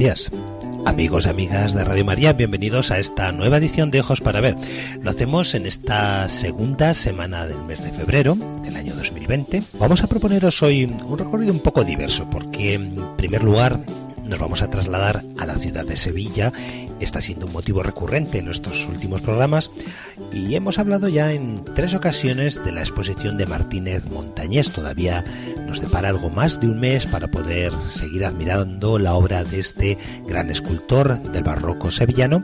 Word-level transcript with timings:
Días. 0.00 0.30
Amigos 0.86 1.26
y 1.26 1.28
amigas 1.28 1.74
de 1.74 1.84
Radio 1.84 2.06
María, 2.06 2.32
bienvenidos 2.32 2.90
a 2.90 2.98
esta 2.98 3.32
nueva 3.32 3.58
edición 3.58 3.90
de 3.90 4.00
Ojos 4.00 4.22
para 4.22 4.40
Ver. 4.40 4.56
Lo 5.02 5.10
hacemos 5.10 5.54
en 5.54 5.66
esta 5.66 6.26
segunda 6.30 6.94
semana 6.94 7.46
del 7.46 7.62
mes 7.64 7.84
de 7.84 7.90
febrero 7.90 8.34
del 8.62 8.76
año 8.76 8.94
2020. 8.94 9.62
Vamos 9.78 10.02
a 10.02 10.06
proponeros 10.06 10.62
hoy 10.62 10.84
un 10.84 11.18
recorrido 11.18 11.52
un 11.52 11.60
poco 11.60 11.84
diverso 11.84 12.26
porque, 12.30 12.72
en 12.72 12.96
primer 13.18 13.44
lugar, 13.44 13.78
nos 14.24 14.38
vamos 14.38 14.62
a 14.62 14.70
trasladar 14.70 15.22
a 15.38 15.44
la 15.44 15.56
ciudad 15.56 15.84
de 15.84 15.98
Sevilla. 15.98 16.50
Está 16.98 17.20
siendo 17.20 17.46
un 17.46 17.52
motivo 17.52 17.82
recurrente 17.82 18.38
en 18.38 18.46
nuestros 18.46 18.86
últimos 18.86 19.20
programas 19.20 19.70
y 20.32 20.54
hemos 20.54 20.78
hablado 20.78 21.08
ya 21.08 21.32
en 21.32 21.62
tres 21.74 21.92
ocasiones 21.92 22.64
de 22.64 22.72
la 22.72 22.80
exposición 22.80 23.36
de 23.36 23.46
Martínez 23.46 24.08
Montañés. 24.08 24.72
Todavía 24.72 25.24
nos 25.70 25.80
depara 25.80 26.08
algo 26.08 26.30
más 26.30 26.58
de 26.58 26.66
un 26.66 26.80
mes 26.80 27.06
para 27.06 27.28
poder 27.28 27.72
seguir 27.90 28.24
admirando 28.24 28.98
la 28.98 29.14
obra 29.14 29.44
de 29.44 29.60
este 29.60 29.96
gran 30.26 30.50
escultor 30.50 31.22
del 31.22 31.44
barroco 31.44 31.92
sevillano. 31.92 32.42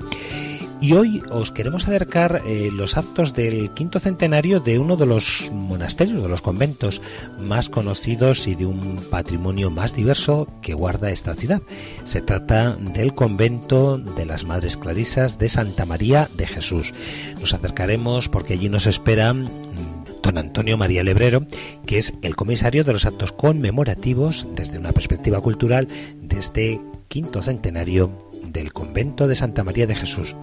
Y 0.81 0.93
hoy 0.93 1.23
os 1.33 1.51
queremos 1.51 1.89
acercar 1.89 2.43
eh, 2.47 2.71
los 2.73 2.97
actos 2.97 3.35
del 3.35 3.73
quinto 3.73 3.99
centenario 3.99 4.61
de 4.61 4.79
uno 4.79 4.97
de 4.97 5.07
los 5.07 5.51
monasterios, 5.51 6.23
de 6.23 6.29
los 6.29 6.41
conventos 6.41 7.01
más 7.41 7.69
conocidos 7.69 8.47
y 8.47 8.55
de 8.55 8.67
un 8.67 8.97
patrimonio 9.11 9.71
más 9.71 9.93
diverso 9.97 10.47
que 10.63 10.75
guarda 10.75 11.11
esta 11.11 11.35
ciudad. 11.35 11.63
Se 12.05 12.23
trata 12.23 12.77
del 12.77 13.13
convento 13.13 13.99
de 13.99 14.25
las 14.25 14.45
Madres 14.45 14.77
Clarisas 14.77 15.37
de 15.39 15.49
Santa 15.49 15.85
María 15.85 16.29
de 16.37 16.47
Jesús. 16.47 16.93
Nos 17.41 17.55
acercaremos 17.55 18.29
porque 18.29 18.53
allí 18.53 18.69
nos 18.69 18.87
espera 18.87 19.33
mm, 19.33 19.47
don 20.27 20.39
Antonio 20.39 20.77
María 20.77 21.05
Lebrero, 21.05 21.47
que 21.87 21.99
es 21.99 22.13
el 22.23 22.35
comisario 22.35 22.83
de 22.83 22.93
los 22.93 23.07
actos 23.07 23.31
conmemorativos 23.31 24.45
desde 24.57 24.79
una 24.79 24.91
perspectiva 24.91 25.41
cultural 25.41 25.87
de 26.21 26.39
este 26.39 26.81
quinto 27.07 27.43
centenario 27.43 28.29
del 28.45 28.73
convento 28.73 29.29
de 29.29 29.37
Santa 29.37 29.63
María 29.63 29.87
de 29.87 29.95
Jesús. 29.95 30.35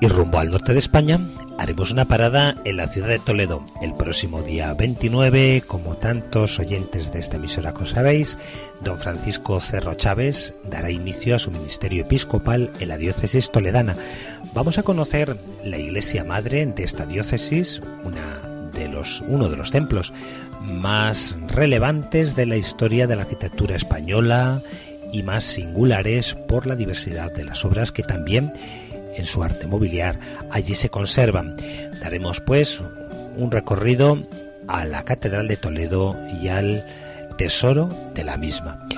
Y 0.00 0.06
rumbo 0.06 0.38
al 0.38 0.50
norte 0.50 0.72
de 0.72 0.78
España 0.78 1.20
haremos 1.58 1.90
una 1.90 2.04
parada 2.04 2.54
en 2.64 2.76
la 2.76 2.86
ciudad 2.86 3.08
de 3.08 3.18
Toledo 3.18 3.64
el 3.82 3.94
próximo 3.94 4.42
día 4.42 4.72
29, 4.74 5.64
como 5.66 5.96
tantos 5.96 6.60
oyentes 6.60 7.10
de 7.10 7.18
esta 7.18 7.36
emisora 7.36 7.74
que 7.74 7.84
sabéis, 7.84 8.38
don 8.80 8.96
Francisco 8.98 9.60
Cerro 9.60 9.94
Chávez 9.94 10.54
dará 10.70 10.92
inicio 10.92 11.34
a 11.34 11.40
su 11.40 11.50
ministerio 11.50 12.04
episcopal 12.04 12.70
en 12.78 12.88
la 12.88 12.96
diócesis 12.96 13.50
toledana. 13.50 13.96
Vamos 14.54 14.78
a 14.78 14.84
conocer 14.84 15.36
la 15.64 15.78
iglesia 15.78 16.22
madre 16.22 16.64
de 16.64 16.84
esta 16.84 17.04
diócesis, 17.04 17.80
uno 19.26 19.48
de 19.48 19.56
los 19.56 19.70
templos 19.72 20.12
más 20.62 21.34
relevantes 21.48 22.36
de 22.36 22.46
la 22.46 22.56
historia 22.56 23.08
de 23.08 23.16
la 23.16 23.22
arquitectura 23.22 23.74
española 23.74 24.62
y 25.12 25.22
más 25.22 25.44
singulares 25.44 26.34
por 26.34 26.66
la 26.66 26.76
diversidad 26.76 27.32
de 27.32 27.44
las 27.44 27.64
obras 27.64 27.92
que 27.92 28.02
también 28.02 28.52
en 29.18 29.26
su 29.26 29.42
arte 29.42 29.66
mobiliar 29.66 30.18
allí 30.50 30.74
se 30.74 30.88
conservan. 30.88 31.56
Daremos 32.00 32.40
pues 32.40 32.80
un 33.36 33.50
recorrido 33.50 34.22
a 34.66 34.84
la 34.84 35.04
Catedral 35.04 35.48
de 35.48 35.56
Toledo 35.56 36.16
y 36.40 36.48
al 36.48 36.84
tesoro 37.36 37.88
de 38.14 38.24
la 38.24 38.36
misma. 38.36 38.88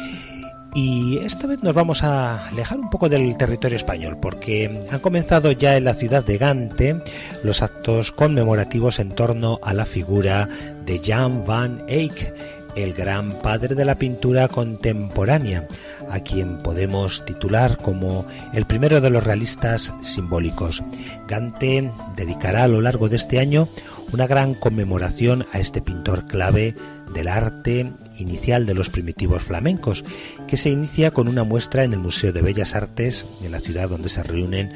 Y 0.75 1.19
esta 1.19 1.49
vez 1.49 1.63
nos 1.63 1.75
vamos 1.75 2.05
a 2.05 2.47
alejar 2.49 2.79
un 2.79 2.91
poco 2.91 3.09
del 3.09 3.37
territorio 3.37 3.77
español 3.77 4.19
porque 4.21 4.87
han 4.91 5.01
comenzado 5.01 5.51
ya 5.51 5.77
en 5.77 5.85
la 5.85 5.95
ciudad 5.95 6.25
de 6.25 6.39
Gante 6.39 6.97
los 7.43 7.63
actos 7.63 8.13
conmemorativos 8.13 9.01
en 9.01 9.11
torno 9.11 9.59
a 9.63 9.75
la 9.75 9.85
figura 9.85 10.49
de 10.87 11.01
Jan 11.05 11.45
van 11.45 11.83
Eyck, 11.89 12.35
el 12.77 12.95
gran 12.95 13.33
padre 13.33 13.75
de 13.75 13.85
la 13.85 13.97
pintura 13.97 14.47
contemporánea, 14.47 15.67
a 16.11 16.21
quien 16.21 16.63
podemos 16.63 17.25
titular 17.25 17.77
como 17.77 18.27
el 18.53 18.67
primero 18.67 19.01
de 19.01 19.11
los 19.11 19.25
realistas 19.25 19.93
simbólicos. 20.03 20.83
Gante 21.29 21.93
dedicará 22.17 22.65
a 22.65 22.69
lo 22.69 22.81
largo 22.81 23.09
de 23.09 23.17
este 23.17 23.39
año 23.39 23.69
una 24.13 24.27
gran 24.27 24.55
conmemoración 24.55 25.47
a 25.53 25.61
este 25.61 25.81
pintor 25.81 26.27
clave 26.27 26.75
del 27.15 27.29
arte 27.29 27.93
inicial 28.19 28.67
de 28.67 28.75
los 28.75 28.91
primitivos 28.91 29.43
flamencos, 29.43 30.05
que 30.47 30.57
se 30.57 30.71
inicia 30.71 31.11
con 31.11 31.29
una 31.29 31.45
muestra 31.45 31.85
en 31.85 31.93
el 31.93 31.99
Museo 32.01 32.33
de 32.33 32.43
Bellas 32.43 32.75
Artes 32.75 33.27
de 33.41 33.49
la 33.49 33.61
ciudad 33.61 33.89
donde 33.89 34.09
se 34.09 34.23
reúnen 34.23 34.73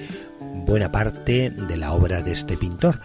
buena 0.66 0.92
parte 0.92 1.50
de 1.50 1.76
la 1.76 1.92
obra 1.92 2.22
de 2.22 2.32
este 2.32 2.56
pintor 2.56 3.00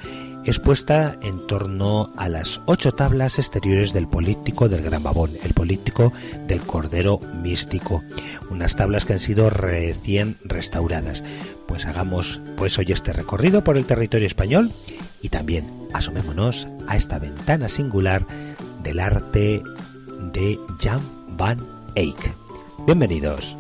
expuesta 0.46 1.18
en 1.22 1.46
torno 1.48 2.12
a 2.18 2.30
las 2.30 2.62
ocho 2.66 2.94
tablas 2.94 3.40
exteriores 3.40 3.94
del 3.94 4.08
político 4.08 4.70
del 4.70 4.84
Gran 4.84 5.04
Babón, 5.04 5.32
el 5.44 5.54
político 5.54 6.14
del 6.48 6.62
Cordero 6.62 7.20
Místico, 7.42 8.04
unas 8.50 8.76
tablas 8.76 9.06
que 9.06 9.14
han 9.14 9.20
sido 9.20 9.50
recién 9.50 10.38
restauradas. 10.44 11.24
Pues 11.68 11.86
hagamos 11.86 12.40
pues 12.58 12.78
hoy 12.78 12.92
este 12.92 13.14
recorrido 13.14 13.64
por 13.64 13.78
el 13.78 13.86
territorio 13.86 14.28
español 14.28 14.72
y 15.22 15.30
también 15.30 15.66
asomémonos 15.94 16.68
a 16.88 16.98
esta 16.98 17.20
ventana 17.20 17.70
singular 17.70 18.26
del 18.84 19.00
arte 19.00 19.62
de 20.34 20.60
Jan 20.80 21.02
van 21.38 21.60
Eyck. 21.96 22.34
Bienvenidos. 22.86 23.56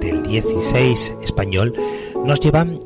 Del 0.00 0.22
16 0.22 1.16
español 1.22 1.72
nos 2.26 2.40
llevan 2.40 2.78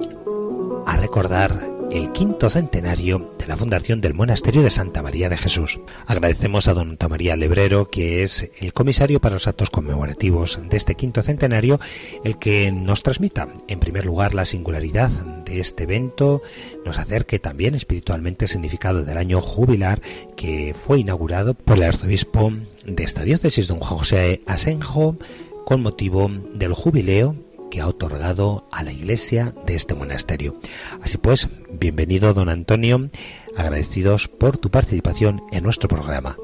a 0.86 0.96
recordar 0.96 1.68
el 1.90 2.12
quinto 2.12 2.48
centenario 2.48 3.34
de 3.38 3.48
la 3.48 3.56
fundación 3.56 4.00
del 4.00 4.14
monasterio 4.14 4.62
de 4.62 4.70
Santa 4.70 5.02
María 5.02 5.28
de 5.28 5.36
Jesús. 5.36 5.80
Agradecemos 6.06 6.68
a 6.68 6.74
don 6.74 6.96
María 7.10 7.34
Lebrero, 7.34 7.90
que 7.90 8.22
es 8.22 8.52
el 8.60 8.72
comisario 8.72 9.20
para 9.20 9.34
los 9.34 9.48
actos 9.48 9.70
conmemorativos 9.70 10.60
de 10.70 10.76
este 10.76 10.94
quinto 10.94 11.22
centenario, 11.22 11.80
el 12.22 12.38
que 12.38 12.70
nos 12.70 13.02
transmita, 13.02 13.48
en 13.66 13.80
primer 13.80 14.06
lugar, 14.06 14.32
la 14.32 14.44
singularidad 14.44 15.10
de 15.44 15.58
este 15.58 15.84
evento, 15.84 16.40
nos 16.86 17.00
acerque 17.00 17.40
también 17.40 17.74
espiritualmente 17.74 18.44
el 18.44 18.50
significado 18.50 19.02
del 19.02 19.18
año 19.18 19.40
jubilar 19.40 20.00
que 20.36 20.72
fue 20.86 21.00
inaugurado 21.00 21.54
por 21.54 21.78
el 21.78 21.82
arzobispo 21.82 22.52
de 22.84 23.02
esta 23.02 23.24
diócesis, 23.24 23.66
don 23.66 23.80
José 23.80 24.42
Asenjo, 24.46 25.16
con 25.68 25.82
motivo 25.82 26.30
del 26.54 26.72
jubileo 26.72 27.36
que 27.70 27.82
ha 27.82 27.88
otorgado 27.88 28.66
a 28.72 28.82
la 28.82 28.90
iglesia 28.90 29.52
de 29.66 29.74
este 29.74 29.94
monasterio. 29.94 30.58
Así 31.02 31.18
pues, 31.18 31.50
bienvenido 31.70 32.32
don 32.32 32.48
Antonio, 32.48 33.10
agradecidos 33.54 34.28
por 34.28 34.56
tu 34.56 34.70
participación 34.70 35.42
en 35.52 35.64
nuestro 35.64 35.90
programa. 35.90 36.38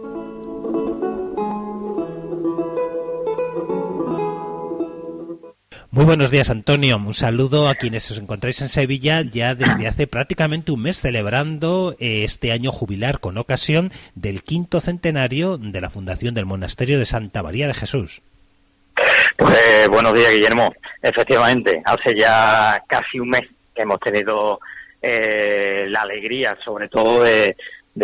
Muy 5.90 6.04
buenos 6.04 6.30
días, 6.30 6.50
Antonio. 6.50 6.98
Un 6.98 7.14
saludo 7.14 7.66
a 7.66 7.76
quienes 7.76 8.10
os 8.10 8.18
encontráis 8.18 8.60
en 8.60 8.68
Sevilla 8.68 9.22
ya 9.22 9.54
desde 9.54 9.88
hace 9.88 10.06
prácticamente 10.06 10.70
un 10.70 10.82
mes 10.82 11.00
celebrando 11.00 11.96
eh, 11.98 12.24
este 12.24 12.52
año 12.52 12.72
jubilar 12.72 13.20
con 13.20 13.38
ocasión 13.38 13.90
del 14.14 14.42
quinto 14.42 14.80
centenario 14.80 15.56
de 15.56 15.80
la 15.80 15.88
fundación 15.88 16.34
del 16.34 16.44
Monasterio 16.44 16.98
de 16.98 17.06
Santa 17.06 17.42
María 17.42 17.66
de 17.66 17.72
Jesús. 17.72 18.20
Pues 19.36 19.88
buenos 19.88 20.14
días, 20.14 20.32
Guillermo. 20.32 20.72
Efectivamente, 21.02 21.82
hace 21.84 22.14
ya 22.16 22.82
casi 22.86 23.18
un 23.18 23.30
mes 23.30 23.42
que 23.74 23.82
hemos 23.82 23.98
tenido 24.00 24.60
eh, 25.02 25.86
la 25.88 26.02
alegría, 26.02 26.56
sobre 26.64 26.88
todo, 26.88 27.24
de, 27.24 27.56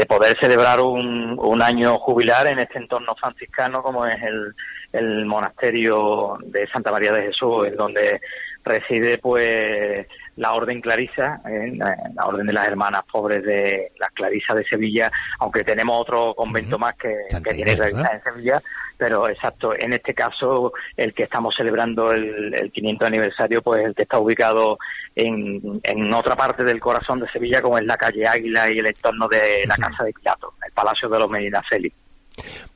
poder 0.09 0.37
celebrar 0.41 0.81
un, 0.81 1.38
un, 1.38 1.62
año 1.62 1.99
jubilar 1.99 2.47
en 2.47 2.59
este 2.59 2.79
entorno 2.79 3.15
franciscano 3.15 3.82
como 3.82 4.06
es 4.06 4.21
el, 4.23 4.55
el 4.93 5.27
monasterio 5.27 6.38
de 6.43 6.67
Santa 6.69 6.91
María 6.91 7.12
de 7.12 7.23
Jesús, 7.23 7.67
en 7.67 7.77
donde 7.77 8.21
reside 8.65 9.19
pues 9.19 10.06
la 10.40 10.54
Orden 10.54 10.81
Clarisa, 10.81 11.42
¿eh? 11.46 11.70
la, 11.76 12.25
Orden 12.25 12.46
de 12.46 12.54
las 12.54 12.66
Hermanas 12.66 13.02
Pobres 13.12 13.44
de 13.44 13.92
la 13.98 14.08
Clarisa 14.08 14.54
de 14.54 14.64
Sevilla, 14.64 15.12
aunque 15.38 15.64
tenemos 15.64 16.00
otro 16.00 16.32
convento 16.34 16.78
más 16.78 16.94
que, 16.94 17.14
tiene 17.52 17.76
Clarisa 17.76 18.14
en 18.14 18.22
Sevilla, 18.22 18.62
pero 18.96 19.28
exacto, 19.28 19.75
en 19.78 19.92
este 19.92 20.14
caso 20.14 20.72
el 20.96 21.12
que 21.12 21.25
estamos 21.25 21.54
celebrando 21.54 22.10
el, 22.12 22.54
el 22.54 22.72
500 22.72 23.08
aniversario, 23.08 23.60
pues 23.60 23.84
el 23.84 23.94
que 23.94 24.04
está 24.04 24.19
ubicado 24.19 24.78
en, 25.14 25.78
en 25.82 26.14
otra 26.14 26.34
parte 26.37 26.64
del 26.64 26.81
corazón 26.81 27.20
de 27.20 27.28
Sevilla, 27.28 27.60
como 27.60 27.76
es 27.76 27.84
la 27.84 27.98
calle 27.98 28.26
Águila 28.26 28.72
y 28.72 28.78
el 28.78 28.86
entorno 28.86 29.28
de 29.28 29.66
la 29.66 29.76
Casa 29.76 30.04
de 30.04 30.14
Pilato, 30.14 30.54
el 30.66 30.72
Palacio 30.72 31.10
de 31.10 31.19
los 31.19 31.28
Medina 31.28 31.62
Félix. 31.69 31.94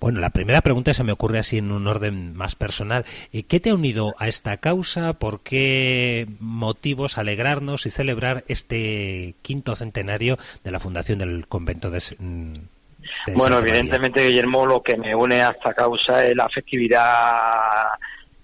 Bueno, 0.00 0.20
la 0.20 0.30
primera 0.30 0.60
pregunta 0.60 0.94
se 0.94 1.04
me 1.04 1.12
ocurre 1.12 1.38
así 1.38 1.58
en 1.58 1.72
un 1.72 1.86
orden 1.86 2.36
más 2.36 2.54
personal. 2.54 3.04
¿Qué 3.48 3.60
te 3.60 3.70
ha 3.70 3.74
unido 3.74 4.14
a 4.18 4.28
esta 4.28 4.56
causa? 4.58 5.14
¿Por 5.14 5.40
qué 5.40 6.26
motivos 6.40 7.18
alegrarnos 7.18 7.86
y 7.86 7.90
celebrar 7.90 8.44
este 8.48 9.34
quinto 9.42 9.74
centenario 9.74 10.38
de 10.62 10.70
la 10.70 10.80
fundación 10.80 11.18
del 11.18 11.46
convento 11.46 11.90
de, 11.90 12.00
bueno, 13.34 13.58
evidentemente, 13.58 14.26
Guillermo, 14.26 14.66
lo 14.66 14.82
que 14.82 14.96
me 14.96 15.14
une 15.14 15.42
a 15.42 15.50
esta 15.50 15.72
causa 15.72 16.26
es 16.26 16.36
la 16.36 16.48
festividad 16.48 17.88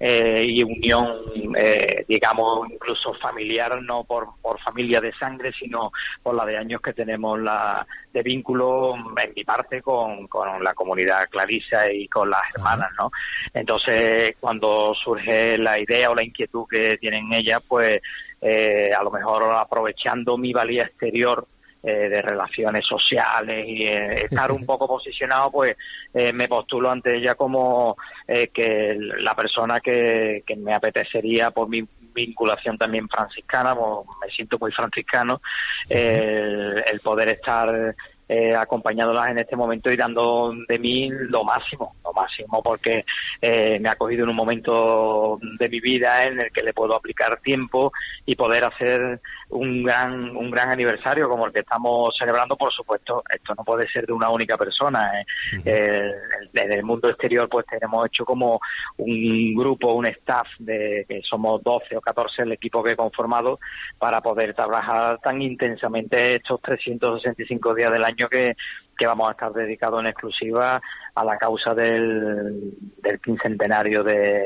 eh, 0.03 0.43
y 0.49 0.63
unión, 0.63 1.15
eh, 1.55 2.07
digamos, 2.09 2.71
incluso 2.71 3.13
familiar, 3.15 3.83
no 3.83 4.05
por, 4.05 4.29
por 4.41 4.59
familia 4.61 4.99
de 4.99 5.13
sangre, 5.13 5.53
sino 5.53 5.93
por 6.23 6.35
la 6.35 6.47
de 6.47 6.57
años 6.57 6.81
que 6.81 6.95
tenemos 6.95 7.39
la 7.39 7.87
de 8.11 8.23
vínculo 8.23 8.95
en 8.97 9.35
mi 9.37 9.45
parte 9.45 9.83
con, 9.83 10.27
con 10.27 10.65
la 10.65 10.73
comunidad 10.73 11.29
clarisa 11.29 11.93
y 11.93 12.09
con 12.09 12.31
las 12.31 12.41
hermanas, 12.55 12.91
¿no? 12.99 13.11
Entonces, 13.53 14.37
cuando 14.41 14.95
surge 14.95 15.59
la 15.59 15.79
idea 15.79 16.11
o 16.11 16.15
la 16.15 16.25
inquietud 16.25 16.65
que 16.69 16.97
tienen 16.97 17.31
ellas, 17.35 17.61
pues 17.69 18.01
eh, 18.41 18.91
a 18.99 19.03
lo 19.03 19.11
mejor 19.11 19.45
aprovechando 19.55 20.39
mi 20.39 20.53
valía 20.55 20.85
exterior 20.85 21.47
eh, 21.83 22.09
de 22.11 22.23
relaciones 22.23 22.87
sociales 22.87 23.65
y 23.67 23.85
eh, 23.85 24.25
estar 24.25 24.53
un 24.53 24.65
poco 24.67 24.87
posicionado, 24.87 25.51
pues 25.51 25.77
eh, 26.13 26.33
me 26.33 26.47
postulo 26.49 26.91
ante 26.91 27.17
ella 27.17 27.35
como 27.35 27.97
que 28.27 28.97
la 28.99 29.35
persona 29.35 29.81
que, 29.81 30.45
que 30.47 30.57
me 30.57 30.75
apetecería 30.75 31.51
por 31.51 31.69
mi 31.69 31.83
vinculación 32.13 32.77
también 32.77 33.09
franciscana, 33.09 33.75
pues, 33.75 34.07
me 34.21 34.31
siento 34.31 34.59
muy 34.59 34.73
franciscano, 34.73 35.41
el 35.89 37.01
poder 37.03 37.31
estar 37.31 37.95
eh, 38.33 38.55
acompañándolas 38.55 39.27
en 39.27 39.39
este 39.39 39.57
momento 39.57 39.91
y 39.91 39.97
dando 39.97 40.55
de 40.69 40.79
mí 40.79 41.11
lo 41.11 41.43
máximo, 41.43 41.97
lo 42.05 42.13
máximo, 42.13 42.63
porque 42.63 43.05
eh, 43.43 43.77
me 43.81 43.89
ha 43.89 43.97
cogido 43.97 44.23
en 44.23 44.31
un 44.31 44.37
momento 44.37 45.41
de 45.59 45.69
mi 45.69 45.81
vida 45.81 46.27
en 46.27 46.41
el 46.41 46.53
que 46.53 46.63
le 46.63 46.73
puedo 46.73 46.95
aplicar 46.95 47.41
tiempo 47.41 47.93
y 48.25 48.37
poder 48.37 48.63
hacer 48.63 49.21
un 49.51 49.83
gran 49.83 50.37
un 50.37 50.51
gran 50.51 50.71
aniversario 50.71 51.29
como 51.29 51.47
el 51.47 51.53
que 51.53 51.61
estamos 51.61 52.15
celebrando, 52.19 52.57
por 52.57 52.73
supuesto, 52.73 53.23
esto 53.29 53.55
no 53.57 53.65
puede 53.65 53.89
ser 53.89 54.07
de 54.07 54.13
una 54.13 54.31
única 54.31 54.57
persona. 54.57 55.11
¿eh? 55.21 56.13
en 56.55 56.73
el 56.73 56.83
mundo 56.83 57.09
exterior, 57.09 57.49
pues 57.49 57.67
tenemos 57.67 58.07
hecho 58.07 58.25
como 58.25 58.61
un 58.99 59.55
grupo, 59.55 59.95
un 59.95 60.07
staff 60.07 60.47
de 60.59 61.05
que 61.09 61.21
somos 61.23 61.63
12 61.63 61.97
o 61.97 62.01
14 62.01 62.43
el 62.43 62.53
equipo 62.53 62.83
que 62.83 62.93
he 62.93 62.97
conformado 62.97 63.59
para 63.99 64.21
poder 64.21 64.55
trabajar 64.55 65.19
tan 65.21 65.41
intensamente 65.43 66.37
estos 66.37 66.61
365 66.63 67.75
días 67.75 67.91
del 67.91 68.05
año 68.05 68.29
que, 68.29 68.55
vamos 69.03 69.29
a 69.29 69.33
estar 69.33 69.53
dedicados 69.53 70.01
en 70.01 70.09
exclusiva 70.09 70.81
a 71.15 71.25
la 71.25 71.39
causa 71.39 71.75
del, 71.75 72.75
del 73.03 73.19
quincentenario 73.19 74.05
de, 74.05 74.45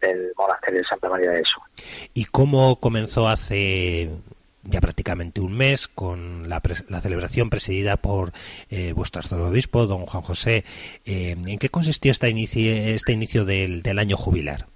del 0.00 0.32
monasterio 0.36 0.80
de 0.80 0.86
Santa 0.86 1.08
María 1.08 1.30
de 1.30 1.38
Jesús. 1.38 1.62
¿Y 2.14 2.26
cómo 2.26 2.76
comenzó 2.76 3.28
hace 3.28 4.10
ya 4.68 4.80
prácticamente 4.80 5.40
un 5.40 5.56
mes 5.56 5.88
con 5.88 6.48
la, 6.48 6.60
la 6.88 7.00
celebración 7.00 7.50
presidida 7.50 7.96
por 7.96 8.32
eh, 8.70 8.92
vuestro 8.92 9.20
arzobispo, 9.20 9.86
don 9.86 10.06
Juan 10.06 10.22
José? 10.22 10.64
Eh, 11.04 11.36
¿En 11.46 11.58
qué 11.58 11.68
consistió 11.68 12.12
esta 12.12 12.28
inicio, 12.28 12.72
este 12.72 13.12
inicio 13.12 13.44
del, 13.44 13.82
del 13.82 13.98
año 13.98 14.16
jubilar? 14.16 14.66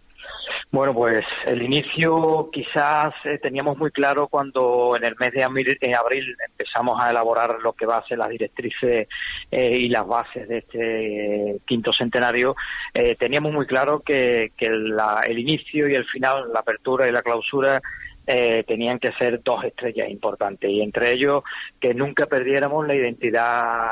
Bueno, 0.72 0.94
pues 0.94 1.25
el 1.46 1.62
inicio 1.62 2.48
quizás 2.52 3.12
eh, 3.25 3.38
teníamos 3.42 3.76
muy 3.76 3.90
claro 3.90 4.28
cuando 4.28 4.94
en 4.96 5.04
el 5.04 5.16
mes 5.19 5.32
de 5.32 5.42
abril, 5.42 6.36
empezamos 6.48 6.96
a 7.02 7.10
elaborar 7.10 7.58
lo 7.60 7.72
que 7.72 7.86
va 7.86 7.96
a 7.96 8.06
ser 8.06 8.19
las 8.19 8.28
directrices 8.28 9.08
eh, 9.50 9.76
y 9.76 9.88
las 9.88 10.06
bases 10.06 10.48
de 10.48 10.58
este 10.58 11.60
quinto 11.66 11.93
centenario. 11.93 12.54
Eh, 12.94 13.16
teníamos 13.16 13.52
muy 13.52 13.66
claro 13.66 14.00
que, 14.00 14.52
el 14.60 15.38
inicio 15.38 15.88
y 15.88 15.96
el 15.96 16.04
final, 16.04 16.52
la 16.52 16.60
apertura 16.60 17.08
y 17.08 17.12
la 17.12 17.22
clausura 17.22 17.82
tenían 18.67 18.99
que 18.99 19.12
ser 19.12 19.43
dos 19.43 19.65
estrellas 19.65 20.09
importantes 20.09 20.71
y 20.71 20.81
entre 20.82 21.12
ellos 21.12 21.43
que 21.81 21.94
nunca 21.94 22.27
perdiéramos 22.27 22.87
la 22.87 22.94
identidad 22.94 23.88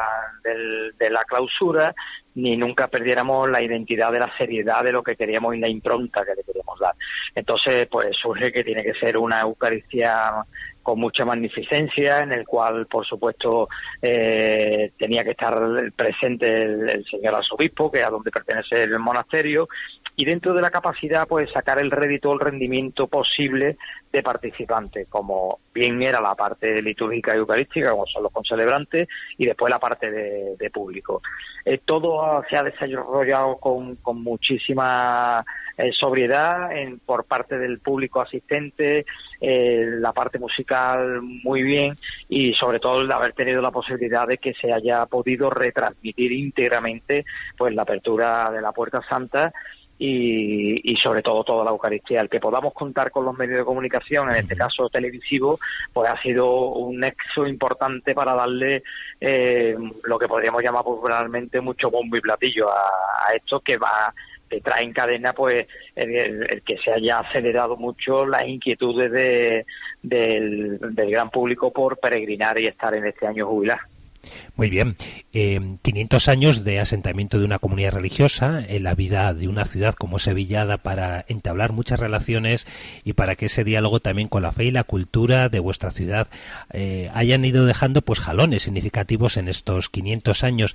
de 0.99 1.11
la 1.11 1.25
clausura 1.25 1.95
ni 2.39 2.57
nunca 2.57 2.87
perdiéramos 2.87 3.51
la 3.51 3.63
identidad 3.63 4.13
de 4.13 4.21
la 4.21 4.33
seriedad 4.39 4.85
de 4.85 4.93
lo 4.93 5.03
que 5.03 5.17
queríamos 5.17 5.57
y 5.57 5.59
la 5.59 5.69
impronta 5.69 6.25
que 6.25 6.37
le 6.37 6.45
queríamos 6.45 6.79
dar. 6.79 6.95
Entonces, 7.35 7.89
pues 7.91 8.17
surge 8.17 8.53
que 8.53 8.63
tiene 8.63 8.85
que 8.85 8.95
ser 8.95 9.19
una 9.19 9.41
Eucaristía 9.41 10.45
con 10.85 11.01
mucha 11.01 11.25
magnificencia, 11.25 12.21
en 12.21 12.33
el 12.33 12.47
cual, 12.47 12.87
por 12.87 13.05
supuesto, 13.05 13.69
eh, 14.01 14.93
tenía 14.97 15.25
que 15.25 15.33
estar 15.33 15.61
presente 15.97 16.63
el, 16.63 17.05
señor 17.11 17.35
arzobispo, 17.35 17.91
que 17.91 18.01
es 18.01 18.07
a 18.07 18.11
donde 18.11 18.31
pertenece 18.31 18.85
el 18.85 18.99
monasterio, 18.99 19.69
y 20.17 20.25
dentro 20.25 20.55
de 20.55 20.63
la 20.63 20.71
capacidad, 20.71 21.27
pues 21.27 21.51
sacar 21.51 21.79
el 21.79 21.91
rédito, 21.91 22.33
el 22.33 22.41
rendimiento 22.41 23.07
posible 23.09 23.77
de 24.13 24.23
participantes, 24.23 25.07
como 25.09 25.61
bien 25.73 26.03
era 26.03 26.21
la 26.21 26.35
parte 26.35 26.81
litúrgica 26.83 27.35
y 27.35 27.39
eucarística, 27.39 27.91
como 27.91 28.07
son 28.07 28.23
los 28.23 28.33
concelebrantes, 28.33 29.07
y 29.37 29.47
después 29.47 29.71
la 29.71 29.79
parte 29.79 30.11
de, 30.11 30.71
público. 30.71 31.23
Eh, 31.65 31.81
todo 31.85 32.43
se 32.49 32.57
ha 32.57 32.63
desarrollado 32.63 33.57
con, 33.57 33.97
con 33.97 34.23
muchísima 34.23 35.45
eh, 35.79 35.93
sobriedad 35.93 36.73
en, 36.77 36.99
por 36.99 37.25
parte 37.25 37.57
del 37.57 37.79
público 37.79 38.21
asistente, 38.21 39.07
eh, 39.41 39.85
la 40.01 40.13
parte 40.13 40.41
musical 40.41 41.23
muy 41.23 41.63
bien 41.63 41.97
y 42.29 42.53
sobre 42.55 42.81
todo 42.81 43.01
el 43.01 43.13
haber 43.13 43.33
tenido 43.33 43.63
la 43.63 43.71
posibilidad 43.71 44.27
de 44.27 44.39
que 44.39 44.55
se 44.55 44.73
haya 44.73 45.07
podido 45.07 45.51
retransmitir 45.51 46.33
íntegramente 46.33 47.25
pues 47.57 47.73
la 47.77 47.83
apertura 47.83 48.51
de 48.51 48.61
la 48.61 48.73
Puerta 48.73 49.01
Santa 49.09 49.53
y, 49.99 50.97
sobre 51.03 51.23
todo 51.23 51.45
toda 51.45 51.65
la 51.65 51.71
Eucaristía. 51.71 52.21
El 52.21 52.29
que 52.29 52.41
podamos 52.41 52.73
contar 52.73 53.11
con 53.11 53.25
los 53.25 53.37
medios 53.37 53.59
de 53.59 53.65
comunicación, 53.65 54.31
en 54.31 54.37
este 54.37 54.57
caso 54.57 54.89
televisivo, 54.89 55.59
pues 55.93 56.09
ha 56.09 56.21
sido 56.23 56.71
un 56.71 57.01
nexo 57.01 57.47
importante 57.47 58.15
para 58.15 58.35
darle 58.35 58.83
eh, 59.21 59.77
lo 60.05 60.19
que 60.19 60.29
podríamos 60.29 60.63
llamar 60.63 60.85
popularmente 60.85 61.61
mucho 61.61 61.91
bombo 61.91 62.17
y 62.17 62.21
platillo 62.21 62.69
a, 62.71 63.33
esto 63.35 63.61
que 63.61 63.77
va 63.77 64.15
que 64.49 64.63
trae 64.63 64.83
en 64.83 64.95
cadena 64.95 65.35
pues 65.35 65.67
el, 65.95 66.63
que 66.65 66.79
se 66.79 66.91
haya 66.91 67.19
acelerado 67.19 67.77
mucho 67.77 68.25
las 68.25 68.47
inquietudes 68.47 69.13
de, 69.13 69.67
del, 70.03 70.79
del 70.79 71.11
gran 71.11 71.29
público 71.29 71.71
por 71.71 71.99
peregrinar 71.99 72.59
y 72.59 72.67
estar 72.67 72.95
en 72.95 73.07
este 73.07 73.27
año 73.27 73.47
jubilar. 73.47 73.81
Muy 74.57 74.71
bien. 74.71 74.97
500 75.33 76.29
eh, 76.29 76.31
años 76.31 76.65
de 76.65 76.81
asentamiento 76.81 77.39
de 77.39 77.45
una 77.45 77.59
comunidad 77.59 77.93
religiosa 77.93 78.63
en 78.67 78.83
la 78.83 78.95
vida 78.95 79.35
de 79.35 79.49
una 79.49 79.65
ciudad 79.65 79.95
como 79.95 80.19
Sevillada 80.19 80.79
para 80.79 81.25
entablar 81.29 81.73
muchas 81.73 82.01
relaciones 82.01 82.67
y 83.05 83.13
para 83.13 83.37
que 83.37 83.47
ese 83.47 83.65
diálogo 83.65 84.01
también 84.01 84.29
con 84.29 84.43
la 84.43 84.53
fe 84.53 84.65
y 84.65 84.71
la 84.71 84.85
cultura 84.85 85.49
de 85.49 85.61
vuestra 85.61 85.91
ciudad 85.91 86.29
eh, 86.73 87.11
hayan 87.15 87.45
ido 87.45 87.67
dejando 87.67 88.03
pues 88.03 88.21
jalones 88.21 88.63
significativos 88.63 89.37
en 89.37 89.49
estos 89.49 89.89
500 89.89 90.45
años. 90.45 90.75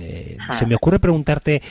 Eh, 0.00 0.36
se 0.58 0.66
me 0.66 0.74
ocurre 0.74 0.98
preguntarte 0.98 1.62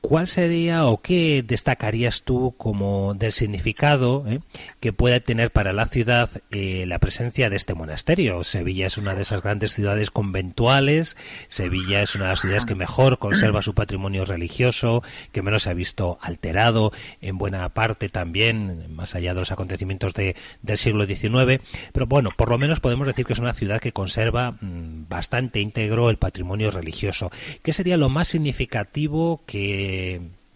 ¿Cuál 0.00 0.28
sería 0.28 0.86
o 0.86 1.02
qué 1.02 1.44
destacarías 1.46 2.22
tú 2.22 2.54
como 2.56 3.12
del 3.14 3.32
significado 3.32 4.24
eh, 4.26 4.40
que 4.80 4.94
puede 4.94 5.20
tener 5.20 5.50
para 5.50 5.74
la 5.74 5.84
ciudad 5.84 6.30
eh, 6.50 6.84
la 6.86 6.98
presencia 6.98 7.50
de 7.50 7.56
este 7.56 7.74
monasterio? 7.74 8.42
Sevilla 8.42 8.86
es 8.86 8.96
una 8.96 9.14
de 9.14 9.22
esas 9.22 9.42
grandes 9.42 9.72
ciudades 9.72 10.10
conventuales, 10.10 11.18
Sevilla 11.48 12.00
es 12.00 12.14
una 12.14 12.24
de 12.24 12.30
las 12.30 12.40
ciudades 12.40 12.64
que 12.64 12.74
mejor 12.74 13.18
conserva 13.18 13.60
su 13.60 13.74
patrimonio 13.74 14.24
religioso, 14.24 15.02
que 15.32 15.42
menos 15.42 15.64
se 15.64 15.70
ha 15.70 15.74
visto 15.74 16.18
alterado 16.22 16.92
en 17.20 17.36
buena 17.36 17.68
parte 17.68 18.08
también, 18.08 18.94
más 18.94 19.14
allá 19.14 19.34
de 19.34 19.40
los 19.40 19.52
acontecimientos 19.52 20.14
de, 20.14 20.34
del 20.62 20.78
siglo 20.78 21.04
XIX, 21.04 21.62
pero 21.92 22.06
bueno, 22.06 22.30
por 22.36 22.48
lo 22.48 22.56
menos 22.56 22.80
podemos 22.80 23.06
decir 23.06 23.26
que 23.26 23.34
es 23.34 23.38
una 23.38 23.52
ciudad 23.52 23.80
que 23.80 23.92
conserva 23.92 24.52
mm, 24.52 25.08
bastante 25.10 25.60
íntegro 25.60 26.08
el 26.08 26.16
patrimonio 26.16 26.70
religioso. 26.70 27.30
¿Qué 27.62 27.74
sería 27.74 27.98
lo 27.98 28.08
más 28.08 28.28
significativo 28.28 29.42
que 29.46 29.89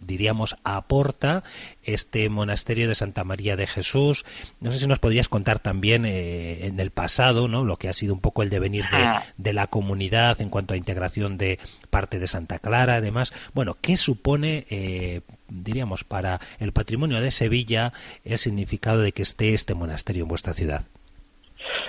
diríamos, 0.05 0.55
aporta 0.63 1.43
este 1.83 2.29
monasterio 2.29 2.87
de 2.87 2.95
Santa 2.95 3.23
María 3.23 3.55
de 3.55 3.67
Jesús. 3.67 4.25
No 4.59 4.71
sé 4.71 4.79
si 4.79 4.87
nos 4.87 4.99
podrías 4.99 5.29
contar 5.29 5.59
también 5.59 6.05
eh, 6.05 6.67
en 6.67 6.79
el 6.79 6.91
pasado, 6.91 7.47
¿no? 7.47 7.63
Lo 7.63 7.77
que 7.77 7.89
ha 7.89 7.93
sido 7.93 8.13
un 8.13 8.21
poco 8.21 8.43
el 8.43 8.49
devenir 8.49 8.83
de, 8.85 8.97
ah. 8.97 9.23
de, 9.37 9.53
la 9.53 9.67
comunidad 9.67 10.41
en 10.41 10.49
cuanto 10.49 10.73
a 10.73 10.77
integración 10.77 11.37
de 11.37 11.59
parte 11.89 12.19
de 12.19 12.27
Santa 12.27 12.59
Clara, 12.59 12.95
además. 12.95 13.33
Bueno, 13.53 13.77
¿qué 13.81 13.97
supone, 13.97 14.65
eh, 14.69 15.21
diríamos, 15.47 16.03
para 16.03 16.39
el 16.59 16.71
patrimonio 16.71 17.21
de 17.21 17.31
Sevilla 17.31 17.93
el 18.23 18.37
significado 18.37 19.01
de 19.01 19.11
que 19.11 19.23
esté 19.23 19.53
este 19.53 19.73
monasterio 19.73 20.23
en 20.23 20.29
vuestra 20.29 20.53
ciudad? 20.53 20.85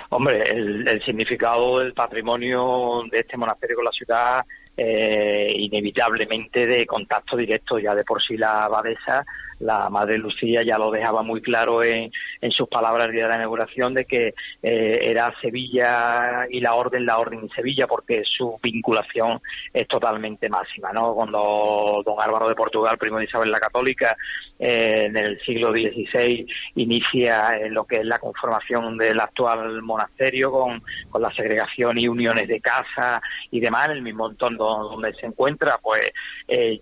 Hombre, 0.09 0.41
el, 0.49 1.03
significado 1.05 1.79
del 1.79 1.93
patrimonio 1.93 3.03
de 3.11 3.19
este 3.19 3.35
monasterio 3.35 3.75
con 3.75 3.85
la 3.85 3.91
ciudad 3.91 4.45
eh, 4.77 5.51
inevitablemente 5.57 6.67
de 6.67 6.85
contacto 6.85 7.35
directo 7.35 7.79
ya 7.79 7.95
de 7.95 8.03
por 8.03 8.21
sí 8.21 8.37
la 8.37 8.65
abadesa 8.65 9.25
la 9.59 9.89
madre 9.89 10.17
Lucía 10.17 10.61
ya 10.63 10.77
lo 10.77 10.91
dejaba 10.91 11.23
muy 11.23 11.41
claro 11.41 11.83
en, 11.83 12.11
en 12.41 12.51
sus 12.51 12.67
palabras 12.67 13.07
de 13.07 13.21
la 13.21 13.35
inauguración 13.35 13.93
de 13.93 14.05
que 14.05 14.33
eh, 14.61 14.99
era 15.01 15.33
Sevilla 15.41 16.45
y 16.49 16.59
la 16.59 16.75
orden, 16.75 17.05
la 17.05 17.17
orden 17.17 17.39
en 17.39 17.49
Sevilla, 17.49 17.87
porque 17.87 18.23
su 18.37 18.57
vinculación 18.61 19.41
es 19.73 19.87
totalmente 19.87 20.49
máxima. 20.49 20.91
¿no? 20.93 21.13
Cuando 21.13 22.03
don 22.05 22.15
Álvaro 22.19 22.49
de 22.49 22.55
Portugal, 22.55 22.97
primo 22.97 23.17
de 23.17 23.25
Isabel 23.25 23.51
la 23.51 23.59
Católica, 23.59 24.15
eh, 24.59 25.05
en 25.05 25.17
el 25.17 25.39
siglo 25.41 25.71
XVI 25.71 26.47
inicia 26.75 27.49
eh, 27.49 27.69
lo 27.69 27.85
que 27.85 27.97
es 27.97 28.05
la 28.05 28.19
conformación 28.19 28.97
del 28.97 29.19
actual 29.19 29.81
monasterio 29.83 30.51
con, 30.51 30.83
con 31.09 31.21
la 31.21 31.31
segregación 31.33 31.99
y 31.99 32.07
uniones 32.07 32.47
de 32.47 32.59
casa 32.59 33.21
y 33.51 33.59
demás, 33.59 33.87
en 33.87 33.97
el 33.97 34.01
mismo 34.01 34.29
entorno 34.29 34.89
donde 34.89 35.13
se 35.15 35.25
encuentra, 35.25 35.77
pues 35.81 36.11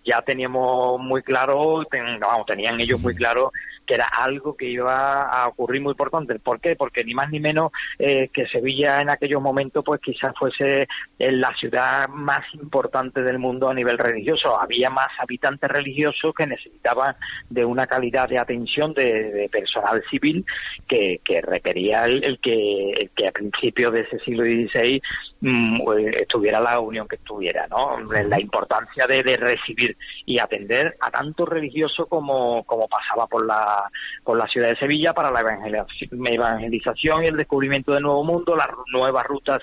ya 0.03 0.21
teníamos 0.21 0.99
muy 0.99 1.23
claro, 1.23 1.83
vamos, 2.21 2.45
tenía 2.65 2.83
ellos 2.85 3.01
muy 3.01 3.15
claro 3.15 3.51
que 3.85 3.95
era 3.95 4.05
algo 4.05 4.55
que 4.55 4.65
iba 4.65 5.23
a 5.23 5.47
ocurrir 5.47 5.81
muy 5.81 5.91
importante. 5.91 6.39
¿Por 6.39 6.59
qué? 6.59 6.75
Porque 6.75 7.03
ni 7.03 7.13
más 7.13 7.29
ni 7.29 7.39
menos 7.39 7.71
eh, 7.99 8.29
que 8.33 8.47
Sevilla 8.47 9.01
en 9.01 9.09
aquellos 9.09 9.41
momentos 9.41 9.83
pues 9.83 10.01
quizás 10.01 10.33
fuese 10.37 10.87
eh, 11.19 11.31
la 11.31 11.53
ciudad 11.55 12.07
más 12.09 12.43
importante 12.53 13.21
del 13.21 13.39
mundo 13.39 13.69
a 13.69 13.73
nivel 13.73 13.97
religioso. 13.97 14.59
Había 14.59 14.89
más 14.89 15.09
habitantes 15.19 15.69
religiosos 15.69 16.33
que 16.35 16.47
necesitaban 16.47 17.15
de 17.49 17.65
una 17.65 17.87
calidad 17.87 18.29
de 18.29 18.39
atención 18.39 18.93
de, 18.93 19.49
personal 19.51 20.03
civil 20.09 20.45
que, 20.87 21.19
requería 21.41 22.05
el, 22.05 22.39
que, 22.39 23.09
que 23.15 23.27
a 23.27 23.31
principios 23.31 23.93
de 23.93 24.01
ese 24.01 24.19
siglo 24.19 24.43
XVI 24.43 25.01
mm, 25.41 25.83
pues, 25.83 26.15
estuviera 26.15 26.59
la 26.59 26.79
unión 26.79 27.07
que 27.07 27.17
estuviera, 27.17 27.67
¿no? 27.67 27.99
La 27.99 28.39
importancia 28.39 29.05
de, 29.07 29.21
de 29.23 29.37
recibir 29.37 29.97
y 30.25 30.39
atender 30.39 30.97
a 31.01 31.11
tanto 31.11 31.45
religioso 31.45 32.07
como, 32.07 32.63
como 32.63 32.87
pasaba 32.87 33.27
por 33.27 33.45
la 33.45 33.74
con 34.23 34.37
la 34.37 34.47
ciudad 34.47 34.69
de 34.69 34.77
Sevilla 34.77 35.13
para 35.13 35.31
la 35.31 35.41
evangelización 35.41 37.23
y 37.23 37.27
el 37.27 37.37
descubrimiento 37.37 37.93
del 37.93 38.03
nuevo 38.03 38.23
mundo, 38.23 38.55
las 38.55 38.69
nuevas 38.91 39.25
rutas 39.25 39.61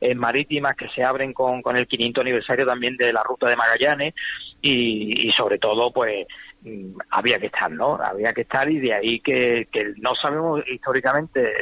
eh, 0.00 0.14
marítimas 0.14 0.76
que 0.76 0.88
se 0.88 1.02
abren 1.02 1.32
con, 1.32 1.62
con 1.62 1.76
el 1.76 1.86
500 1.86 2.22
aniversario 2.22 2.66
también 2.66 2.96
de 2.96 3.12
la 3.12 3.22
ruta 3.22 3.48
de 3.48 3.56
Magallanes 3.56 4.14
y, 4.64 5.30
sobre 5.36 5.58
todo 5.58 5.92
pues 5.92 6.26
mm, 6.62 6.96
había 7.10 7.38
que 7.38 7.46
estar, 7.46 7.70
¿no? 7.70 7.98
Había 8.02 8.32
que 8.32 8.42
estar 8.42 8.70
y 8.70 8.78
de 8.78 8.94
ahí 8.94 9.20
que, 9.20 9.68
que 9.70 9.92
no 9.98 10.14
sabemos 10.20 10.62
históricamente 10.66 11.52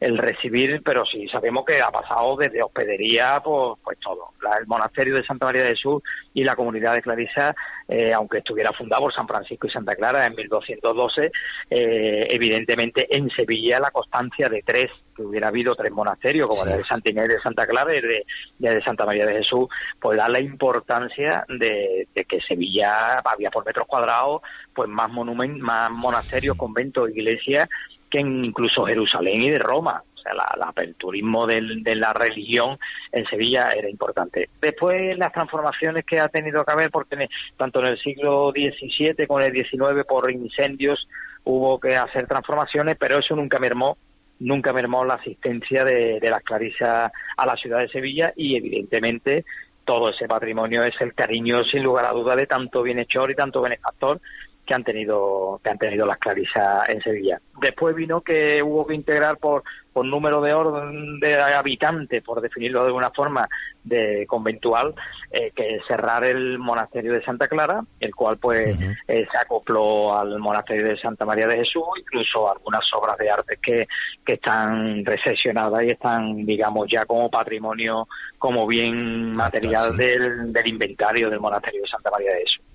el, 0.00 0.18
recibir, 0.18 0.82
pero 0.84 1.04
sí 1.06 1.26
sabemos 1.28 1.64
que 1.64 1.80
ha 1.80 1.90
pasado 1.90 2.36
desde 2.36 2.62
hospedería, 2.62 3.40
pues, 3.42 3.78
pues 3.82 3.98
todo. 4.00 4.30
el 4.60 4.66
monasterio 4.66 5.16
de 5.16 5.24
Santa 5.24 5.46
María 5.46 5.62
de 5.62 5.70
Jesús 5.70 6.02
y 6.34 6.44
la 6.44 6.54
comunidad 6.54 6.94
de 6.94 7.02
Clarisa 7.02 7.54
eh, 7.88 8.12
aunque 8.12 8.38
estuviera 8.38 8.72
fundado 8.72 9.02
por 9.02 9.14
San 9.14 9.28
Francisco 9.28 9.66
y 9.66 9.70
Santa 9.70 9.94
Clara 9.94 10.24
en 10.26 10.34
1212, 10.34 11.30
eh, 11.70 12.26
evidentemente 12.30 13.06
en 13.14 13.28
Sevilla 13.30 13.78
la 13.78 13.90
constancia 13.90 14.48
de 14.48 14.62
tres, 14.62 14.90
que 15.14 15.22
hubiera 15.22 15.48
habido 15.48 15.74
tres 15.74 15.92
monasterios, 15.92 16.48
como 16.48 16.64
el 16.64 16.78
de 16.78 16.84
Santa 16.84 17.10
Inés 17.10 17.28
de 17.28 17.40
Santa 17.40 17.66
Clara 17.66 17.94
y 17.94 18.00
de, 18.00 18.24
de, 18.58 18.82
Santa 18.82 19.04
María 19.04 19.26
de 19.26 19.34
Jesús, 19.34 19.68
pues 20.00 20.16
da 20.16 20.28
la 20.28 20.40
importancia 20.40 21.44
de, 21.48 22.08
que 22.26 22.40
Sevilla 22.40 23.20
había 23.24 23.50
por 23.50 23.64
metros 23.64 23.86
cuadrados 23.86 24.42
pues 24.74 24.88
más 24.88 25.10
monumentos, 25.10 25.60
más 25.60 25.90
monasterios, 25.90 26.56
conventos, 26.56 27.10
iglesias 27.10 27.68
que 28.10 28.20
incluso 28.20 28.86
Jerusalén 28.86 29.42
y 29.42 29.50
de 29.50 29.58
Roma 29.58 30.02
el 30.30 30.62
aperturismo 30.62 31.46
de 31.46 31.96
la 31.96 32.12
religión 32.12 32.78
en 33.12 33.24
Sevilla 33.26 33.70
era 33.70 33.88
importante. 33.88 34.48
Después 34.60 35.16
las 35.18 35.32
transformaciones 35.32 36.04
que 36.04 36.20
ha 36.20 36.28
tenido 36.28 36.64
que 36.64 36.72
haber, 36.72 36.90
porque 36.90 37.28
tanto 37.56 37.80
en 37.80 37.86
el 37.86 37.98
siglo 37.98 38.52
XVII 38.52 39.26
como 39.26 39.40
en 39.40 39.54
el 39.54 39.64
XIX 39.64 40.04
por 40.06 40.30
incendios 40.30 41.08
hubo 41.44 41.78
que 41.78 41.96
hacer 41.96 42.26
transformaciones, 42.26 42.96
pero 42.98 43.18
eso 43.18 43.36
nunca 43.36 43.58
mermó 43.58 43.96
nunca 44.40 44.72
mermó 44.72 45.04
la 45.04 45.14
asistencia 45.14 45.84
de, 45.84 46.18
de 46.20 46.30
las 46.30 46.42
clarisas 46.42 47.12
a 47.36 47.46
la 47.46 47.56
ciudad 47.56 47.78
de 47.78 47.88
Sevilla 47.88 48.32
y 48.36 48.56
evidentemente 48.56 49.44
todo 49.84 50.10
ese 50.10 50.26
patrimonio 50.26 50.82
es 50.82 50.94
el 51.00 51.14
cariño 51.14 51.62
sin 51.64 51.82
lugar 51.82 52.06
a 52.06 52.12
duda 52.12 52.34
de 52.34 52.46
tanto 52.46 52.82
bienhechor 52.82 53.30
y 53.30 53.34
tanto 53.34 53.60
benefactor 53.60 54.20
que 54.64 54.74
han 54.74 54.84
tenido 54.84 55.60
que 55.62 55.70
han 55.70 55.78
tenido 55.78 56.06
las 56.06 56.18
clarisas 56.18 56.88
en 56.88 57.00
Sevilla. 57.02 57.40
Después 57.60 57.94
vino 57.94 58.20
que 58.20 58.62
hubo 58.62 58.86
que 58.86 58.94
integrar 58.94 59.38
por 59.38 59.62
por 59.94 60.04
número 60.04 60.42
de 60.42 60.52
orden 60.52 61.20
de 61.20 61.36
habitantes, 61.40 62.20
por 62.22 62.40
definirlo 62.40 62.80
de 62.80 62.88
alguna 62.88 63.10
forma, 63.10 63.48
de 63.84 64.26
conventual, 64.26 64.92
eh, 65.30 65.52
que 65.54 65.78
cerrar 65.86 66.24
el 66.24 66.58
monasterio 66.58 67.12
de 67.12 67.22
Santa 67.22 67.46
Clara, 67.46 67.80
el 68.00 68.12
cual 68.12 68.36
pues 68.38 68.76
eh, 69.06 69.26
se 69.30 69.38
acopló 69.38 70.18
al 70.18 70.38
monasterio 70.40 70.88
de 70.88 70.98
Santa 70.98 71.24
María 71.24 71.46
de 71.46 71.58
Jesús, 71.58 71.84
incluso 71.96 72.50
algunas 72.50 72.84
obras 72.92 73.16
de 73.18 73.30
arte 73.30 73.58
que, 73.62 73.86
que 74.26 74.32
están 74.32 75.04
recesionadas 75.04 75.84
y 75.84 75.88
están, 75.88 76.44
digamos, 76.44 76.88
ya 76.90 77.06
como 77.06 77.30
patrimonio, 77.30 78.08
como 78.36 78.66
bien 78.66 79.28
material 79.28 79.96
del, 79.96 80.52
del 80.52 80.68
inventario 80.68 81.30
del 81.30 81.38
monasterio 81.38 81.82
de 81.82 81.88
Santa 81.88 82.10
María 82.10 82.32
de 82.32 82.40
Jesús 82.40 82.73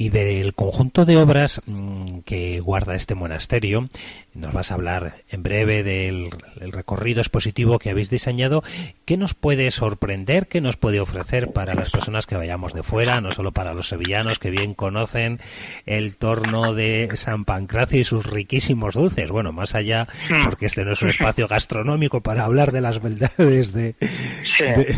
y 0.00 0.10
del 0.10 0.54
conjunto 0.54 1.04
de 1.04 1.16
obras 1.16 1.60
mm, 1.66 2.20
que 2.20 2.60
guarda 2.60 2.94
este 2.94 3.16
monasterio. 3.16 3.88
Nos 4.32 4.54
vas 4.54 4.70
a 4.70 4.74
hablar 4.74 5.16
en 5.28 5.42
breve 5.42 5.82
del 5.82 6.30
recorrido 6.54 7.20
expositivo 7.20 7.80
que 7.80 7.90
habéis 7.90 8.08
diseñado. 8.08 8.62
¿Qué 9.04 9.16
nos 9.16 9.34
puede 9.34 9.72
sorprender? 9.72 10.46
¿Qué 10.46 10.60
nos 10.60 10.76
puede 10.76 11.00
ofrecer 11.00 11.50
para 11.50 11.74
las 11.74 11.90
personas 11.90 12.26
que 12.26 12.36
vayamos 12.36 12.74
de 12.74 12.84
fuera, 12.84 13.20
no 13.20 13.32
solo 13.32 13.50
para 13.50 13.74
los 13.74 13.88
sevillanos 13.88 14.38
que 14.38 14.50
bien 14.50 14.74
conocen 14.74 15.40
el 15.84 16.16
torno 16.16 16.74
de 16.74 17.10
San 17.14 17.44
Pancracio 17.44 17.98
y 17.98 18.04
sus 18.04 18.24
riquísimos 18.24 18.94
dulces? 18.94 19.32
Bueno, 19.32 19.50
más 19.50 19.74
allá, 19.74 20.06
hmm. 20.30 20.44
porque 20.44 20.66
este 20.66 20.84
no 20.84 20.92
es 20.92 21.02
un 21.02 21.10
espacio 21.10 21.48
gastronómico 21.48 22.20
para 22.20 22.44
hablar 22.44 22.70
de 22.70 22.82
las 22.82 23.02
verdades 23.02 23.72
de, 23.72 23.96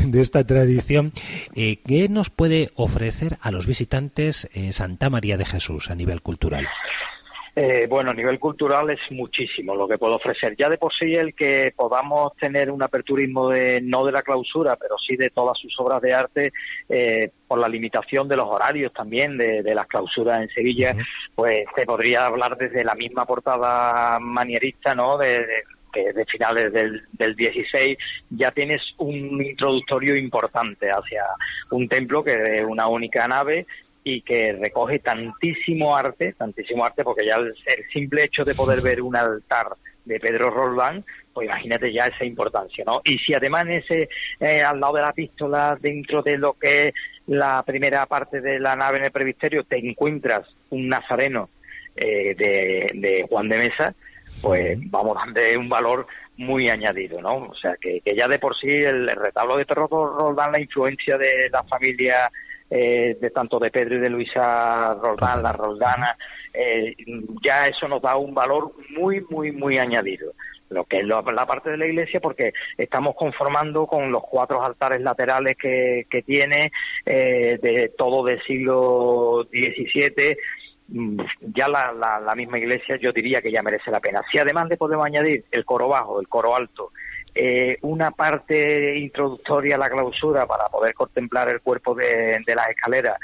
de, 0.06 0.20
esta 0.20 0.44
tradición. 0.44 1.12
Eh, 1.54 1.78
¿Qué 1.86 2.10
nos 2.10 2.28
puede 2.28 2.70
ofrecer 2.74 3.38
a 3.40 3.50
los 3.50 3.66
visitantes 3.66 4.46
eh, 4.52 4.74
Santa 4.90 5.08
María 5.08 5.36
de 5.36 5.44
Jesús 5.44 5.88
a 5.88 5.94
nivel 5.94 6.20
cultural? 6.20 6.66
Eh, 7.54 7.86
bueno, 7.88 8.10
a 8.10 8.14
nivel 8.14 8.40
cultural 8.40 8.90
es 8.90 8.98
muchísimo 9.10 9.76
lo 9.76 9.86
que 9.86 9.98
puedo 9.98 10.16
ofrecer. 10.16 10.56
Ya 10.58 10.68
de 10.68 10.78
por 10.78 10.92
sí 10.92 11.14
el 11.14 11.32
que 11.32 11.72
podamos 11.76 12.34
tener 12.36 12.72
un 12.72 12.82
aperturismo 12.82 13.50
de 13.50 13.80
no 13.80 14.04
de 14.04 14.10
la 14.10 14.22
clausura, 14.22 14.74
pero 14.74 14.96
sí 14.98 15.14
de 15.14 15.30
todas 15.30 15.56
sus 15.58 15.72
obras 15.78 16.02
de 16.02 16.12
arte, 16.12 16.52
eh, 16.88 17.30
por 17.46 17.60
la 17.60 17.68
limitación 17.68 18.26
de 18.26 18.36
los 18.36 18.48
horarios 18.48 18.92
también 18.92 19.38
de, 19.38 19.62
las 19.62 19.86
clausuras 19.86 20.40
en 20.40 20.48
Sevilla, 20.48 20.96
pues 21.36 21.66
se 21.76 21.86
podría 21.86 22.26
hablar 22.26 22.56
desde 22.56 22.82
la 22.82 22.96
misma 22.96 23.24
portada 23.26 24.18
manierista, 24.18 24.92
¿no? 24.96 25.18
De, 25.18 25.46
que 25.92 26.12
de 26.12 26.24
finales 26.24 26.72
del, 26.72 27.02
del 27.12 27.34
16 27.34 27.98
ya 28.30 28.50
tienes 28.52 28.80
un 28.98 29.42
introductorio 29.42 30.16
importante 30.16 30.88
hacia 30.88 31.24
un 31.70 31.88
templo 31.88 32.22
que 32.22 32.32
es 32.32 32.64
una 32.64 32.86
única 32.86 33.26
nave 33.26 33.66
y 34.02 34.22
que 34.22 34.52
recoge 34.52 34.98
tantísimo 35.00 35.94
arte, 35.94 36.32
tantísimo 36.32 36.84
arte, 36.84 37.04
porque 37.04 37.26
ya 37.26 37.36
el, 37.36 37.54
simple 37.92 38.24
hecho 38.24 38.44
de 38.44 38.54
poder 38.54 38.80
ver 38.80 39.02
un 39.02 39.14
altar 39.14 39.68
de 40.04 40.18
Pedro 40.18 40.50
Roldán, 40.50 41.04
pues 41.32 41.46
imagínate 41.46 41.92
ya 41.92 42.06
esa 42.06 42.24
importancia, 42.24 42.84
¿no? 42.86 43.00
Y 43.04 43.18
si 43.18 43.34
además 43.34 43.64
en 43.64 43.72
ese, 43.72 44.08
eh, 44.40 44.62
al 44.62 44.80
lado 44.80 44.94
de 44.94 45.02
la 45.02 45.12
pistola, 45.12 45.78
dentro 45.80 46.22
de 46.22 46.38
lo 46.38 46.54
que 46.54 46.88
es 46.88 46.94
la 47.26 47.62
primera 47.64 48.06
parte 48.06 48.40
de 48.40 48.58
la 48.58 48.74
nave 48.74 48.98
en 48.98 49.04
el 49.04 49.10
previsterio, 49.10 49.64
te 49.64 49.78
encuentras 49.78 50.48
un 50.70 50.88
nazareno 50.88 51.50
eh, 51.96 52.34
de, 52.36 53.26
Juan 53.28 53.48
de 53.48 53.58
Mesa, 53.58 53.94
pues 54.40 54.78
vamos 54.90 55.16
dando 55.16 55.40
un 55.58 55.68
valor 55.68 56.06
muy 56.38 56.70
añadido, 56.70 57.20
¿no? 57.20 57.36
O 57.36 57.54
sea, 57.54 57.76
que, 57.78 58.00
ya 58.16 58.26
de 58.26 58.38
por 58.38 58.58
sí 58.58 58.68
el, 58.68 59.08
retablo 59.08 59.58
de 59.58 59.66
Pedro 59.66 59.86
Roldán, 59.88 60.52
la 60.52 60.60
influencia 60.60 61.18
de 61.18 61.50
la 61.52 61.62
familia 61.64 62.30
eh, 62.70 63.16
de 63.20 63.30
tanto 63.30 63.58
de 63.58 63.70
Pedro 63.70 63.96
y 63.96 64.00
de 64.00 64.10
Luisa 64.10 64.94
Roldán, 64.94 65.42
la 65.42 65.52
Roldana, 65.52 66.16
eh, 66.54 66.94
ya 67.44 67.66
eso 67.66 67.88
nos 67.88 68.00
da 68.00 68.16
un 68.16 68.32
valor 68.32 68.72
muy, 68.96 69.24
muy, 69.28 69.52
muy 69.52 69.78
añadido. 69.78 70.32
lo 70.68 70.84
que 70.84 70.98
es 70.98 71.04
la, 71.04 71.22
parte 71.46 71.70
de 71.70 71.76
la 71.76 71.86
iglesia, 71.86 72.20
porque 72.20 72.52
estamos 72.78 73.16
conformando 73.16 73.88
con 73.88 74.12
los 74.12 74.22
cuatro 74.22 74.64
altares 74.64 75.00
laterales 75.00 75.56
que, 75.56 76.06
que 76.08 76.22
tiene, 76.22 76.70
eh, 77.04 77.58
de 77.60 77.92
todo 77.98 78.24
del 78.24 78.40
siglo 78.44 79.48
XVII, 79.50 80.36
mm, 80.88 81.20
ya 81.54 81.66
la, 81.68 81.92
la, 82.24 82.34
misma 82.36 82.60
iglesia 82.60 82.96
yo 83.00 83.10
diría 83.10 83.42
que 83.42 83.50
ya 83.50 83.62
merece 83.62 83.90
la 83.90 83.98
pena. 83.98 84.22
Si 84.30 84.38
además 84.38 84.68
le 84.68 84.76
podemos 84.76 85.04
añadir 85.04 85.44
el 85.50 85.64
coro 85.64 85.88
bajo, 85.88 86.20
el 86.20 86.28
coro 86.28 86.54
alto, 86.54 86.92
eh, 87.42 87.78
una 87.80 88.10
parte 88.10 88.98
introductoria 88.98 89.76
a 89.76 89.78
la 89.78 89.88
clausura 89.88 90.44
para 90.46 90.66
poder 90.66 90.92
contemplar 90.92 91.48
el 91.48 91.62
cuerpo 91.62 91.94
de, 91.94 92.42
de 92.46 92.54
las 92.54 92.68
escaleras 92.68 93.18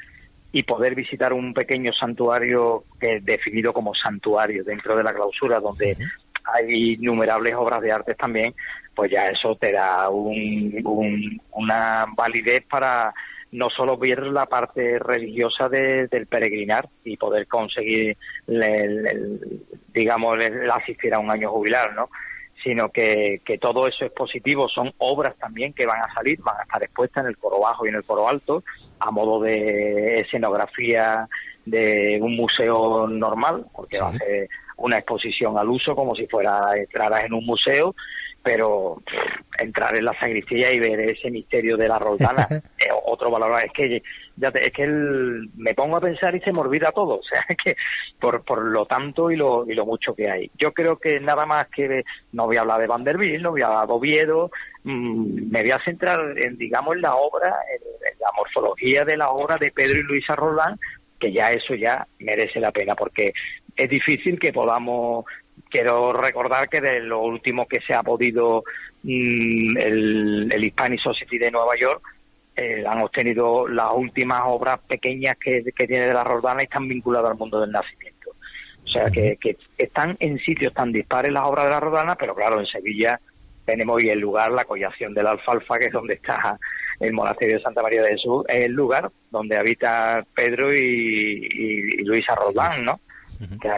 y 0.52 0.62
poder 0.62 0.94
visitar 0.94 1.34
un 1.34 1.52
pequeño 1.52 1.92
santuario 1.92 2.84
que 2.98 3.16
es 3.16 3.24
definido 3.26 3.74
como 3.74 3.94
santuario 3.94 4.64
dentro 4.64 4.96
de 4.96 5.02
la 5.02 5.12
clausura, 5.12 5.60
donde 5.60 5.98
hay 6.44 6.94
innumerables 6.94 7.54
obras 7.56 7.82
de 7.82 7.92
arte 7.92 8.14
también, 8.14 8.54
pues 8.94 9.10
ya 9.10 9.26
eso 9.26 9.54
te 9.56 9.70
da 9.72 10.08
un, 10.08 11.38
una 11.52 12.06
validez 12.16 12.64
para 12.70 13.12
no 13.52 13.68
solo 13.68 13.98
ver 13.98 14.22
la 14.22 14.46
parte 14.46 14.98
religiosa 14.98 15.68
del 15.68 16.26
peregrinar 16.26 16.88
y 17.04 17.18
poder 17.18 17.46
conseguir, 17.46 18.16
digamos, 19.92 20.38
el, 20.38 20.70
asistir 20.70 21.12
a 21.12 21.18
un 21.18 21.30
año 21.30 21.50
jubilar, 21.50 21.94
¿no? 21.94 22.08
Sino 22.66 22.90
que, 22.90 23.42
que 23.44 23.58
todo 23.58 23.86
eso 23.86 24.04
es 24.04 24.10
positivo, 24.10 24.68
son 24.68 24.92
obras 24.98 25.36
también 25.38 25.72
que 25.72 25.86
van 25.86 26.02
a 26.02 26.12
salir, 26.12 26.40
van 26.42 26.58
a 26.58 26.62
estar 26.64 26.82
expuestas 26.82 27.22
en 27.22 27.28
el 27.28 27.38
coro 27.38 27.60
bajo 27.60 27.86
y 27.86 27.90
en 27.90 27.94
el 27.94 28.02
coro 28.02 28.28
alto, 28.28 28.64
a 28.98 29.12
modo 29.12 29.40
de 29.40 30.18
escenografía 30.18 31.28
de 31.64 32.18
un 32.20 32.34
museo 32.34 33.06
normal, 33.06 33.66
porque 33.72 34.00
va 34.00 34.08
a 34.08 34.18
ser 34.18 34.48
una 34.78 34.96
exposición 34.98 35.56
al 35.56 35.68
uso 35.68 35.94
como 35.94 36.16
si 36.16 36.26
fuera 36.26 36.76
entrar 36.76 37.24
en 37.24 37.34
un 37.34 37.46
museo, 37.46 37.94
pero 38.46 39.02
entrar 39.58 39.96
en 39.96 40.04
la 40.04 40.12
sacristía 40.20 40.72
y 40.72 40.78
ver 40.78 41.00
ese 41.00 41.32
misterio 41.32 41.76
de 41.76 41.88
la 41.88 41.98
Roldana, 41.98 42.46
es 42.78 42.88
otro 43.04 43.28
valor. 43.28 43.60
Es 43.60 43.72
que 43.72 44.02
ya 44.36 44.48
es 44.54 44.70
que 44.70 44.86
me 44.86 45.74
pongo 45.74 45.96
a 45.96 46.00
pensar 46.00 46.32
y 46.36 46.40
se 46.40 46.52
me 46.52 46.60
olvida 46.60 46.92
todo, 46.92 47.14
o 47.18 47.22
sea, 47.24 47.44
que 47.64 47.74
por, 48.20 48.44
por 48.44 48.62
lo 48.62 48.86
tanto 48.86 49.32
y 49.32 49.36
lo, 49.36 49.68
y 49.68 49.74
lo 49.74 49.84
mucho 49.84 50.14
que 50.14 50.30
hay. 50.30 50.48
Yo 50.56 50.72
creo 50.72 50.96
que 50.96 51.18
nada 51.18 51.44
más 51.44 51.66
que, 51.74 52.04
no 52.30 52.46
voy 52.46 52.56
a 52.56 52.60
hablar 52.60 52.80
de 52.80 52.86
Vanderbilt, 52.86 53.42
no 53.42 53.50
voy 53.50 53.62
a 53.62 53.66
hablar 53.66 53.88
de 53.88 53.92
Oviedo, 53.94 54.50
mm, 54.84 55.50
me 55.50 55.62
voy 55.62 55.72
a 55.72 55.84
centrar 55.84 56.38
en, 56.38 56.56
digamos, 56.56 56.94
en 56.94 57.02
la 57.02 57.16
obra, 57.16 57.52
en, 57.74 58.18
la 58.20 58.30
morfología 58.36 59.04
de 59.04 59.16
la 59.16 59.30
obra 59.30 59.56
de 59.56 59.72
Pedro 59.72 59.98
y 59.98 60.02
Luisa 60.04 60.36
Roldán, 60.36 60.78
que 61.18 61.32
ya 61.32 61.48
eso 61.48 61.74
ya 61.74 62.06
merece 62.20 62.60
la 62.60 62.70
pena, 62.70 62.94
porque 62.94 63.32
es 63.74 63.90
difícil 63.90 64.38
que 64.38 64.52
podamos 64.52 65.24
quiero 65.70 66.12
recordar 66.12 66.68
que 66.68 66.80
de 66.80 67.00
lo 67.00 67.20
último 67.20 67.66
que 67.66 67.80
se 67.80 67.94
ha 67.94 68.02
podido 68.02 68.64
mm, 69.02 69.76
el, 69.78 70.48
el 70.52 70.64
Hispanic 70.64 71.00
Society 71.00 71.38
de 71.38 71.50
Nueva 71.50 71.74
York 71.80 72.02
eh, 72.56 72.84
han 72.86 73.02
obtenido 73.02 73.68
las 73.68 73.90
últimas 73.94 74.40
obras 74.46 74.78
pequeñas 74.88 75.36
que, 75.38 75.62
tiene 75.62 76.06
de 76.06 76.14
la 76.14 76.24
Roldana 76.24 76.62
y 76.62 76.64
están 76.64 76.88
vinculadas 76.88 77.32
al 77.32 77.36
mundo 77.36 77.60
del 77.60 77.70
nacimiento. 77.70 78.30
O 78.82 78.88
sea 78.88 79.10
que, 79.10 79.38
están 79.76 80.16
en 80.20 80.38
sitios 80.38 80.72
tan 80.72 80.90
dispares 80.90 81.32
las 81.32 81.44
obras 81.44 81.66
de 81.66 81.70
la 81.70 81.80
Roldana, 81.80 82.14
pero 82.14 82.34
claro, 82.34 82.58
en 82.58 82.66
Sevilla 82.66 83.20
tenemos 83.66 83.96
hoy 83.96 84.08
el 84.08 84.20
lugar, 84.20 84.52
la 84.52 84.64
collación 84.64 85.12
de 85.12 85.22
la 85.22 85.32
alfalfa, 85.32 85.78
que 85.78 85.86
es 85.86 85.92
donde 85.92 86.14
está 86.14 86.58
el 87.00 87.12
monasterio 87.12 87.56
de 87.56 87.62
Santa 87.62 87.82
María 87.82 88.00
de 88.00 88.12
Jesús, 88.12 88.44
es 88.48 88.64
el 88.64 88.72
lugar 88.72 89.10
donde 89.30 89.58
habita 89.58 90.24
Pedro 90.34 90.72
y, 90.72 90.78
y 90.78 92.04
Luisa 92.04 92.34
Roldán, 92.36 92.86
¿no? 92.86 93.00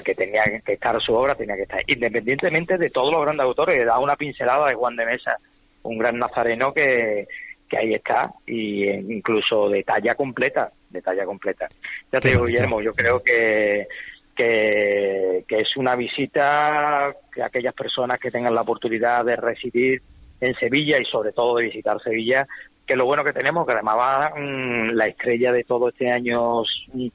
Que, 0.04 0.14
tenía 0.14 0.42
que 0.64 0.72
estar 0.72 1.00
su 1.00 1.14
obra, 1.14 1.34
tenía 1.34 1.56
que 1.56 1.62
estar, 1.62 1.80
independientemente 1.86 2.78
de 2.78 2.90
todos 2.90 3.12
los 3.12 3.22
grandes 3.22 3.46
autores, 3.46 3.84
da 3.84 3.98
una 3.98 4.16
pincelada 4.16 4.68
de 4.68 4.74
Juan 4.74 4.96
de 4.96 5.06
Mesa, 5.06 5.36
un 5.82 5.98
gran 5.98 6.18
nazareno 6.18 6.72
que, 6.72 7.26
que 7.68 7.78
ahí 7.78 7.92
está, 7.94 8.32
y 8.46 8.88
incluso 8.88 9.68
de 9.68 9.82
talla 9.82 10.14
completa, 10.14 10.70
de 10.90 11.02
talla 11.02 11.24
completa. 11.24 11.68
Ya 12.12 12.20
te 12.20 12.28
digo, 12.28 12.44
Guillermo, 12.44 12.80
yo 12.80 12.94
creo 12.94 13.22
que, 13.22 13.86
que, 14.34 15.44
que 15.46 15.56
es 15.56 15.76
una 15.76 15.94
visita 15.96 17.14
que 17.32 17.42
aquellas 17.42 17.74
personas 17.74 18.18
que 18.18 18.30
tengan 18.30 18.54
la 18.54 18.62
oportunidad 18.62 19.24
de 19.24 19.36
residir 19.36 20.02
en 20.40 20.54
Sevilla 20.54 20.98
y 21.00 21.04
sobre 21.04 21.32
todo 21.32 21.56
de 21.56 21.64
visitar 21.64 22.00
Sevilla, 22.02 22.46
que 22.88 22.96
lo 22.96 23.04
bueno 23.04 23.22
que 23.22 23.34
tenemos, 23.34 23.66
que 23.66 23.74
además 23.74 23.96
va 23.98 24.32
mm, 24.34 24.92
la 24.92 25.06
estrella 25.06 25.52
de 25.52 25.64
todo 25.64 25.90
este 25.90 26.10
año 26.10 26.62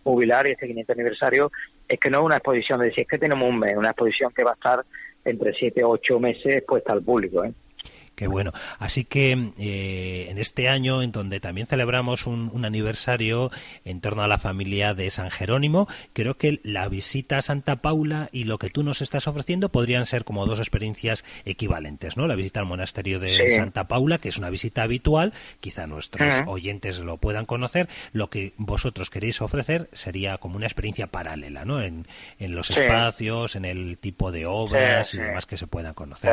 jubilar 0.03 0.47
y 0.47 0.51
este 0.51 0.67
500 0.67 0.95
aniversario, 0.95 1.51
es 1.93 1.99
que 1.99 2.09
no 2.09 2.19
es 2.19 2.25
una 2.25 2.37
exposición 2.37 2.79
de 2.79 2.85
decir, 2.85 3.01
es 3.03 3.07
que 3.07 3.17
tenemos 3.17 3.47
un 3.47 3.59
mes, 3.59 3.75
una 3.75 3.89
exposición 3.89 4.31
que 4.33 4.43
va 4.43 4.51
a 4.51 4.55
estar 4.55 4.85
entre 5.25 5.53
siete 5.53 5.83
o 5.83 5.89
ocho 5.89 6.19
meses 6.19 6.57
expuesta 6.57 6.93
al 6.93 7.01
público. 7.01 7.43
¿eh? 7.43 7.53
Qué 8.15 8.27
bueno. 8.27 8.51
Así 8.77 9.05
que 9.05 9.53
eh, 9.57 10.27
en 10.29 10.37
este 10.37 10.69
año, 10.69 11.01
en 11.01 11.11
donde 11.11 11.39
también 11.39 11.65
celebramos 11.65 12.27
un, 12.27 12.63
aniversario 12.63 13.51
en 13.85 14.01
torno 14.01 14.21
a 14.21 14.27
la 14.27 14.37
familia 14.37 14.93
de 14.93 15.09
San 15.09 15.31
Jerónimo, 15.31 15.87
creo 16.13 16.37
que 16.37 16.61
la 16.63 16.87
visita 16.87 17.39
a 17.39 17.41
Santa 17.41 17.77
Paula 17.77 18.29
y 18.31 18.43
lo 18.43 18.59
que 18.59 18.69
tú 18.69 18.83
nos 18.83 19.01
estás 19.01 19.27
ofreciendo 19.27 19.69
podrían 19.69 20.05
ser 20.05 20.23
como 20.23 20.45
dos 20.45 20.59
experiencias 20.59 21.25
equivalentes, 21.45 22.15
¿no? 22.15 22.27
La 22.27 22.35
visita 22.35 22.59
al 22.59 22.67
monasterio 22.67 23.19
de 23.19 23.55
Santa 23.55 23.87
Paula, 23.87 24.19
que 24.19 24.29
es 24.29 24.37
una 24.37 24.49
visita 24.49 24.83
habitual, 24.83 25.33
quizá 25.59 25.87
nuestros 25.87 26.31
oyentes 26.47 26.99
lo 26.99 27.17
puedan 27.17 27.45
conocer. 27.45 27.89
Lo 28.11 28.29
que 28.29 28.53
vosotros 28.57 29.09
queréis 29.09 29.41
ofrecer 29.41 29.89
sería 29.91 30.37
como 30.37 30.57
una 30.57 30.67
experiencia 30.67 31.07
paralela, 31.07 31.65
¿no? 31.65 31.81
En, 31.81 32.05
los 32.39 32.69
espacios, 32.69 33.55
en 33.55 33.65
el 33.65 33.97
tipo 33.97 34.31
de 34.31 34.45
obras 34.45 35.13
y 35.13 35.17
demás 35.17 35.45
que 35.45 35.57
se 35.57 35.65
puedan 35.65 35.93
conocer. 35.93 36.31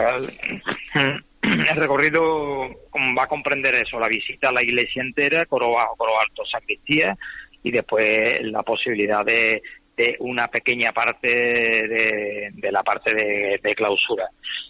El 1.43 1.77
recorrido 1.77 2.69
va 3.17 3.23
a 3.23 3.29
comprender 3.29 3.75
eso, 3.75 3.99
la 3.99 4.09
visita 4.09 4.51
a 4.51 4.53
la 4.53 4.63
iglesia 4.63 5.03
entera, 5.03 5.47
coro 5.47 5.73
bajo, 5.73 5.97
coro 5.97 6.21
alto, 6.21 6.45
sacristía, 6.45 7.17
y 7.63 7.71
después 7.71 8.43
la 8.43 8.63
posibilidad 8.63 9.25
de, 9.25 9.63
de 9.97 10.17
una 10.21 10.49
pequeña 10.49 10.93
parte 10.93 11.29
de, 11.29 12.71
la 12.71 12.83
parte 12.83 13.15
de, 13.63 13.75
clausura. 13.75 14.29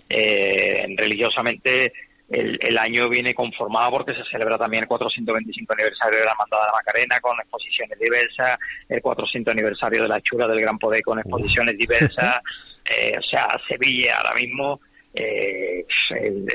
Eh, 0.09 0.87
religiosamente 0.97 1.93
el, 2.29 2.59
el, 2.61 2.79
año 2.79 3.09
viene 3.09 3.35
conformado 3.35 3.91
porque 3.91 4.15
se 4.15 4.25
celebra 4.25 4.59
también 4.59 4.85
el 4.85 4.89
425 4.89 5.73
aniversario 5.73 6.19
de 6.19 6.25
la 6.25 6.33
Hermandad 6.33 6.59
de 6.59 6.67
la 6.67 6.73
Macarena 6.73 7.21
con 7.21 7.39
exposiciones 7.41 7.99
diversas, 7.99 8.59
el 8.89 9.01
400 9.01 9.53
aniversario 9.53 10.03
de 10.03 10.09
la 10.09 10.21
Chura 10.21 10.47
del 10.47 10.61
Gran 10.61 10.79
Poder 10.79 11.03
con 11.03 11.19
exposiciones 11.19 11.77
diversas. 11.77 12.41
Eh, 12.83 13.13
o 13.17 13.23
sea, 13.23 13.47
Sevilla 13.69 14.17
ahora 14.17 14.35
mismo 14.35 14.81
eh, 15.15 15.85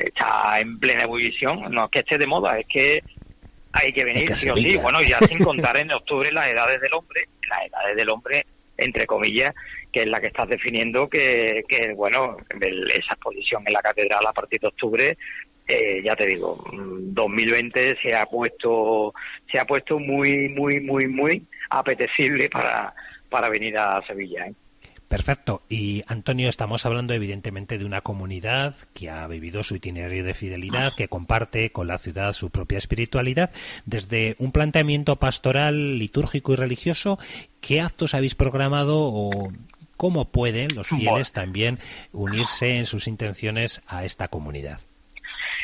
está 0.04 0.60
en 0.60 0.78
plena 0.78 1.02
ebullición. 1.02 1.72
No 1.72 1.84
es 1.84 1.90
que 1.90 1.98
esté 2.00 2.18
de 2.18 2.26
moda, 2.26 2.58
es 2.58 2.66
que 2.66 3.02
hay 3.72 3.92
que 3.92 4.04
venir, 4.04 4.34
sí 4.34 4.48
o 4.48 4.56
sí. 4.56 4.76
Bueno, 4.76 5.00
ya 5.02 5.18
sin 5.20 5.38
contar 5.38 5.76
en 5.78 5.92
octubre 5.92 6.30
las 6.32 6.48
edades 6.48 6.80
del 6.80 6.94
hombre, 6.94 7.28
las 7.48 7.66
edades 7.66 7.96
del 7.96 8.08
hombre, 8.08 8.46
entre 8.78 9.06
comillas, 9.06 9.54
que 9.92 10.00
es 10.00 10.06
la 10.06 10.20
que 10.20 10.28
estás 10.28 10.48
definiendo, 10.48 11.08
que, 11.08 11.64
que 11.68 11.92
bueno, 11.94 12.36
esa 12.50 13.14
exposición 13.14 13.62
en 13.66 13.72
la 13.72 13.82
catedral 13.82 14.26
a 14.26 14.32
partir 14.32 14.60
de 14.60 14.68
octubre, 14.68 15.18
eh, 15.68 16.00
ya 16.04 16.14
te 16.14 16.26
digo, 16.26 16.64
2020 16.72 17.92
mm, 17.92 17.96
se 18.02 18.14
ha 18.14 18.24
puesto, 18.26 19.12
se 19.50 19.58
ha 19.58 19.64
puesto 19.64 19.98
muy, 19.98 20.48
muy, 20.48 20.80
muy, 20.80 21.08
muy 21.08 21.46
apetecible 21.70 22.48
para, 22.48 22.94
para 23.28 23.48
venir 23.48 23.76
a 23.76 24.00
Sevilla. 24.06 24.46
¿eh? 24.46 24.54
Perfecto. 25.08 25.62
Y 25.68 26.02
Antonio, 26.08 26.48
estamos 26.48 26.84
hablando 26.84 27.14
evidentemente 27.14 27.78
de 27.78 27.84
una 27.84 28.00
comunidad 28.00 28.74
que 28.92 29.08
ha 29.08 29.26
vivido 29.28 29.62
su 29.62 29.76
itinerario 29.76 30.24
de 30.24 30.34
fidelidad, 30.34 30.94
que 30.96 31.06
comparte 31.06 31.70
con 31.70 31.86
la 31.86 31.98
ciudad 31.98 32.32
su 32.32 32.50
propia 32.50 32.78
espiritualidad. 32.78 33.50
Desde 33.84 34.34
un 34.38 34.50
planteamiento 34.50 35.16
pastoral, 35.16 35.98
litúrgico 35.98 36.52
y 36.52 36.56
religioso, 36.56 37.20
¿qué 37.60 37.80
actos 37.80 38.14
habéis 38.14 38.34
programado 38.34 38.98
o 38.98 39.52
cómo 39.96 40.26
pueden 40.26 40.74
los 40.74 40.88
fieles 40.88 41.32
también 41.32 41.78
unirse 42.12 42.76
en 42.76 42.86
sus 42.86 43.06
intenciones 43.06 43.82
a 43.86 44.04
esta 44.04 44.26
comunidad? 44.26 44.80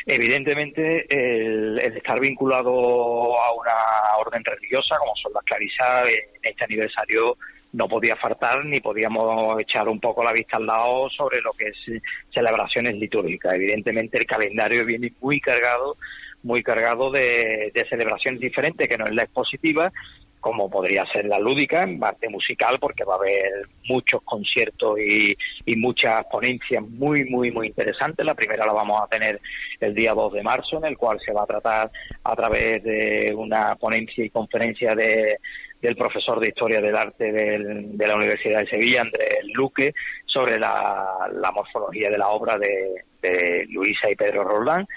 Evidentemente, 0.05 1.05
el, 1.09 1.79
estar 1.79 2.19
vinculado 2.19 3.37
a 3.39 3.53
una 3.53 4.17
orden 4.19 4.43
religiosa, 4.43 4.97
como 4.99 5.13
son 5.21 5.33
las 5.33 5.43
clarisas, 5.43 6.07
en 6.07 6.49
este 6.49 6.63
aniversario 6.63 7.37
no 7.73 7.87
podía 7.87 8.15
faltar 8.15 8.63
ni 8.65 8.79
podíamos 8.79 9.59
echar 9.59 9.89
un 9.89 9.99
poco 9.99 10.23
la 10.23 10.31
vista 10.31 10.57
al 10.57 10.67
lado 10.67 11.09
sobre 11.09 11.41
lo 11.41 11.51
que 11.53 11.69
es 11.69 12.01
celebraciones 12.31 12.95
litúrgicas. 12.95 13.55
Evidentemente 13.55 14.19
el 14.19 14.25
calendario 14.25 14.85
viene 14.85 15.11
muy 15.19 15.41
cargado, 15.41 15.97
muy 16.43 16.61
cargado 16.61 17.09
de, 17.09 17.73
celebraciones 17.89 18.39
diferentes, 18.39 18.87
que 18.87 18.97
no 18.97 19.05
es 19.05 19.15
la 19.15 19.23
expositiva, 19.23 19.91
como 20.39 20.69
podría 20.69 21.05
ser 21.07 21.25
la 21.25 21.39
lúdica, 21.39 21.83
en 21.83 21.99
parte 21.99 22.29
musical, 22.29 22.77
porque 22.79 23.05
va 23.05 23.13
a 23.15 23.17
haber 23.17 23.67
muchos 23.87 24.21
conciertos 24.23 24.99
y, 24.99 25.35
y, 25.65 25.75
muchas 25.77 26.25
ponencias 26.25 26.83
muy, 26.83 27.23
muy, 27.25 27.49
muy 27.49 27.67
interesantes. 27.67 28.25
La 28.25 28.35
primera 28.35 28.65
la 28.65 28.73
vamos 28.73 29.01
a 29.01 29.07
tener 29.07 29.39
el 29.79 29.95
día 29.95 30.13
2 30.13 30.33
de 30.33 30.43
marzo, 30.43 30.77
en 30.77 30.85
el 30.85 30.97
cual 30.97 31.17
se 31.25 31.31
va 31.31 31.43
a 31.43 31.47
tratar 31.47 31.91
a 32.23 32.35
través 32.35 32.83
de 32.83 33.33
una 33.35 33.75
ponencia 33.75 34.23
y 34.23 34.29
conferencia 34.29 34.93
de, 34.95 35.39
del 35.83 35.97
profesor 35.97 36.39
de 36.39 36.47
Historia 36.47 36.79
del 36.79 36.95
Arte 36.95 37.31
de 37.31 38.07
la 38.07 38.15
Universidad 38.15 38.61
de 38.61 38.69
Sevilla, 38.69 39.01
Andrés 39.01 39.39
Luque, 39.53 39.93
sobre 40.25 40.57
la, 40.57 41.19
morfología 41.53 42.09
de 42.09 42.17
la 42.17 42.29
obra 42.29 42.57
de, 42.57 43.03
de 43.21 43.65
Luisa 43.69 44.09
y 44.09 44.15
Pedro 44.15 44.45
Roldán. 44.45 44.87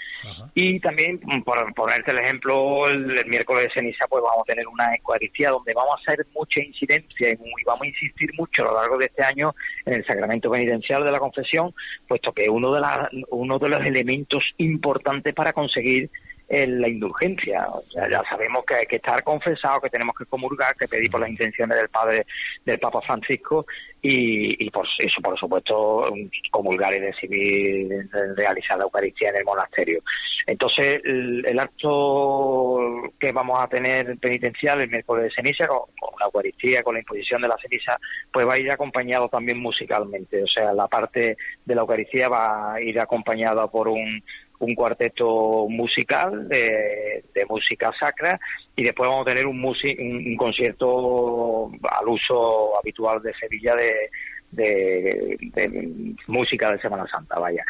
Y 0.54 0.78
también, 0.78 1.18
por 1.44 1.74
ponerte 1.74 2.12
el 2.12 2.20
ejemplo, 2.20 2.86
el, 2.88 3.26
miércoles 3.26 3.64
de 3.64 3.80
ceniza, 3.80 4.06
pues 4.08 4.22
vamos 4.22 4.42
a 4.42 4.52
tener 4.52 4.66
una 4.68 4.94
Eucaristía 4.94 5.50
donde 5.50 5.74
vamos 5.74 5.94
a 5.96 6.12
hacer 6.12 6.24
mucha 6.32 6.60
incidencia 6.60 7.30
y, 7.30 7.36
vamos 7.64 7.82
a 7.82 7.86
insistir 7.86 8.30
mucho 8.38 8.62
a 8.62 8.66
lo 8.66 8.74
largo 8.74 8.96
de 8.96 9.06
este 9.06 9.24
año 9.24 9.54
en 9.84 9.94
el 9.94 10.06
sacramento 10.06 10.50
penitencial 10.50 11.02
de 11.02 11.10
la 11.10 11.18
confesión, 11.18 11.74
puesto 12.06 12.32
que 12.32 12.48
uno 12.48 12.72
de, 12.72 12.80
la, 12.80 13.10
uno 13.30 13.58
de 13.58 13.68
los 13.68 13.84
elementos 13.84 14.44
importantes 14.58 15.34
para 15.34 15.52
conseguir 15.52 16.10
en 16.48 16.80
la 16.80 16.88
indulgencia. 16.88 17.66
O 17.68 17.82
sea, 17.90 18.08
ya 18.08 18.22
sabemos 18.28 18.64
que 18.64 18.76
hay 18.76 18.86
que 18.86 18.96
estar 18.96 19.22
confesado, 19.22 19.80
que 19.80 19.90
tenemos 19.90 20.14
que 20.16 20.26
comulgar, 20.26 20.76
que 20.76 20.88
pedir 20.88 21.10
por 21.10 21.20
las 21.20 21.30
intenciones 21.30 21.76
del 21.76 21.88
Padre, 21.88 22.26
del 22.64 22.78
Papa 22.78 23.00
Francisco 23.02 23.66
y, 24.00 24.64
y 24.64 24.70
por 24.70 24.86
eso, 24.98 25.20
por 25.20 25.38
supuesto, 25.38 26.12
comulgar 26.50 26.94
y 26.94 27.00
decidir 27.00 28.08
realizar 28.36 28.78
la 28.78 28.84
Eucaristía 28.84 29.30
en 29.30 29.36
el 29.36 29.44
monasterio. 29.44 30.02
Entonces, 30.46 31.00
el, 31.04 31.58
acto 31.58 32.78
que 33.18 33.32
vamos 33.32 33.58
a 33.58 33.66
tener 33.66 34.16
penitencial 34.18 34.80
el 34.80 34.88
miércoles 34.88 35.24
de 35.24 35.30
ceniza, 35.34 35.66
con, 35.66 35.88
la 36.20 36.26
Eucaristía, 36.26 36.84
con 36.84 36.94
la 36.94 37.00
imposición 37.00 37.42
de 37.42 37.48
la 37.48 37.58
ceniza, 37.58 37.98
pues 38.32 38.46
va 38.46 38.54
a 38.54 38.58
ir 38.58 38.70
acompañado 38.70 39.28
también 39.28 39.58
musicalmente. 39.58 40.44
O 40.44 40.46
sea, 40.46 40.72
la 40.72 40.86
parte 40.86 41.36
de 41.64 41.74
la 41.74 41.80
Eucaristía 41.80 42.28
va 42.28 42.74
a 42.74 42.80
ir 42.80 43.00
acompañada 43.00 43.66
por 43.66 43.88
un 43.88 44.22
un 44.58 44.74
cuarteto 44.74 45.66
musical 45.68 46.48
de, 46.48 47.24
música 47.48 47.92
sacra 47.98 48.38
y 48.74 48.82
después 48.82 49.08
vamos 49.08 49.26
a 49.26 49.30
tener 49.30 49.46
un, 49.46 49.62
un, 49.64 50.36
concierto 50.36 51.70
al 51.82 52.08
uso 52.08 52.78
habitual 52.78 53.22
de 53.22 53.32
Sevilla 53.34 53.74
de, 53.76 54.10
de, 54.50 56.14
música 56.26 56.70
de 56.70 56.80
Semana 56.80 57.06
Santa, 57.06 57.38
vaya. 57.38 57.64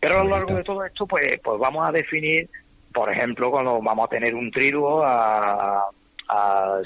Pero 0.00 0.20
a 0.20 0.24
lo 0.24 0.30
largo 0.30 0.54
de 0.54 0.64
todo 0.64 0.84
esto, 0.84 1.06
pues, 1.06 1.38
pues 1.42 1.58
vamos 1.58 1.88
a 1.88 1.92
definir, 1.92 2.48
por 2.92 3.10
ejemplo, 3.10 3.50
cuando 3.50 3.80
vamos 3.80 4.06
a 4.06 4.08
tener 4.08 4.34
un 4.34 4.50
triduo 4.50 5.02
a, 5.04 5.88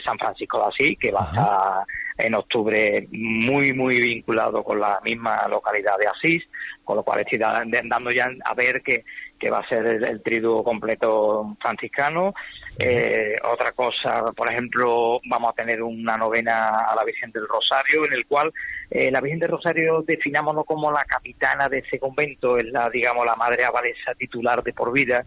San 0.04 0.18
Francisco 0.18 0.58
de 0.58 0.64
Asís, 0.64 0.98
que 0.98 1.12
va 1.12 1.20
a 1.20 1.24
estar 1.24 1.86
en 2.18 2.34
octubre 2.34 3.06
muy, 3.12 3.72
muy 3.72 4.00
vinculado 4.00 4.64
con 4.64 4.80
la 4.80 4.98
misma 5.04 5.46
localidad 5.48 5.96
de 5.98 6.08
Asís, 6.08 6.42
con 6.82 6.96
lo 6.96 7.04
cual 7.04 7.20
estoy 7.20 7.38
dando 7.38 8.10
ya 8.10 8.28
a 8.44 8.54
ver 8.54 8.82
que 8.82 9.04
que 9.38 9.50
va 9.50 9.60
a 9.60 9.68
ser 9.68 9.86
el, 9.86 10.22
triduo 10.22 10.64
completo 10.64 11.56
franciscano. 11.60 12.34
Eh, 12.78 13.36
otra 13.44 13.72
cosa, 13.72 14.32
por 14.36 14.50
ejemplo, 14.50 15.20
vamos 15.28 15.50
a 15.50 15.54
tener 15.54 15.82
una 15.82 16.16
novena 16.16 16.68
a 16.90 16.94
la 16.94 17.04
Virgen 17.04 17.32
del 17.32 17.46
Rosario, 17.48 18.04
en 18.06 18.12
el 18.12 18.26
cual 18.26 18.52
eh, 18.90 19.10
la 19.10 19.20
Virgen 19.20 19.40
del 19.40 19.50
Rosario 19.50 20.02
definámonos 20.02 20.64
como 20.64 20.90
la 20.90 21.04
capitana 21.04 21.68
de 21.68 21.78
ese 21.78 21.98
convento, 21.98 22.58
es 22.58 22.66
la, 22.66 22.88
digamos, 22.90 23.24
la 23.24 23.36
madre 23.36 23.64
abadesa 23.64 24.14
titular 24.14 24.62
de 24.62 24.72
por 24.72 24.92
vida. 24.92 25.24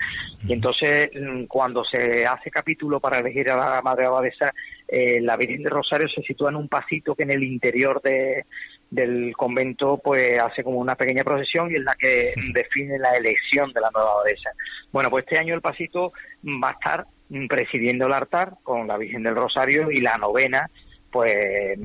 Y 0.48 0.54
entonces, 0.54 1.10
mm, 1.14 1.46
cuando 1.46 1.84
se 1.84 2.26
hace 2.26 2.52
capítulo 2.52 3.00
para 3.00 3.20
elegir 3.20 3.50
a 3.50 3.56
la 3.56 3.82
madre 3.82 4.06
abadesa, 4.06 4.54
eh, 4.88 5.20
la 5.22 5.38
Virgen 5.38 5.64
del 5.64 5.72
Rosario 5.72 6.08
se 6.08 6.22
sitúa 6.24 6.50
en 6.50 6.56
un 6.56 6.68
pasito 6.68 7.16
que 7.16 7.24
en 7.24 7.32
el 7.32 7.44
interior 7.44 8.02
de, 8.02 8.46
del 8.90 9.34
convento 9.36 10.00
pues 10.04 10.40
hace 10.40 10.64
como 10.64 10.78
una 10.78 10.96
pequeña 10.96 11.24
procesión 11.24 11.72
y 11.72 11.76
es 11.76 11.84
la 11.84 11.96
que 11.96 12.34
define 12.54 12.98
la 12.98 13.16
elección 13.16 13.72
de 13.74 13.82
la 13.82 13.92
nueva 13.94 14.12
abadesa. 14.12 14.52
Bueno, 14.92 15.10
pues 15.10 15.26
este 15.26 15.38
año 15.38 15.54
el 15.54 15.62
pasito 15.62 16.14
va 16.44 16.70
a 16.70 16.74
estar 16.74 17.06
presidiendo 17.48 18.08
el 18.08 18.14
altar 18.14 18.54
con 18.64 18.88
la 18.88 18.98
Virgen 18.98 19.24
del 19.24 19.36
Rosario 19.36 19.92
y 19.92 20.02
la 20.02 20.18
novena 20.18 20.70
pues 21.12 21.36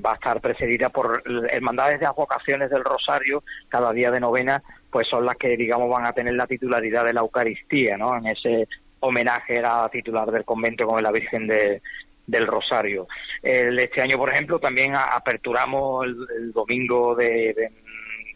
va 0.05 0.13
a 0.13 0.15
estar 0.15 0.41
precedida 0.41 0.91
por 0.91 1.23
hermandades 1.51 1.99
de 1.99 2.07
las 2.07 2.15
vocaciones 2.15 2.71
del 2.71 2.85
Rosario 2.85 3.43
cada 3.69 3.93
día 3.93 4.11
de 4.11 4.21
novena 4.21 4.63
pues 4.91 5.09
son 5.09 5.25
las 5.25 5.37
que 5.37 5.57
digamos 5.57 5.91
van 5.91 6.07
a 6.07 6.13
tener 6.13 6.35
la 6.35 6.47
titularidad 6.47 7.05
de 7.05 7.15
la 7.15 7.21
Eucaristía, 7.21 7.97
¿no? 7.97 8.17
En 8.17 8.27
ese 8.27 8.69
homenaje 9.01 9.59
a 9.59 9.83
la 9.83 9.89
titular 9.91 10.31
del 10.31 10.45
convento 10.45 10.87
con 10.87 11.03
la 11.03 11.11
Virgen 11.11 11.47
de, 11.47 11.83
del 12.27 12.47
Rosario. 12.47 13.07
este 13.43 14.03
año, 14.03 14.17
por 14.17 14.33
ejemplo, 14.33 14.59
también 14.59 14.95
aperturamos 14.95 16.07
el, 16.07 16.53
domingo 16.53 17.15
de, 17.15 17.55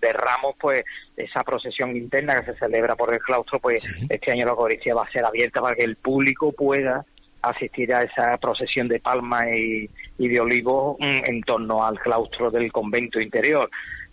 de, 0.01 0.12
Ramos, 0.12 0.55
pues 0.61 0.85
esa 1.16 1.42
procesión 1.42 1.96
interna 1.96 2.40
que 2.40 2.53
se 2.53 2.59
celebra 2.59 2.94
por 2.94 3.12
el 3.12 3.20
claustro, 3.20 3.59
pues 3.59 3.87
este 4.09 4.31
año 4.31 4.44
la 4.44 4.53
Eucaristía 4.53 4.94
va 4.94 5.05
a 5.05 5.11
ser 5.11 5.24
abierta 5.24 5.61
para 5.61 5.74
que 5.74 5.85
el 5.85 5.96
público 5.96 6.53
pueda 6.53 7.05
asistir 7.42 7.94
a 7.94 8.03
esa 8.03 8.37
procesión 8.38 8.88
de 8.88 9.01
palma 9.01 9.48
y, 9.51 9.88
y 10.18 10.29
de 10.29 10.40
olivo 10.40 10.96
mm, 10.98 11.24
en 11.24 11.40
torno 11.42 11.85
al 11.85 11.98
claustro 11.98 12.51
del 12.51 12.70
convento 12.72 13.20
interior. 13.20 13.70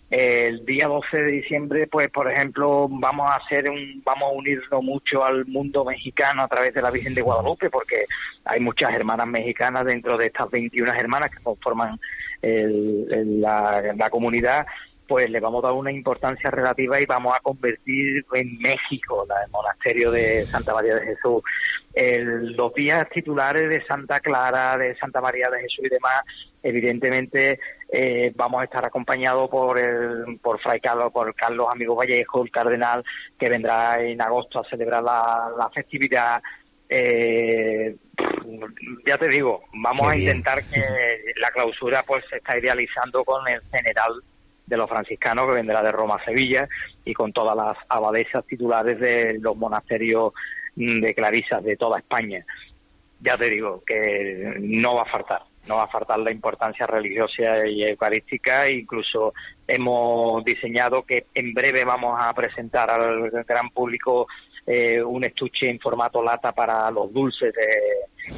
El 0.08 0.64
día 0.64 0.86
12 0.86 1.16
de 1.16 1.32
diciembre, 1.32 1.88
pues 1.88 2.08
por 2.10 2.30
ejemplo, 2.30 2.86
vamos 2.88 3.28
a 3.28 3.36
hacer 3.36 3.68
un, 3.68 4.02
vamos 4.04 4.30
a 4.30 4.36
unirnos 4.36 4.82
mucho 4.82 5.24
al 5.24 5.44
mundo 5.46 5.84
mexicano 5.84 6.42
a 6.42 6.48
través 6.48 6.72
de 6.74 6.82
la 6.82 6.92
Virgen 6.92 7.14
de 7.14 7.22
Guadalupe, 7.22 7.70
porque 7.70 8.06
hay 8.44 8.60
muchas 8.60 8.94
hermanas 8.94 9.26
mexicanas 9.26 9.84
dentro 9.84 10.16
de 10.16 10.26
estas 10.26 10.48
21 10.48 10.92
hermanas 10.92 11.30
que 11.30 11.42
conforman 11.42 11.98
la, 12.42 14.08
comunidad 14.10 14.66
pues 15.08 15.30
le 15.30 15.38
vamos 15.38 15.62
a 15.62 15.68
dar 15.68 15.76
una 15.76 15.92
importancia 15.92 16.50
relativa 16.50 17.00
y 17.00 17.06
vamos 17.06 17.32
a 17.34 17.40
convertir 17.40 18.24
en 18.34 18.58
México 18.58 19.24
el 19.44 19.50
monasterio 19.52 20.10
de 20.10 20.44
Santa 20.46 20.74
María 20.74 20.96
de 20.96 21.06
Jesús. 21.06 21.42
los 22.56 22.74
días 22.74 23.08
titulares 23.10 23.68
de 23.68 23.84
Santa 23.86 24.18
Clara, 24.18 24.76
de 24.76 24.96
Santa 24.96 25.20
María 25.20 25.48
de 25.48 25.60
Jesús 25.60 25.84
y 25.84 25.88
demás, 25.90 26.22
evidentemente 26.66 27.60
eh, 27.88 28.32
vamos 28.34 28.60
a 28.60 28.64
estar 28.64 28.84
acompañados 28.84 29.48
por 29.48 29.78
el, 29.78 30.38
por 30.42 30.60
Fray 30.60 30.80
Carlos, 30.80 31.12
por 31.12 31.34
Carlos 31.34 31.68
Amigo 31.70 31.94
Vallejo, 31.94 32.42
el 32.42 32.50
cardenal, 32.50 33.04
que 33.38 33.48
vendrá 33.48 34.00
en 34.02 34.20
agosto 34.20 34.60
a 34.60 34.68
celebrar 34.68 35.02
la, 35.02 35.70
festividad. 35.72 36.42
Eh, 36.88 37.94
ya 39.06 39.18
te 39.18 39.28
digo, 39.28 39.62
vamos 39.74 40.08
a 40.08 40.16
intentar 40.16 40.58
que 40.64 40.82
la 41.36 41.50
clausura 41.50 42.02
pues 42.02 42.24
se 42.28 42.36
está 42.36 42.58
idealizando 42.58 43.24
con 43.24 43.46
el 43.48 43.60
general 43.70 44.22
de 44.66 44.76
los 44.76 44.88
franciscanos 44.88 45.46
que 45.48 45.56
vendrá 45.56 45.80
de 45.82 45.92
Roma 45.92 46.16
a 46.16 46.24
Sevilla 46.24 46.68
y 47.04 47.14
con 47.14 47.32
todas 47.32 47.56
las 47.56 47.76
abadesas 47.88 48.44
titulares 48.46 48.98
de 48.98 49.38
los 49.38 49.56
monasterios 49.56 50.32
de 50.74 51.14
clarisas 51.14 51.62
de 51.62 51.76
toda 51.76 51.98
España. 51.98 52.44
Ya 53.20 53.36
te 53.36 53.48
digo 53.48 53.82
que 53.86 54.56
no 54.58 54.96
va 54.96 55.02
a 55.02 55.10
faltar 55.10 55.42
no 55.66 55.76
va 55.76 55.84
a 55.84 55.88
faltar 55.88 56.18
la 56.18 56.30
importancia 56.30 56.86
religiosa 56.86 57.66
y 57.66 57.82
eucarística. 57.82 58.68
Incluso 58.68 59.34
hemos 59.66 60.44
diseñado 60.44 61.02
que 61.02 61.26
en 61.34 61.52
breve 61.54 61.84
vamos 61.84 62.18
a 62.20 62.32
presentar 62.34 62.90
al 62.90 63.30
gran 63.44 63.70
público 63.70 64.26
eh, 64.66 65.00
un 65.02 65.22
estuche 65.22 65.70
en 65.70 65.78
formato 65.78 66.22
lata 66.22 66.52
para 66.52 66.90
los 66.90 67.12
dulces 67.12 67.54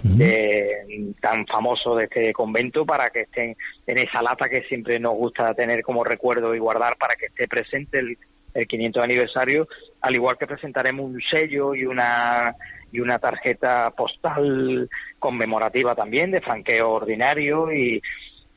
de, 0.03 1.15
tan 1.21 1.47
famoso 1.47 1.97
de 1.97 2.05
este 2.05 2.33
convento 2.35 2.85
para 2.85 3.09
que 3.09 3.23
estén 3.23 3.57
en 3.87 3.99
esa 3.99 4.23
lata 4.23 4.49
que 4.49 4.63
siempre 4.65 4.99
nos 4.99 5.15
gusta 5.15 5.55
tener 5.55 5.83
como 5.83 6.05
recuerdo 6.05 6.55
y 6.55 6.59
guardar 6.59 6.99
para 6.99 7.15
que 7.15 7.27
esté 7.27 7.49
presente 7.49 8.01
el, 8.01 8.19
el 8.53 8.67
500 8.67 9.03
aniversario, 9.03 9.69
al 10.03 10.15
igual 10.15 10.37
que 10.37 10.47
presentaremos 10.47 11.07
un 11.07 11.21
sello 11.31 11.75
y 11.75 11.87
una 11.87 12.55
y 12.93 13.01
una 13.01 13.19
tarjeta 13.19 13.91
postal 13.97 14.89
conmemorativa 15.19 15.95
también 15.95 16.31
de 16.31 16.41
franqueo 16.41 16.91
ordinario 16.91 17.73
y 17.73 18.01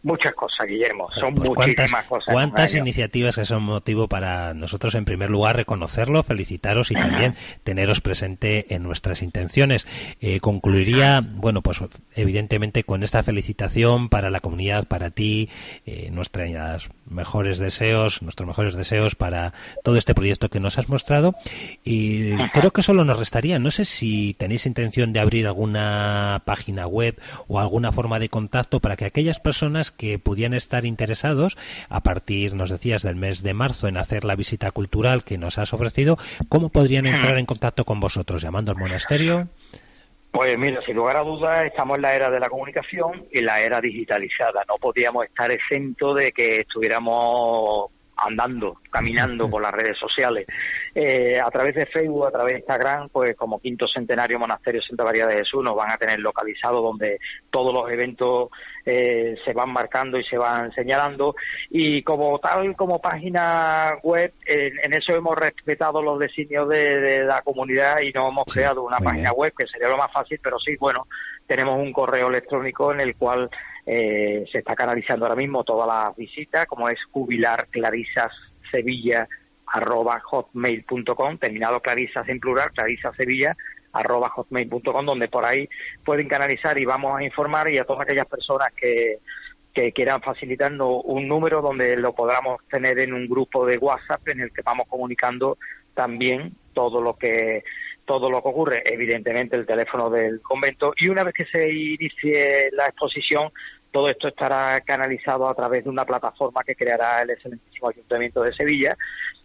muchas 0.04 0.34
cosas, 0.34 0.68
Guillermo. 0.68 1.10
Son 1.12 1.34
pues 1.36 1.50
muchísimas 1.50 2.06
cosas. 2.08 2.34
¿Cuántas 2.34 2.74
iniciativas 2.74 3.36
que 3.36 3.46
son 3.46 3.64
motivo 3.64 4.08
para 4.08 4.54
nosotros, 4.54 4.96
en 4.96 5.06
primer 5.06 5.30
lugar, 5.30 5.56
reconocerlo, 5.56 6.24
felicitaros 6.24 6.92
y 6.92 6.96
también 6.96 7.36
teneros 7.64 8.02
presente 8.02 8.74
en 8.74 8.84
nuestras 8.84 9.22
intenciones? 9.22 9.88
Eh, 10.20 10.40
concluiría, 10.40 11.22
bueno, 11.22 11.62
pues 11.62 11.84
evidentemente 12.16 12.84
con 12.84 13.04
esta 13.04 13.24
felicitación 13.24 14.10
para 14.10 14.30
la 14.30 14.40
comunidad, 14.40 14.88
para 14.88 15.12
ti, 15.12 15.50
eh, 15.86 16.10
nuestras 16.12 16.90
mejores 17.06 17.58
deseos, 17.58 18.22
nuestros 18.22 18.48
mejores 18.48 18.74
deseos 18.76 19.16
para 19.16 19.54
todo 19.84 19.98
este 19.98 20.16
proyecto 20.16 20.50
que 20.50 20.60
nos 20.60 20.78
has 20.78 20.90
mostrado. 20.90 21.36
Y 21.84 22.36
creo 22.50 22.72
que 22.72 22.82
solo 22.82 23.06
nos 23.06 23.20
restaría, 23.20 23.60
no 23.60 23.72
sé 23.72 23.86
si 23.86 24.34
tenéis 24.36 24.66
intención 24.66 25.14
de 25.14 25.20
abrir 25.20 25.48
alguna 25.48 26.42
página 26.46 26.88
web 26.88 27.20
o 27.48 27.60
alguna 27.60 27.92
forma 27.92 28.20
de 28.20 28.30
contacto 28.30 28.80
para 28.80 28.96
que 28.96 29.06
aquellas 29.06 29.40
personas 29.40 29.91
que 29.92 30.20
pudieran 30.20 30.54
estar 30.54 30.86
interesados 30.86 31.58
a 31.90 32.02
partir, 32.02 32.56
nos 32.56 32.70
decías, 32.70 33.04
del 33.04 33.16
mes 33.16 33.44
de 33.44 33.54
marzo 33.54 33.88
en 33.88 33.98
hacer 33.98 34.26
la 34.26 34.36
visita 34.36 34.72
cultural 34.72 35.24
que 35.24 35.38
nos 35.38 35.58
has 35.58 35.74
ofrecido, 35.74 36.18
¿cómo 36.50 36.70
podrían 36.70 37.06
entrar 37.06 37.38
en 37.38 37.46
contacto 37.46 37.86
con 37.86 38.00
vosotros? 38.00 38.42
¿Llamando 38.42 38.72
al 38.72 38.78
monasterio? 38.78 39.48
Pues 40.32 40.58
mira, 40.58 40.82
sin 40.86 40.96
lugar 40.96 41.18
a 41.18 41.24
dudas, 41.24 41.66
estamos 41.66 41.98
en 41.98 42.04
la 42.04 42.16
era 42.16 42.30
de 42.30 42.40
la 42.40 42.48
comunicación 42.48 43.28
y 43.32 43.42
la 43.42 43.60
era 43.62 43.82
digitalizada. 43.82 44.64
No 44.68 44.76
podíamos 44.76 45.26
estar 45.26 45.52
exento 45.52 46.14
de 46.14 46.32
que 46.32 46.62
estuviéramos 46.62 47.92
andando, 48.22 48.80
caminando 48.90 49.50
por 49.50 49.62
las 49.62 49.72
redes 49.72 49.98
sociales. 49.98 50.46
Eh, 50.94 51.40
a 51.40 51.50
través 51.50 51.76
de 51.76 51.86
Facebook, 51.86 52.28
a 52.28 52.32
través 52.32 52.54
de 52.54 52.60
Instagram, 52.60 53.10
pues 53.10 53.36
como 53.36 53.60
Quinto 53.60 53.88
Centenario 53.88 54.40
Monasterio 54.40 54.82
Santa 54.82 55.04
María 55.04 55.28
de 55.28 55.38
Jesús 55.38 55.64
nos 55.64 55.76
van 55.76 55.92
a 55.92 55.98
tener 55.98 56.20
localizado 56.20 56.82
donde 56.82 57.20
todos 57.50 57.74
los 57.74 57.92
eventos 57.92 58.50
eh, 58.86 59.36
se 59.46 59.54
van 59.54 59.72
marcando 59.72 60.18
y 60.18 60.24
se 60.24 60.38
van 60.38 60.72
señalando. 60.74 61.36
Y 61.70 62.04
como 62.04 62.40
tal, 62.40 62.76
como 62.76 63.00
página 63.00 63.98
web, 64.04 64.34
en, 64.46 64.94
eso 64.94 65.16
hemos 65.16 65.36
respetado 65.36 66.02
los 66.02 66.20
designios 66.20 66.70
de, 66.70 67.24
la 67.26 67.42
comunidad 67.42 68.00
y 68.02 68.12
no 68.12 68.30
hemos 68.30 68.46
creado 68.46 68.84
una 68.84 68.98
página 68.98 69.32
web, 69.32 69.54
que 69.58 69.68
sería 69.68 69.90
lo 69.90 69.98
más 69.98 70.12
fácil, 70.12 70.40
pero 70.42 70.60
sí, 70.60 70.76
bueno, 70.80 71.08
tenemos 71.48 71.78
un 71.80 71.92
correo 71.92 72.28
electrónico 72.28 72.92
en 72.92 73.02
el 73.02 73.16
cual 73.16 73.50
eh, 73.86 74.46
se 74.52 74.60
está 74.60 74.76
canalizando 74.76 75.26
ahora 75.26 75.36
mismo 75.36 75.64
todas 75.64 75.88
las 75.88 76.16
visitas, 76.16 76.66
como 76.66 76.90
es 76.90 77.00
jubilar 77.12 77.68
clarisas 77.70 78.32
sevilla 78.70 79.28
arroba 79.66 80.20
hotmail.com, 80.20 81.38
terminado 81.38 81.80
clarisas 81.80 82.28
en 82.28 82.40
plural, 82.40 82.72
clarisas 82.72 83.16
sevilla 83.16 83.56
arroba 83.94 84.30
hotmail.com, 84.30 85.06
donde 85.06 85.28
por 85.28 85.46
ahí 85.46 85.68
pueden 86.04 86.28
canalizar 86.28 86.80
y 86.80 86.86
vamos 86.86 87.18
a 87.18 87.24
informar 87.24 87.72
y 87.72 87.78
a 87.78 87.84
todas 87.84 88.04
aquellas 88.04 88.26
personas 88.26 88.70
que, 88.76 89.20
que 89.74 89.92
quieran 89.92 90.22
facilitarnos 90.22 91.02
un 91.06 91.28
número 91.28 91.62
donde 91.62 91.98
lo 91.98 92.14
podamos 92.14 92.62
tener 92.70 93.00
en 93.00 93.14
un 93.14 93.28
grupo 93.28 93.66
de 93.66 93.78
WhatsApp 93.78 94.28
en 94.30 94.42
el 94.42 94.54
que 94.54 94.62
vamos 94.62 94.88
comunicando 94.88 95.58
también 95.94 96.54
todo 96.74 97.02
lo 97.02 97.18
que 97.18 97.64
todo 98.06 98.30
lo 98.30 98.42
que 98.42 98.50
ocurre, 98.50 98.84
evidentemente 98.86 99.56
el 99.56 99.66
teléfono 99.66 100.10
del 100.10 100.42
convento, 100.42 100.94
y 100.98 101.10
una 101.10 101.24
vez 101.24 101.34
que 101.34 101.46
se 101.46 101.72
inicie 101.72 102.70
la 102.72 102.88
exposición, 102.88 103.52
todo 103.92 104.10
esto 104.10 104.30
estará 104.30 104.80
canalizado 104.82 105.48
a 105.48 105.54
través 105.54 105.84
de 105.84 105.90
una 105.90 106.06
plataforma 106.06 106.64
que 106.64 106.76
creará 106.76 107.22
el 107.22 107.32
excelentísimo 107.32 107.90
Ayuntamiento 107.90 108.42
de 108.42 108.54
Sevilla, 108.54 108.98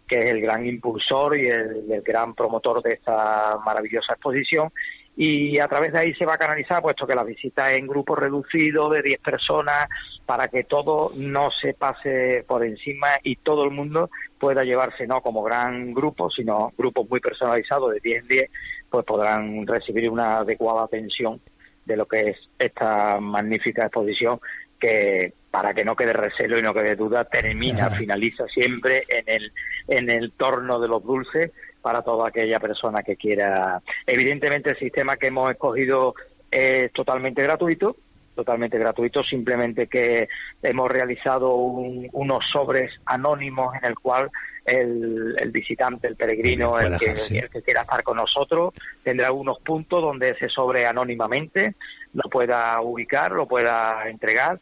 que 0.07 0.19
es 0.19 0.25
el 0.25 0.41
gran 0.41 0.65
impulsor 0.65 1.37
y 1.37 1.47
el, 1.47 2.01
gran 2.01 2.33
promotor 2.33 2.81
de 2.81 2.93
esta 2.93 3.57
maravillosa 3.65 4.13
exposición, 4.13 4.71
y 5.17 5.59
a 5.59 5.67
través 5.67 5.91
de 5.91 5.99
ahí 5.99 6.13
se 6.13 6.25
va 6.25 6.35
a 6.35 6.37
canalizar, 6.37 6.81
puesto 6.81 7.07
que 7.07 7.15
la 7.15 7.23
visita 7.23 7.71
es 7.71 7.79
en 7.79 7.87
grupo 7.87 8.15
reducido 8.15 8.89
de 8.89 9.01
10 9.01 9.19
personas, 9.19 9.87
para 10.25 10.47
que 10.47 10.63
todo 10.63 11.11
no 11.15 11.49
se 11.51 11.73
pase 11.73 12.45
por 12.47 12.63
encima 12.63 13.07
y 13.23 13.37
todo 13.37 13.63
el 13.63 13.71
mundo 13.71 14.09
pueda 14.39 14.63
llevarse 14.63 15.07
no 15.07 15.21
como 15.21 15.43
gran 15.43 15.93
grupo, 15.93 16.29
sino 16.29 16.71
grupos 16.77 17.09
muy 17.09 17.19
personalizados 17.19 17.93
de 17.93 17.99
10 17.99 18.21
en 18.21 18.27
10, 18.27 18.49
pues 18.89 19.05
podrán 19.05 19.65
recibir 19.65 20.09
una 20.09 20.39
adecuada 20.39 20.83
atención 20.83 21.41
de 21.85 21.97
lo 21.97 22.05
que 22.05 22.29
es 22.31 22.37
esta 22.59 23.19
magnífica 23.19 23.83
exposición 23.83 24.39
que 24.79 25.33
para 25.49 25.73
que 25.73 25.85
no 25.85 25.95
quede 25.95 26.13
recelo 26.13 26.59
y 26.59 26.61
no 26.61 26.73
quede 26.73 26.95
duda 26.95 27.23
termina, 27.23 27.89
finaliza 27.89 28.45
siempre 28.47 29.03
en 29.07 29.23
el 29.27 29.51
en 29.87 30.09
el 30.09 30.33
torno 30.33 30.79
de 30.79 30.87
los 30.87 31.03
dulces 31.03 31.51
para 31.81 32.01
toda 32.01 32.27
aquella 32.27 32.59
persona 32.59 33.01
que 33.01 33.15
quiera. 33.15 33.81
Evidentemente 34.05 34.71
el 34.71 34.77
sistema 34.77 35.15
que 35.15 35.27
hemos 35.27 35.49
escogido 35.49 36.13
es 36.51 36.91
totalmente 36.91 37.41
gratuito, 37.41 37.95
totalmente 38.37 38.79
gratuito, 38.79 39.23
simplemente 39.23 39.87
que 39.87 40.29
hemos 40.63 40.89
realizado 40.89 41.53
unos 41.53 42.45
sobres 42.49 42.91
anónimos 43.05 43.75
en 43.75 43.89
el 43.89 43.95
cual 43.95 44.31
el, 44.65 45.51
visitante, 45.51 46.07
el 46.07 46.15
peregrino, 46.15 46.79
el 46.79 46.97
que, 46.97 47.11
el 47.11 47.49
que, 47.49 47.61
quiera 47.61 47.81
estar 47.81 48.03
con 48.03 48.17
nosotros, 48.17 48.73
tendrá 49.03 49.31
unos 49.33 49.59
puntos 49.59 50.01
donde 50.01 50.29
ese 50.29 50.47
sobre 50.47 50.85
anónimamente 50.85 51.75
lo 52.13 52.29
pueda 52.29 52.79
ubicar, 52.81 53.31
lo 53.31 53.47
pueda 53.47 54.07
entregar 54.09 54.59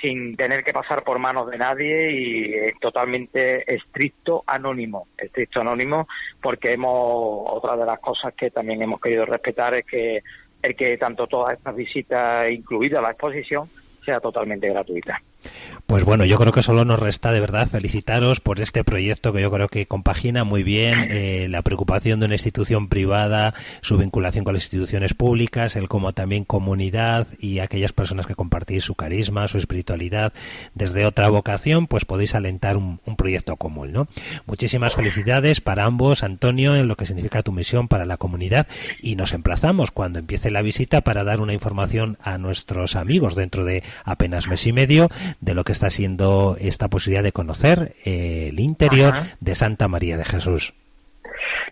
sin 0.00 0.36
tener 0.36 0.62
que 0.62 0.72
pasar 0.72 1.02
por 1.02 1.18
manos 1.18 1.50
de 1.50 1.58
nadie 1.58 2.10
y 2.12 2.72
totalmente 2.80 3.72
estricto 3.72 4.44
anónimo, 4.46 5.08
estricto 5.16 5.60
anónimo, 5.60 6.06
porque 6.40 6.72
hemos 6.72 7.44
otra 7.46 7.76
de 7.76 7.86
las 7.86 7.98
cosas 7.98 8.34
que 8.34 8.50
también 8.50 8.82
hemos 8.82 9.00
querido 9.00 9.24
respetar 9.24 9.74
es 9.74 9.84
que 9.84 10.22
el 10.66 10.76
que 10.76 10.96
tanto 10.98 11.26
todas 11.26 11.54
estas 11.54 11.74
visitas, 11.74 12.50
incluida 12.50 13.00
la 13.00 13.10
exposición, 13.10 13.70
sea 14.04 14.20
totalmente 14.20 14.68
gratuita. 14.68 15.20
Pues 15.86 16.02
bueno, 16.02 16.24
yo 16.24 16.36
creo 16.36 16.52
que 16.52 16.62
solo 16.62 16.84
nos 16.84 16.98
resta 16.98 17.30
de 17.30 17.38
verdad 17.38 17.68
felicitaros 17.68 18.40
por 18.40 18.60
este 18.60 18.82
proyecto 18.82 19.32
que 19.32 19.40
yo 19.40 19.52
creo 19.52 19.68
que 19.68 19.86
compagina 19.86 20.42
muy 20.42 20.64
bien 20.64 21.06
eh, 21.10 21.46
la 21.48 21.62
preocupación 21.62 22.18
de 22.18 22.26
una 22.26 22.34
institución 22.34 22.88
privada, 22.88 23.54
su 23.82 23.96
vinculación 23.96 24.44
con 24.44 24.54
las 24.54 24.64
instituciones 24.64 25.14
públicas, 25.14 25.76
el 25.76 25.88
como 25.88 26.12
también 26.12 26.44
comunidad 26.44 27.28
y 27.38 27.60
aquellas 27.60 27.92
personas 27.92 28.26
que 28.26 28.34
compartís 28.34 28.82
su 28.82 28.96
carisma, 28.96 29.46
su 29.46 29.58
espiritualidad 29.58 30.32
desde 30.74 31.06
otra 31.06 31.28
vocación, 31.28 31.86
pues 31.86 32.04
podéis 32.04 32.34
alentar 32.34 32.76
un, 32.76 32.98
proyecto 33.16 33.56
común, 33.56 33.92
¿no? 33.92 34.08
Muchísimas 34.46 34.94
felicidades 34.94 35.60
para 35.60 35.84
ambos, 35.84 36.22
Antonio, 36.22 36.76
en 36.76 36.88
lo 36.88 36.96
que 36.96 37.06
significa 37.06 37.42
tu 37.42 37.52
misión 37.52 37.88
para 37.88 38.04
la 38.04 38.16
comunidad 38.16 38.66
y 39.00 39.16
nos 39.16 39.32
emplazamos 39.32 39.90
cuando 39.90 40.18
empiece 40.18 40.50
la 40.50 40.62
visita 40.62 41.00
para 41.00 41.24
dar 41.24 41.40
una 41.40 41.52
información 41.52 42.18
a 42.22 42.38
nuestros 42.38 42.96
amigos 42.96 43.36
dentro 43.36 43.64
de 43.64 43.82
apenas 44.04 44.48
mes 44.48 44.66
y 44.66 44.72
medio 44.72 45.08
de 45.46 45.54
lo 45.54 45.62
que 45.62 45.72
está 45.72 45.90
siendo 45.90 46.56
esta 46.60 46.88
posibilidad 46.88 47.22
de 47.22 47.30
conocer 47.30 47.92
eh, 48.04 48.48
el 48.50 48.58
interior 48.58 49.14
de 49.38 49.54
Santa 49.54 49.86
María 49.86 50.16
de 50.18 50.24
Jesús. 50.24 50.74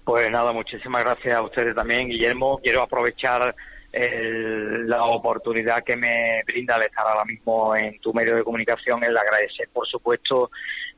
Pues 0.04 0.30
nada, 0.30 0.52
muchísimas 0.52 1.02
gracias 1.02 1.36
a 1.36 1.42
ustedes 1.42 1.74
también, 1.74 2.08
Guillermo. 2.08 2.60
Quiero 2.62 2.82
aprovechar 2.82 3.54
la 3.96 5.04
oportunidad 5.04 5.84
que 5.84 5.96
me 5.96 6.42
brinda 6.44 6.76
de 6.78 6.86
estar 6.86 7.06
ahora 7.06 7.24
mismo 7.24 7.76
en 7.76 7.98
tu 8.00 8.12
medio 8.12 8.34
de 8.36 8.42
comunicación, 8.42 9.02
el 9.04 9.16
agradecer, 9.16 9.68
por 9.72 9.86
supuesto, 9.86 10.50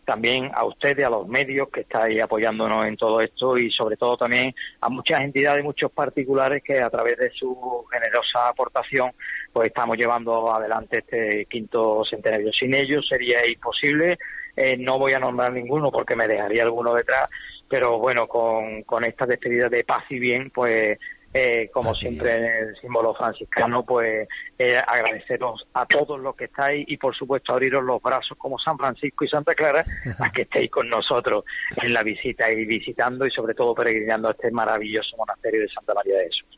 también 0.07 0.51
a 0.55 0.65
ustedes, 0.65 1.05
a 1.05 1.11
los 1.11 1.27
medios 1.27 1.69
que 1.69 1.81
estáis 1.81 2.23
apoyándonos 2.23 2.87
en 2.87 2.97
todo 2.97 3.21
esto 3.21 3.59
y 3.59 3.71
sobre 3.71 3.97
todo 3.97 4.17
también 4.17 4.55
a 4.81 4.89
muchas 4.89 5.21
entidades, 5.21 5.65
muchos 5.65 5.91
particulares 5.93 6.63
que 6.63 6.81
a 6.81 6.89
través 6.89 7.19
de 7.19 7.31
su 7.33 7.85
generosa 7.91 8.49
aportación 8.49 9.11
pues 9.57 9.69
estamos 9.69 9.97
llevando 9.97 10.55
adelante 10.55 10.99
este 10.99 11.47
quinto 11.47 12.05
centenario. 12.05 12.53
Sin 12.53 12.75
ellos 12.75 13.07
sería 13.09 13.39
imposible. 13.49 14.19
Eh, 14.55 14.77
no 14.77 14.99
voy 14.99 15.15
a 15.15 15.19
nombrar 15.19 15.51
ninguno 15.51 15.91
porque 15.91 16.15
me 16.15 16.29
dejaría 16.29 16.63
alguno 16.63 16.93
detrás, 16.93 17.31
pero 17.67 17.99
bueno, 17.99 18.29
con, 18.29 18.83
con 18.83 19.03
esta 19.05 19.25
despedida 19.25 19.71
de 19.71 19.83
paz 19.83 20.05
y 20.11 20.19
bien, 20.19 20.51
pues 20.51 20.99
eh, 21.33 21.71
como 21.73 21.95
siempre 21.95 22.35
en 22.35 22.45
el 22.45 22.77
símbolo 22.83 23.15
franciscano, 23.15 23.83
pues 23.83 24.29
eh, 24.59 24.77
agradeceros 24.77 25.67
a 25.73 25.87
todos 25.87 26.21
los 26.21 26.37
que 26.37 26.45
estáis 26.45 26.85
y 26.87 26.99
por 26.99 27.17
supuesto 27.17 27.55
abriros 27.55 27.83
los 27.83 28.03
brazos 28.03 28.37
como 28.37 28.59
San 28.59 28.77
Francisco 28.77 29.25
y 29.25 29.29
Santa 29.29 29.55
Clara 29.55 29.87
a 30.19 30.31
que 30.33 30.43
estéis 30.43 30.71
con 30.71 30.87
nosotros 30.87 31.47
en 31.83 31.95
la 31.95 32.03
visita 32.03 32.53
y 32.53 32.67
visitando 32.67 33.25
y 33.25 33.31
sobre 33.31 33.55
todo 33.55 33.75
peregrinando 33.75 34.29
a 34.29 34.33
este 34.33 34.51
maravilloso 34.51 35.17
monasterio 35.17 35.63
de 35.63 35.69
Santa 35.69 35.95
María 35.95 36.19
de 36.19 36.25
Jesús. 36.25 36.56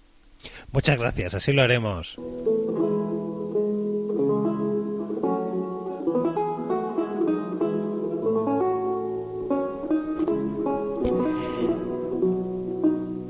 Muchas 0.73 0.99
gracias, 0.99 1.35
así 1.35 1.53
lo 1.53 1.63
haremos. 1.63 2.19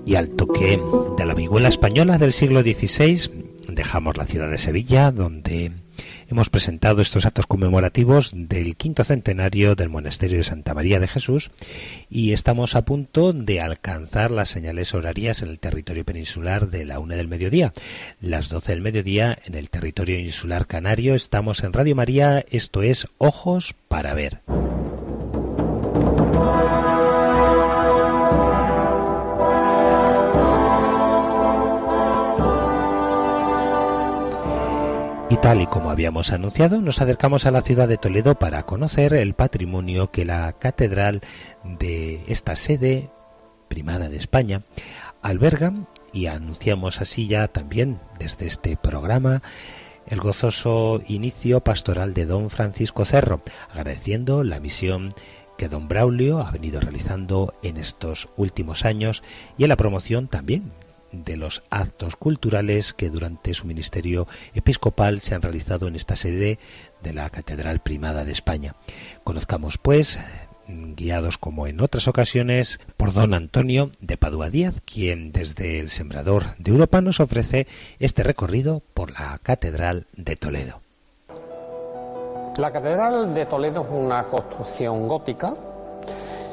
y 0.09 0.15
al 0.15 0.31
toque 0.31 0.81
de 1.19 1.27
la 1.27 1.35
vihuela 1.35 1.69
española 1.69 2.17
del 2.17 2.33
siglo 2.33 2.63
XVI 2.63 3.31
dejamos 3.69 4.17
la 4.17 4.25
ciudad 4.25 4.49
de 4.49 4.57
Sevilla, 4.57 5.13
donde 5.13 5.71
hemos 6.29 6.51
presentado 6.51 7.03
estos 7.03 7.27
actos 7.27 7.47
conmemorativos 7.47 8.33
del 8.35 8.77
quinto 8.77 9.05
centenario 9.05 9.75
del 9.75 9.89
monasterio 9.89 10.39
de 10.39 10.45
Santa 10.45 10.75
María 10.75 11.01
de 11.01 11.09
Jesús 11.09 11.51
y 12.11 12.33
estamos 12.33 12.75
a 12.75 12.85
punto 12.85 13.33
de 13.33 13.61
alcanzar 13.61 14.31
las 14.31 14.49
señales 14.51 14.95
horarias 14.95 15.43
en 15.43 15.49
el 15.49 15.59
territorio 15.59 16.05
peninsular 16.05 16.69
de 16.69 16.85
la 16.85 16.99
una 16.99 17.17
del 17.17 17.29
mediodía. 17.29 17.73
Las 18.21 18.49
doce 18.49 18.73
del 18.73 18.83
mediodía 18.83 19.39
en 19.45 19.55
el 19.55 19.71
territorio 19.71 20.19
insular 20.19 20.67
canario 20.67 21.15
estamos 21.15 21.63
en 21.65 21.73
Radio 21.73 21.97
María, 21.97 22.45
esto 22.51 22.83
es 22.83 23.07
Ojos 23.19 23.75
para 23.89 24.15
Ver. 24.15 24.41
Tal 35.43 35.61
y 35.61 35.67
como 35.67 35.91
habíamos 35.91 36.33
anunciado, 36.33 36.81
nos 36.81 37.01
acercamos 37.01 37.47
a 37.47 37.51
la 37.51 37.61
ciudad 37.61 37.87
de 37.87 37.97
Toledo 37.97 38.39
para 38.39 38.65
conocer 38.65 39.15
el 39.15 39.35
patrimonio 39.35 40.11
que 40.11 40.25
la 40.25 40.53
catedral 40.55 41.21
de 41.65 42.23
esta 42.29 42.57
sede 42.57 43.11
primada 43.69 44.09
de 44.09 44.17
España 44.17 44.63
alberga 45.23 45.73
y 46.13 46.27
anunciamos 46.27 47.01
así 47.01 47.27
ya 47.27 47.49
también 47.49 48.01
desde 48.19 48.47
este 48.47 48.77
programa 48.77 49.43
el 50.07 50.21
gozoso 50.21 51.03
inicio 51.07 51.61
pastoral 51.61 52.15
de 52.15 52.27
don 52.27 52.51
Francisco 52.51 53.05
Cerro, 53.05 53.41
agradeciendo 53.71 54.43
la 54.45 54.61
misión 54.61 55.15
que 55.57 55.69
don 55.69 55.89
Braulio 55.89 56.41
ha 56.41 56.51
venido 56.51 56.81
realizando 56.81 57.55
en 57.63 57.77
estos 57.77 58.29
últimos 58.37 58.85
años 58.85 59.23
y 59.57 59.65
en 59.65 59.69
la 59.69 59.77
promoción 59.77 60.29
también 60.29 60.73
de 61.13 61.37
los 61.37 61.63
actos 61.71 62.17
culturales 62.17 62.93
que 62.93 63.11
durante 63.11 63.55
su 63.55 63.67
ministerio 63.67 64.27
episcopal 64.55 65.21
se 65.21 65.35
han 65.35 65.43
realizado 65.43 65.89
en 65.89 65.97
esta 65.97 66.17
sede 66.17 66.59
de 67.03 67.13
la 67.13 67.31
Catedral 67.31 67.81
Primada 67.81 68.25
de 68.25 68.33
España. 68.33 68.75
Conozcamos, 69.25 69.79
pues, 69.79 70.19
guiados 70.69 71.39
como 71.39 71.67
en 71.67 71.81
otras 71.81 72.09
ocasiones 72.09 72.79
por 72.97 73.13
don 73.13 73.35
Antonio 73.35 73.91
de 74.01 74.17
Padua 74.17 74.51
Díaz, 74.51 74.83
quien 74.85 75.33
desde 75.33 75.81
el 75.81 75.89
Sembrador 75.89 76.57
de 76.59 76.71
Europa 76.71 77.01
nos 77.01 77.21
ofrece 77.21 77.67
este 77.99 78.23
recorrido 78.23 78.83
por 78.95 79.13
la 79.13 79.39
Catedral 79.43 80.07
de 80.15 80.37
Toledo. 80.37 80.81
La 82.59 82.73
Catedral 82.73 83.35
de 83.35 83.47
Toledo 83.47 83.83
es 83.83 83.89
una 83.91 84.25
construcción 84.25 85.09
gótica. 85.09 85.55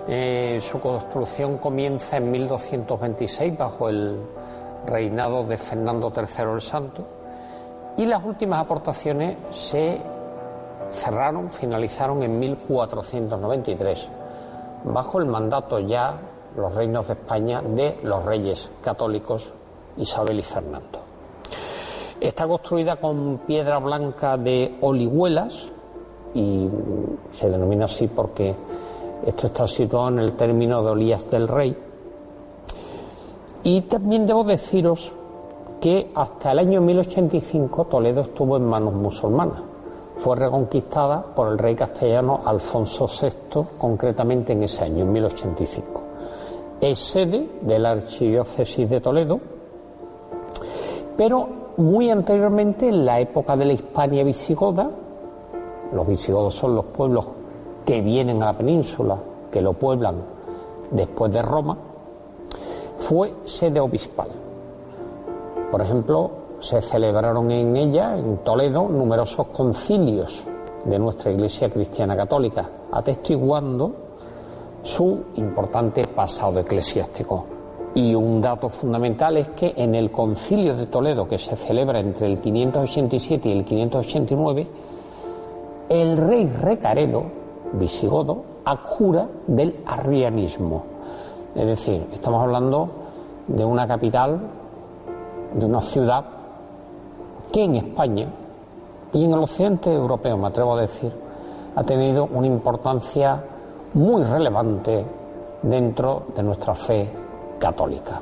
Eh, 0.08 0.60
su 0.62 0.80
construcción 0.80 1.58
comienza 1.58 2.18
en 2.18 2.32
1226 2.32 3.58
bajo 3.58 3.90
el 3.90 4.16
reinado 4.86 5.44
de 5.44 5.58
Fernando 5.58 6.12
III 6.16 6.54
el 6.54 6.62
Santo 6.62 7.04
y 7.98 8.06
las 8.06 8.24
últimas 8.24 8.62
aportaciones 8.62 9.38
se 9.52 10.02
cerraron, 10.92 11.50
finalizaron 11.50 12.24
en 12.24 12.40
1493 12.40 14.10
bajo 14.86 15.20
el 15.20 15.26
mandato 15.26 15.80
ya 15.80 16.16
los 16.56 16.74
reinos 16.74 17.08
de 17.08 17.14
España 17.14 17.62
de 17.62 18.00
los 18.04 18.24
reyes 18.24 18.70
católicos 18.82 19.52
Isabel 19.98 20.40
y 20.40 20.44
Fernando. 20.44 21.00
Está 22.20 22.48
construida 22.48 22.96
con 22.96 23.40
piedra 23.40 23.80
blanca 23.80 24.38
de 24.38 24.78
Olihuelas 24.82 25.70
y 26.34 26.70
se 27.32 27.50
denomina 27.50 27.86
así 27.86 28.08
porque 28.08 28.56
esto 29.26 29.48
está 29.48 29.68
situado 29.68 30.10
en 30.10 30.20
el 30.20 30.34
término 30.34 30.84
de 30.84 30.92
Olías 30.92 31.30
del 31.30 31.48
Rey. 31.48 31.76
Y 33.66 33.82
también 33.82 34.28
debo 34.28 34.44
deciros 34.44 35.12
que 35.82 36.12
hasta 36.14 36.52
el 36.52 36.60
año 36.60 36.82
1085 36.82 37.86
Toledo 37.86 38.22
estuvo 38.22 38.58
en 38.58 38.66
manos 38.66 38.94
musulmanas. 38.94 39.58
Fue 40.18 40.36
reconquistada 40.36 41.26
por 41.34 41.48
el 41.48 41.58
rey 41.58 41.74
castellano 41.74 42.42
Alfonso 42.46 43.08
VI, 43.08 43.62
concretamente 43.80 44.54
en 44.54 44.62
ese 44.62 44.84
año, 44.84 45.04
en 45.04 45.12
1085. 45.12 46.02
Es 46.80 47.00
sede 47.00 47.50
de 47.62 47.80
la 47.80 47.94
Archidiócesis 47.94 48.88
de 48.88 49.02
Toledo, 49.02 49.40
pero 51.18 51.50
muy 51.78 52.12
anteriormente, 52.12 52.88
en 52.88 53.04
la 53.04 53.20
época 53.20 53.58
de 53.58 53.66
la 53.66 53.74
Hispania 53.74 54.24
visigoda, 54.24 54.92
los 55.92 56.08
visigodos 56.08 56.54
son 56.54 56.76
los 56.76 56.86
pueblos 56.86 57.26
que 57.84 58.02
vienen 58.02 58.44
a 58.44 58.46
la 58.46 58.58
península, 58.58 59.18
que 59.52 59.60
lo 59.60 59.74
pueblan 59.74 60.18
después 60.92 61.34
de 61.34 61.42
Roma, 61.42 61.76
fue 62.98 63.34
sede 63.44 63.80
obispal. 63.80 64.30
Por 65.72 65.82
ejemplo, 65.82 66.32
se 66.60 66.82
celebraron 66.82 67.52
en 67.52 67.76
ella, 67.76 68.18
en 68.18 68.38
Toledo, 68.38 68.88
numerosos 68.90 69.48
concilios 69.48 70.44
de 70.86 71.00
nuestra 71.00 71.32
Iglesia 71.32 71.70
Cristiana 71.70 72.16
Católica, 72.16 72.70
atestiguando 72.92 73.94
su 74.82 75.26
importante 75.36 76.06
pasado 76.06 76.60
eclesiástico. 76.60 77.46
Y 77.96 78.14
un 78.14 78.42
dato 78.42 78.70
fundamental 78.70 79.38
es 79.38 79.50
que 79.50 79.74
en 79.78 79.96
el 79.96 80.12
concilio 80.12 80.76
de 80.76 80.86
Toledo, 80.86 81.28
que 81.28 81.38
se 81.38 81.56
celebra 81.56 82.00
entre 82.00 82.28
el 82.28 82.40
587 82.40 83.50
y 83.50 83.52
el 83.52 83.66
589, 83.66 84.68
el 85.90 86.18
rey 86.18 86.48
Recaredo, 86.48 87.24
visigodo, 87.74 88.44
acura 88.66 89.28
del 89.48 89.76
arrianismo. 89.86 90.95
Es 91.56 91.66
decir, 91.66 92.06
estamos 92.12 92.44
hablando 92.44 92.90
de 93.48 93.64
una 93.64 93.88
capital, 93.88 94.40
de 95.54 95.66
una 95.66 95.82
ciudad 95.82 96.26
que 97.52 97.64
en 97.64 97.76
España 97.76 98.28
y 99.14 99.24
en 99.24 99.32
el 99.32 99.40
occidente 99.40 99.94
europeo, 99.94 100.38
me 100.38 100.48
atrevo 100.48 100.76
a 100.76 100.82
decir, 100.82 101.12
ha 101.76 101.84
tenido 101.84 102.28
una 102.34 102.48
importancia 102.48 103.42
muy 103.94 104.24
relevante 104.24 105.06
dentro 105.62 106.24
de 106.36 106.44
nuestra 106.44 106.76
fe 106.76 107.10
católica. 107.58 108.20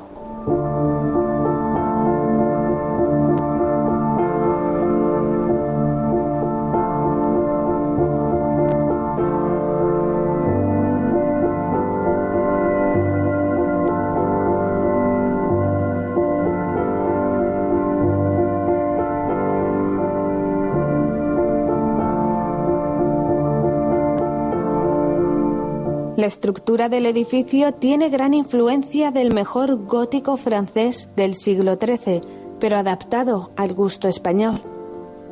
La 26.24 26.28
estructura 26.28 26.88
del 26.88 27.04
edificio 27.04 27.74
tiene 27.74 28.08
gran 28.08 28.32
influencia 28.32 29.10
del 29.10 29.34
mejor 29.34 29.84
gótico 29.84 30.38
francés 30.38 31.10
del 31.16 31.34
siglo 31.34 31.74
XIII, 31.74 32.22
pero 32.58 32.78
adaptado 32.78 33.50
al 33.56 33.74
gusto 33.74 34.08
español. 34.08 34.62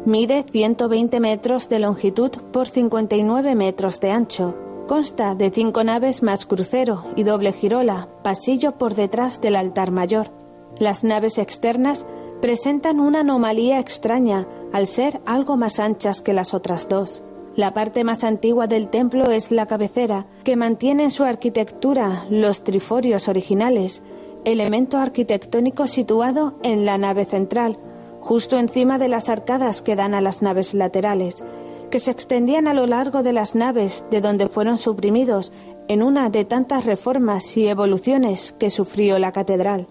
Mide 0.05 0.45
120 0.53 1.19
metros 1.19 1.71
de 1.71 1.79
longitud 1.79 2.33
por 2.53 2.69
59 2.69 3.55
metros 3.55 4.01
de 4.01 4.11
ancho. 4.11 4.55
Consta 4.87 5.35
de 5.35 5.49
cinco 5.49 5.83
naves 5.83 6.23
más 6.23 6.45
crucero 6.45 7.07
y 7.17 7.23
doble 7.23 7.55
girola, 7.55 8.11
pasillo 8.23 8.73
por 8.73 8.95
detrás 8.95 9.41
del 9.41 9.57
altar 9.57 9.93
mayor. 9.93 10.31
Las 10.79 11.05
naves 11.05 11.39
externas 11.39 12.05
presentan 12.43 13.01
una 13.01 13.21
anomalía 13.21 13.81
extraña 13.81 14.47
al 14.75 14.87
ser 14.87 15.23
algo 15.25 15.57
más 15.57 15.79
anchas 15.79 16.21
que 16.21 16.35
las 16.35 16.53
otras 16.53 16.87
dos. 16.87 17.23
La 17.55 17.75
parte 17.75 18.03
más 18.03 18.25
antigua 18.25 18.67
del 18.67 18.89
templo 18.89 19.31
es 19.31 19.51
la 19.51 19.67
cabecera, 19.67 20.27
que 20.43 20.57
mantiene 20.57 21.05
en 21.05 21.11
su 21.11 21.23
arquitectura 21.25 22.25
los 22.31 22.65
triforios 22.65 23.29
originales, 23.29 24.03
elemento 24.47 24.97
arquitectónico 24.97 25.87
situado 25.87 26.55
en 26.63 26.87
la 26.87 26.97
nave 26.97 27.27
central, 27.27 27.77
justo 28.21 28.57
encima 28.57 28.99
de 28.99 29.09
las 29.09 29.29
arcadas 29.29 29.83
que 29.83 29.97
dan 29.97 30.15
a 30.15 30.23
las 30.23 30.41
naves 30.41 30.73
laterales, 30.73 31.45
que 31.91 31.99
se 31.99 32.11
extendían 32.11 32.69
a 32.69 32.75
lo 32.75 32.87
largo 32.87 33.23
de 33.23 33.35
las 33.35 33.55
naves 33.55 34.07
de 34.11 34.23
donde 34.23 34.49
fueron 34.49 34.79
suprimidos 34.79 35.53
en 35.89 36.03
una 36.03 36.31
de 36.31 36.47
tantas 36.47 36.87
reformas 36.87 37.55
y 37.59 37.69
evoluciones 37.69 38.53
que 38.59 38.71
sufrió 38.71 39.19
la 39.19 39.33
catedral. 39.33 39.89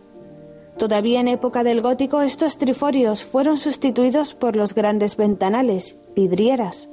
Todavía 0.79 1.19
en 1.19 1.27
época 1.27 1.63
del 1.63 1.81
gótico 1.81 2.23
estos 2.23 2.57
triforios 2.57 3.23
fueron 3.23 3.59
sustituidos 3.59 4.33
por 4.33 4.55
los 4.55 4.73
grandes 4.73 5.15
ventanales, 5.15 5.97
vidrieras. 6.15 6.89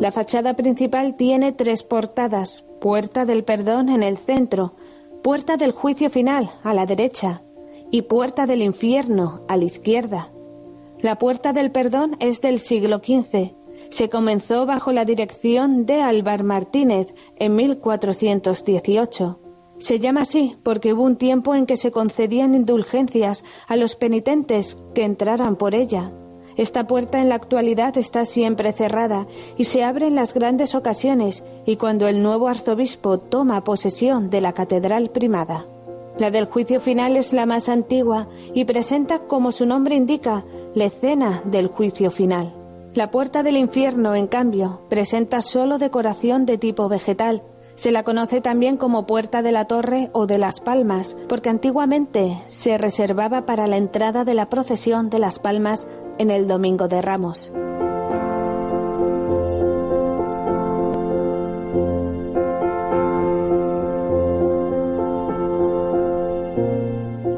La 0.00 0.10
fachada 0.10 0.54
principal 0.54 1.14
tiene 1.14 1.52
tres 1.52 1.82
portadas, 1.82 2.64
puerta 2.80 3.26
del 3.26 3.44
perdón 3.44 3.90
en 3.90 4.02
el 4.02 4.16
centro, 4.16 4.74
puerta 5.22 5.58
del 5.58 5.72
juicio 5.72 6.08
final 6.08 6.50
a 6.62 6.72
la 6.72 6.86
derecha 6.86 7.42
y 7.90 8.02
puerta 8.02 8.46
del 8.46 8.62
infierno 8.62 9.44
a 9.46 9.58
la 9.58 9.64
izquierda. 9.64 10.32
La 11.00 11.18
puerta 11.18 11.52
del 11.52 11.70
perdón 11.70 12.16
es 12.18 12.40
del 12.40 12.60
siglo 12.60 13.00
XV. 13.00 13.54
Se 13.90 14.08
comenzó 14.08 14.64
bajo 14.64 14.90
la 14.90 15.04
dirección 15.04 15.84
de 15.84 16.00
Álvar 16.00 16.44
Martínez 16.44 17.14
en 17.36 17.54
1418. 17.56 19.38
Se 19.76 19.98
llama 19.98 20.22
así 20.22 20.56
porque 20.62 20.94
hubo 20.94 21.02
un 21.02 21.16
tiempo 21.16 21.54
en 21.54 21.66
que 21.66 21.76
se 21.76 21.90
concedían 21.90 22.54
indulgencias 22.54 23.44
a 23.68 23.76
los 23.76 23.96
penitentes 23.96 24.78
que 24.94 25.04
entraran 25.04 25.56
por 25.56 25.74
ella. 25.74 26.10
Esta 26.56 26.86
puerta 26.86 27.20
en 27.20 27.28
la 27.28 27.36
actualidad 27.36 27.96
está 27.96 28.24
siempre 28.24 28.72
cerrada 28.72 29.26
y 29.56 29.64
se 29.64 29.84
abre 29.84 30.06
en 30.06 30.14
las 30.14 30.34
grandes 30.34 30.74
ocasiones 30.74 31.44
y 31.66 31.76
cuando 31.76 32.08
el 32.08 32.22
nuevo 32.22 32.48
arzobispo 32.48 33.18
toma 33.18 33.64
posesión 33.64 34.30
de 34.30 34.40
la 34.40 34.52
catedral 34.52 35.10
primada. 35.10 35.66
La 36.18 36.30
del 36.30 36.44
juicio 36.44 36.80
final 36.80 37.16
es 37.16 37.32
la 37.32 37.46
más 37.46 37.68
antigua 37.68 38.28
y 38.52 38.66
presenta, 38.66 39.20
como 39.20 39.52
su 39.52 39.64
nombre 39.64 39.94
indica, 39.94 40.44
la 40.74 40.84
escena 40.84 41.42
del 41.46 41.68
juicio 41.68 42.10
final. 42.10 42.52
La 42.92 43.10
puerta 43.10 43.42
del 43.42 43.56
infierno, 43.56 44.14
en 44.14 44.26
cambio, 44.26 44.82
presenta 44.90 45.42
solo 45.42 45.78
decoración 45.78 46.44
de 46.44 46.58
tipo 46.58 46.88
vegetal. 46.88 47.42
Se 47.76 47.92
la 47.92 48.02
conoce 48.02 48.40
también 48.40 48.76
como 48.76 49.06
puerta 49.06 49.40
de 49.40 49.52
la 49.52 49.66
torre 49.66 50.10
o 50.12 50.26
de 50.26 50.38
las 50.38 50.60
palmas, 50.60 51.16
porque 51.28 51.48
antiguamente 51.48 52.36
se 52.48 52.76
reservaba 52.76 53.46
para 53.46 53.66
la 53.66 53.78
entrada 53.78 54.24
de 54.24 54.34
la 54.34 54.50
procesión 54.50 55.08
de 55.08 55.20
las 55.20 55.38
palmas 55.38 55.86
en 56.20 56.30
el 56.30 56.46
Domingo 56.46 56.86
de 56.86 57.00
Ramos. 57.00 57.50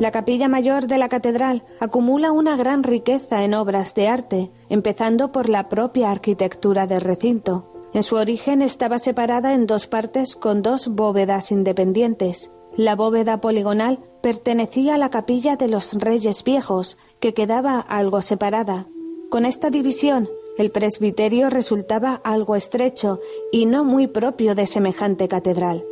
La 0.01 0.11
capilla 0.11 0.49
mayor 0.49 0.89
de 0.89 0.99
la 0.99 1.09
catedral 1.09 1.62
acumula 1.78 2.33
una 2.33 2.57
gran 2.57 2.83
riqueza 2.83 3.45
en 3.45 3.55
obras 3.55 3.95
de 3.95 4.09
arte, 4.09 4.51
empezando 4.68 5.30
por 5.30 5.49
la 5.49 5.68
propia 5.68 6.11
arquitectura 6.11 6.89
del 6.89 7.03
recinto. 7.03 7.72
En 7.95 8.03
su 8.03 8.16
origen 8.16 8.62
estaba 8.62 8.99
separada 8.99 9.55
en 9.55 9.68
dos 9.68 9.87
partes 9.87 10.35
con 10.35 10.61
dos 10.61 10.89
bóvedas 10.89 11.53
independientes. 11.53 12.51
La 12.77 12.97
bóveda 12.97 13.41
poligonal 13.41 13.99
pertenecía 14.23 14.95
a 14.95 14.99
la 14.99 15.11
capilla 15.11 15.57
de 15.57 15.68
los 15.68 15.93
Reyes 15.93 16.43
Viejos, 16.43 16.97
que 17.20 17.35
quedaba 17.35 17.81
algo 17.81 18.23
separada. 18.23 18.87
Con 19.31 19.45
esta 19.45 19.68
división, 19.68 20.31
el 20.57 20.70
presbiterio 20.70 21.51
resultaba 21.51 22.20
algo 22.25 22.57
estrecho 22.57 23.20
y 23.51 23.66
no 23.66 23.85
muy 23.85 24.07
propio 24.07 24.55
de 24.55 24.66
semejante 24.66 25.29
catedral. 25.29 25.85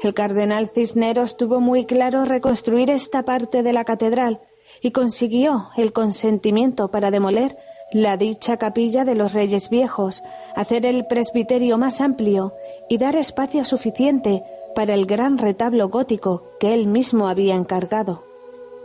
El 0.00 0.14
cardenal 0.14 0.68
Cisneros 0.68 1.36
tuvo 1.36 1.60
muy 1.60 1.86
claro 1.86 2.24
reconstruir 2.24 2.90
esta 2.90 3.24
parte 3.24 3.62
de 3.64 3.72
la 3.72 3.84
catedral 3.84 4.40
y 4.80 4.92
consiguió 4.92 5.68
el 5.76 5.92
consentimiento 5.92 6.90
para 6.90 7.10
demoler 7.10 7.56
la 7.92 8.16
dicha 8.16 8.56
capilla 8.56 9.04
de 9.04 9.14
los 9.14 9.32
Reyes 9.32 9.68
Viejos, 9.68 10.22
hacer 10.56 10.86
el 10.86 11.06
presbiterio 11.06 11.78
más 11.78 12.00
amplio 12.00 12.54
y 12.88 12.98
dar 12.98 13.16
espacio 13.16 13.64
suficiente 13.64 14.42
para 14.74 14.94
el 14.94 15.06
gran 15.06 15.38
retablo 15.38 15.88
gótico 15.88 16.44
que 16.58 16.74
él 16.74 16.86
mismo 16.86 17.28
había 17.28 17.54
encargado. 17.54 18.24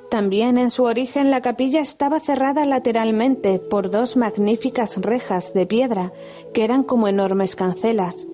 También 0.10 0.58
en 0.58 0.70
su 0.70 0.84
origen 0.84 1.32
la 1.32 1.42
capilla 1.42 1.82
estaba 1.82 2.20
cerrada 2.20 2.66
lateralmente 2.66 3.60
por 3.60 3.92
dos 3.92 4.16
magníficas 4.16 5.02
rejas 5.02 5.54
de 5.54 5.66
piedra 5.66 6.14
que 6.54 6.64
eran 6.64 6.84
como 6.84 7.10
enormes 7.10 7.56
cancelas. 7.56 8.26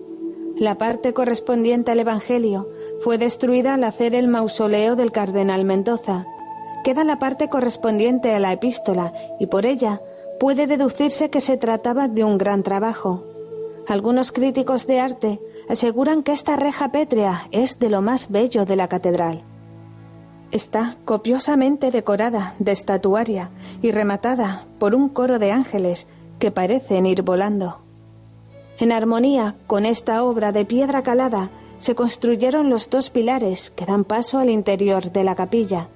La 0.56 0.78
parte 0.78 1.12
correspondiente 1.12 1.90
al 1.90 1.98
Evangelio 1.98 2.68
fue 3.00 3.18
destruida 3.18 3.74
al 3.74 3.82
hacer 3.82 4.14
el 4.14 4.28
mausoleo 4.28 4.94
del 4.94 5.10
cardenal 5.10 5.64
Mendoza. 5.64 6.26
Queda 6.84 7.02
la 7.02 7.18
parte 7.18 7.48
correspondiente 7.48 8.32
a 8.32 8.38
la 8.38 8.52
epístola 8.52 9.12
y 9.40 9.46
por 9.46 9.66
ella 9.66 10.00
puede 10.38 10.68
deducirse 10.68 11.28
que 11.28 11.40
se 11.40 11.56
trataba 11.56 12.06
de 12.06 12.22
un 12.22 12.38
gran 12.38 12.62
trabajo. 12.62 13.33
Algunos 13.86 14.32
críticos 14.32 14.86
de 14.86 15.00
arte 15.00 15.40
aseguran 15.68 16.22
que 16.22 16.32
esta 16.32 16.56
reja 16.56 16.90
pétrea 16.90 17.48
es 17.50 17.78
de 17.78 17.90
lo 17.90 18.00
más 18.00 18.30
bello 18.30 18.64
de 18.64 18.76
la 18.76 18.88
catedral. 18.88 19.42
Está 20.50 20.96
copiosamente 21.04 21.90
decorada 21.90 22.54
de 22.58 22.72
estatuaria 22.72 23.50
y 23.82 23.90
rematada 23.90 24.66
por 24.78 24.94
un 24.94 25.08
coro 25.08 25.38
de 25.38 25.52
ángeles 25.52 26.06
que 26.38 26.50
parecen 26.50 27.06
ir 27.06 27.22
volando. 27.22 27.82
En 28.78 28.90
armonía 28.90 29.56
con 29.66 29.84
esta 29.84 30.24
obra 30.24 30.50
de 30.52 30.64
piedra 30.64 31.02
calada 31.02 31.50
se 31.78 31.94
construyeron 31.94 32.70
los 32.70 32.88
dos 32.88 33.10
pilares 33.10 33.70
que 33.70 33.84
dan 33.84 34.04
paso 34.04 34.38
al 34.38 34.48
interior 34.48 35.12
de 35.12 35.24
la 35.24 35.34
capilla. 35.34 35.88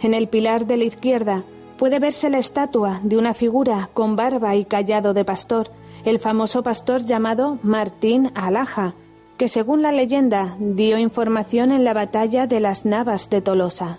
En 0.00 0.14
el 0.14 0.28
pilar 0.28 0.66
de 0.66 0.78
la 0.78 0.84
izquierda 0.84 1.44
puede 1.76 1.98
verse 1.98 2.30
la 2.30 2.38
estatua 2.38 3.00
de 3.02 3.18
una 3.18 3.34
figura 3.34 3.90
con 3.92 4.16
barba 4.16 4.56
y 4.56 4.64
callado 4.64 5.12
de 5.12 5.24
pastor, 5.24 5.70
el 6.04 6.18
famoso 6.18 6.62
pastor 6.62 7.04
llamado 7.04 7.58
Martín 7.62 8.32
Alaja, 8.34 8.94
que 9.36 9.48
según 9.48 9.82
la 9.82 9.92
leyenda 9.92 10.56
dio 10.58 10.98
información 10.98 11.72
en 11.72 11.84
la 11.84 11.94
batalla 11.94 12.46
de 12.46 12.60
las 12.60 12.84
Navas 12.84 13.30
de 13.30 13.40
Tolosa. 13.40 13.98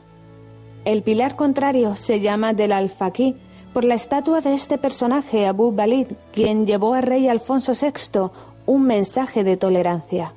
El 0.85 1.01
pilar 1.01 1.35
contrario 1.35 1.95
se 1.95 2.19
llama 2.19 2.53
del 2.53 2.73
Alfaquí 2.73 3.37
por 3.73 3.85
la 3.85 3.95
estatua 3.95 4.41
de 4.41 4.53
este 4.53 4.77
personaje 4.77 5.47
Abu 5.47 5.71
Balid, 5.71 6.07
quien 6.33 6.65
llevó 6.65 6.93
al 6.93 7.03
rey 7.03 7.27
Alfonso 7.27 7.73
VI 7.73 8.29
un 8.65 8.83
mensaje 8.83 9.43
de 9.43 9.57
tolerancia. 9.57 10.33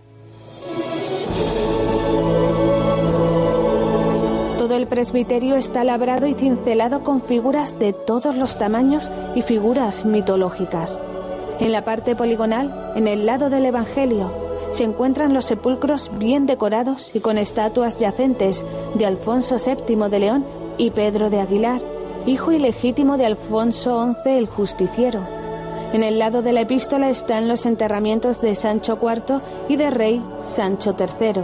Todo 4.57 4.75
el 4.77 4.87
presbiterio 4.87 5.57
está 5.57 5.85
labrado 5.85 6.27
y 6.27 6.35
cincelado 6.35 7.05
con 7.05 7.21
figuras 7.21 7.79
de 7.79 7.93
todos 7.93 8.35
los 8.37 8.59
tamaños 8.59 9.11
y 9.35 9.43
figuras 9.43 10.05
mitológicas. 10.05 10.99
En 11.59 11.73
la 11.73 11.85
parte 11.85 12.15
poligonal, 12.15 12.93
en 12.97 13.09
el 13.09 13.25
lado 13.25 13.49
del 13.49 13.65
Evangelio, 13.65 14.31
se 14.73 14.85
encuentran 14.85 15.33
los 15.33 15.47
sepulcros 15.47 16.11
bien 16.19 16.45
decorados 16.45 17.11
y 17.15 17.21
con 17.21 17.39
estatuas 17.39 17.97
yacentes 17.97 18.65
de 18.95 19.07
Alfonso 19.07 19.57
VII 19.57 20.11
de 20.11 20.19
León 20.19 20.45
y 20.77 20.91
Pedro 20.91 21.31
de 21.31 21.41
Aguilar, 21.41 21.81
hijo 22.27 22.53
ilegítimo 22.53 23.17
de 23.17 23.25
Alfonso 23.25 24.15
XI 24.23 24.37
el 24.37 24.47
Justiciero. 24.47 25.21
En 25.95 26.03
el 26.03 26.19
lado 26.19 26.43
de 26.43 26.53
la 26.53 26.61
epístola 26.61 27.09
están 27.09 27.49
los 27.49 27.65
enterramientos 27.65 28.43
de 28.43 28.55
Sancho 28.55 28.99
IV 29.01 29.41
y 29.69 29.77
de 29.77 29.89
rey 29.89 30.23
Sancho 30.41 30.95
III. 30.99 31.43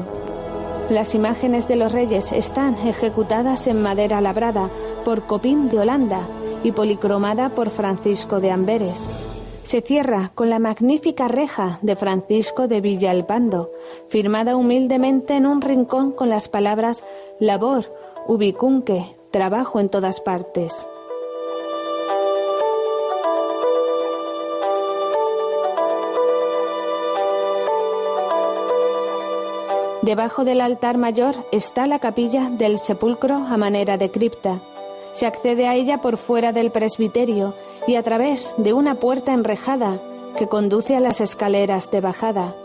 Las 0.91 1.15
imágenes 1.15 1.69
de 1.69 1.77
los 1.77 1.91
reyes 1.91 2.33
están 2.33 2.75
ejecutadas 2.87 3.67
en 3.67 3.81
madera 3.81 4.21
labrada 4.21 4.69
por 5.07 5.23
Copín 5.23 5.71
de 5.71 5.79
Holanda 5.79 6.27
y 6.63 6.73
policromada 6.73 7.49
por 7.49 7.71
Francisco 7.71 8.41
de 8.41 8.51
Amberes 8.51 9.32
se 9.63 9.81
cierra 9.81 10.33
con 10.35 10.51
la 10.51 10.59
magnífica 10.59 11.29
reja 11.29 11.79
de 11.83 11.97
Francisco 11.97 12.69
de 12.69 12.81
Villalpando, 12.81 13.71
firmada 14.09 14.57
humildemente 14.57 15.35
en 15.37 15.47
un 15.47 15.61
rincón 15.63 16.13
con 16.13 16.29
las 16.29 16.49
palabras 16.49 17.05
labor, 17.39 17.93
ubicunque, 18.27 19.17
trabajo 19.31 19.81
en 19.81 19.89
todas 19.89 20.21
partes. 20.21 20.87
Debajo 30.03 30.45
del 30.45 30.61
altar 30.61 30.99
mayor 30.99 31.37
está 31.53 31.87
la 31.87 32.01
capilla 32.01 32.51
del 32.51 32.81
sepulcro 32.81 33.37
a 33.37 33.57
manera 33.57 33.97
de 33.99 34.11
cripta 34.11 34.61
se 35.13 35.27
accede 35.27 35.69
a 35.69 35.75
ella 35.75 36.01
por 36.01 36.17
fuera 36.17 36.53
del 36.53 36.71
presbiterio 36.71 37.55
y 37.87 37.97
a 37.97 38.03
través 38.03 38.55
de 38.59 38.73
una 38.73 38.97
puerta 38.97 39.33
enrejada 39.33 40.01
que 40.37 40.49
conduce 40.49 40.97
a 40.97 41.01
las 41.01 41.21
escaleras 41.21 41.91
de 41.91 42.01
bajada. 42.01 42.57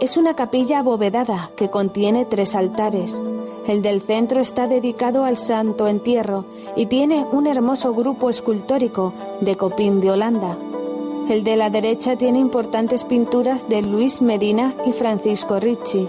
Es 0.00 0.16
una 0.16 0.34
capilla 0.34 0.80
abovedada 0.80 1.50
que 1.56 1.70
contiene 1.70 2.24
tres 2.24 2.54
altares. 2.54 3.22
El 3.66 3.82
del 3.82 4.00
centro 4.00 4.40
está 4.40 4.66
dedicado 4.66 5.24
al 5.24 5.36
Santo 5.36 5.88
Entierro 5.88 6.46
y 6.76 6.86
tiene 6.86 7.26
un 7.32 7.46
hermoso 7.46 7.94
grupo 7.94 8.30
escultórico 8.30 9.12
de 9.40 9.56
Copín 9.56 10.00
de 10.00 10.10
Holanda. 10.10 10.56
El 11.28 11.44
de 11.44 11.56
la 11.56 11.70
derecha 11.70 12.16
tiene 12.16 12.38
importantes 12.38 13.04
pinturas 13.04 13.68
de 13.68 13.82
Luis 13.82 14.22
Medina 14.22 14.74
y 14.86 14.92
Francisco 14.92 15.60
Ricci. 15.60 16.08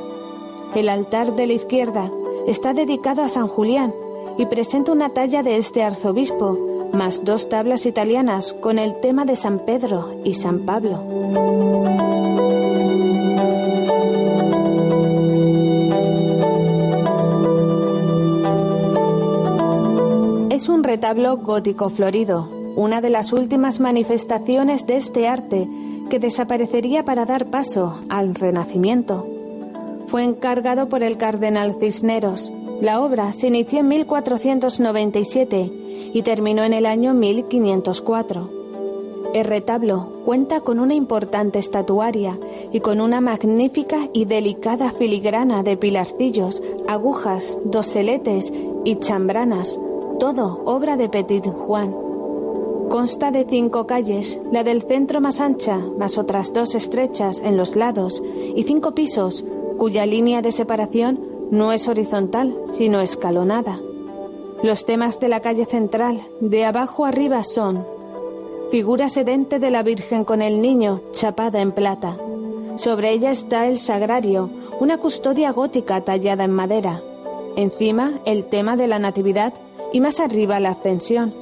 El 0.73 0.89
altar 0.89 1.35
de 1.35 1.47
la 1.47 1.53
izquierda 1.53 2.09
está 2.47 2.73
dedicado 2.73 3.23
a 3.23 3.29
San 3.29 3.47
Julián 3.47 3.93
y 4.41 4.47
presenta 4.47 4.91
una 4.91 5.09
talla 5.09 5.43
de 5.43 5.57
este 5.57 5.83
arzobispo, 5.83 6.89
más 6.93 7.23
dos 7.23 7.47
tablas 7.47 7.85
italianas 7.85 8.53
con 8.53 8.79
el 8.79 8.99
tema 8.99 9.23
de 9.23 9.35
San 9.35 9.59
Pedro 9.59 10.09
y 10.25 10.33
San 10.33 10.61
Pablo. 10.61 10.99
Es 20.49 20.67
un 20.69 20.83
retablo 20.83 21.37
gótico 21.37 21.91
florido, 21.91 22.49
una 22.75 22.99
de 22.99 23.11
las 23.11 23.33
últimas 23.33 23.79
manifestaciones 23.79 24.87
de 24.87 24.97
este 24.97 25.27
arte 25.27 25.69
que 26.09 26.17
desaparecería 26.17 27.05
para 27.05 27.27
dar 27.27 27.45
paso 27.51 28.01
al 28.09 28.33
Renacimiento. 28.33 29.27
Fue 30.07 30.23
encargado 30.23 30.89
por 30.89 31.03
el 31.03 31.17
cardenal 31.17 31.75
Cisneros, 31.79 32.51
la 32.81 32.99
obra 33.01 33.31
se 33.31 33.47
inició 33.47 33.79
en 33.79 33.87
1497 33.89 35.71
y 36.13 36.21
terminó 36.23 36.63
en 36.63 36.73
el 36.73 36.87
año 36.87 37.13
1504. 37.13 38.49
El 39.33 39.45
retablo 39.45 40.09
cuenta 40.25 40.59
con 40.59 40.79
una 40.79 40.93
importante 40.93 41.59
estatuaria 41.59 42.37
y 42.73 42.81
con 42.81 42.99
una 42.99 43.21
magnífica 43.21 44.09
y 44.11 44.25
delicada 44.25 44.91
filigrana 44.91 45.63
de 45.63 45.77
pilarcillos, 45.77 46.61
agujas, 46.87 47.59
doseletes 47.63 48.51
y 48.83 48.95
chambranas, 48.97 49.79
todo 50.19 50.61
obra 50.65 50.97
de 50.97 51.07
Petit 51.07 51.47
Juan. 51.47 51.95
Consta 52.89 53.31
de 53.31 53.45
cinco 53.47 53.87
calles, 53.87 54.41
la 54.51 54.65
del 54.65 54.81
centro 54.81 55.21
más 55.21 55.39
ancha, 55.39 55.77
más 55.77 56.17
otras 56.17 56.51
dos 56.51 56.75
estrechas 56.75 57.41
en 57.41 57.55
los 57.55 57.77
lados, 57.77 58.21
y 58.53 58.63
cinco 58.63 58.93
pisos, 58.93 59.45
cuya 59.77 60.05
línea 60.05 60.41
de 60.41 60.51
separación 60.51 61.30
no 61.51 61.73
es 61.73 61.87
horizontal, 61.87 62.57
sino 62.65 63.01
escalonada. 63.01 63.79
Los 64.63 64.85
temas 64.85 65.19
de 65.19 65.27
la 65.27 65.41
calle 65.41 65.65
central, 65.65 66.21
de 66.39 66.65
abajo 66.65 67.05
arriba, 67.05 67.43
son 67.43 67.85
figura 68.71 69.09
sedente 69.09 69.59
de 69.59 69.69
la 69.69 69.83
Virgen 69.83 70.23
con 70.23 70.41
el 70.41 70.61
niño, 70.61 71.01
chapada 71.11 71.61
en 71.61 71.73
plata. 71.73 72.17
Sobre 72.77 73.11
ella 73.11 73.31
está 73.31 73.67
el 73.67 73.77
sagrario, 73.77 74.49
una 74.79 74.97
custodia 74.97 75.51
gótica 75.51 76.01
tallada 76.01 76.45
en 76.45 76.51
madera. 76.51 77.01
Encima, 77.57 78.21
el 78.25 78.45
tema 78.45 78.77
de 78.77 78.87
la 78.87 78.97
Natividad 78.97 79.53
y 79.91 79.99
más 79.99 80.21
arriba 80.21 80.59
la 80.61 80.69
Ascensión. 80.69 81.33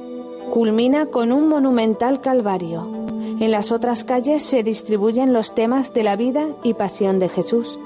Culmina 0.50 1.06
con 1.06 1.30
un 1.30 1.48
monumental 1.48 2.20
calvario. 2.20 2.90
En 3.38 3.52
las 3.52 3.70
otras 3.70 4.02
calles 4.02 4.42
se 4.42 4.64
distribuyen 4.64 5.32
los 5.32 5.54
temas 5.54 5.94
de 5.94 6.02
la 6.02 6.16
vida 6.16 6.48
y 6.64 6.74
pasión 6.74 7.20
de 7.20 7.28
Jesús. 7.28 7.78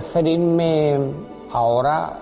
Referirme 0.00 0.98
ahora, 1.52 2.18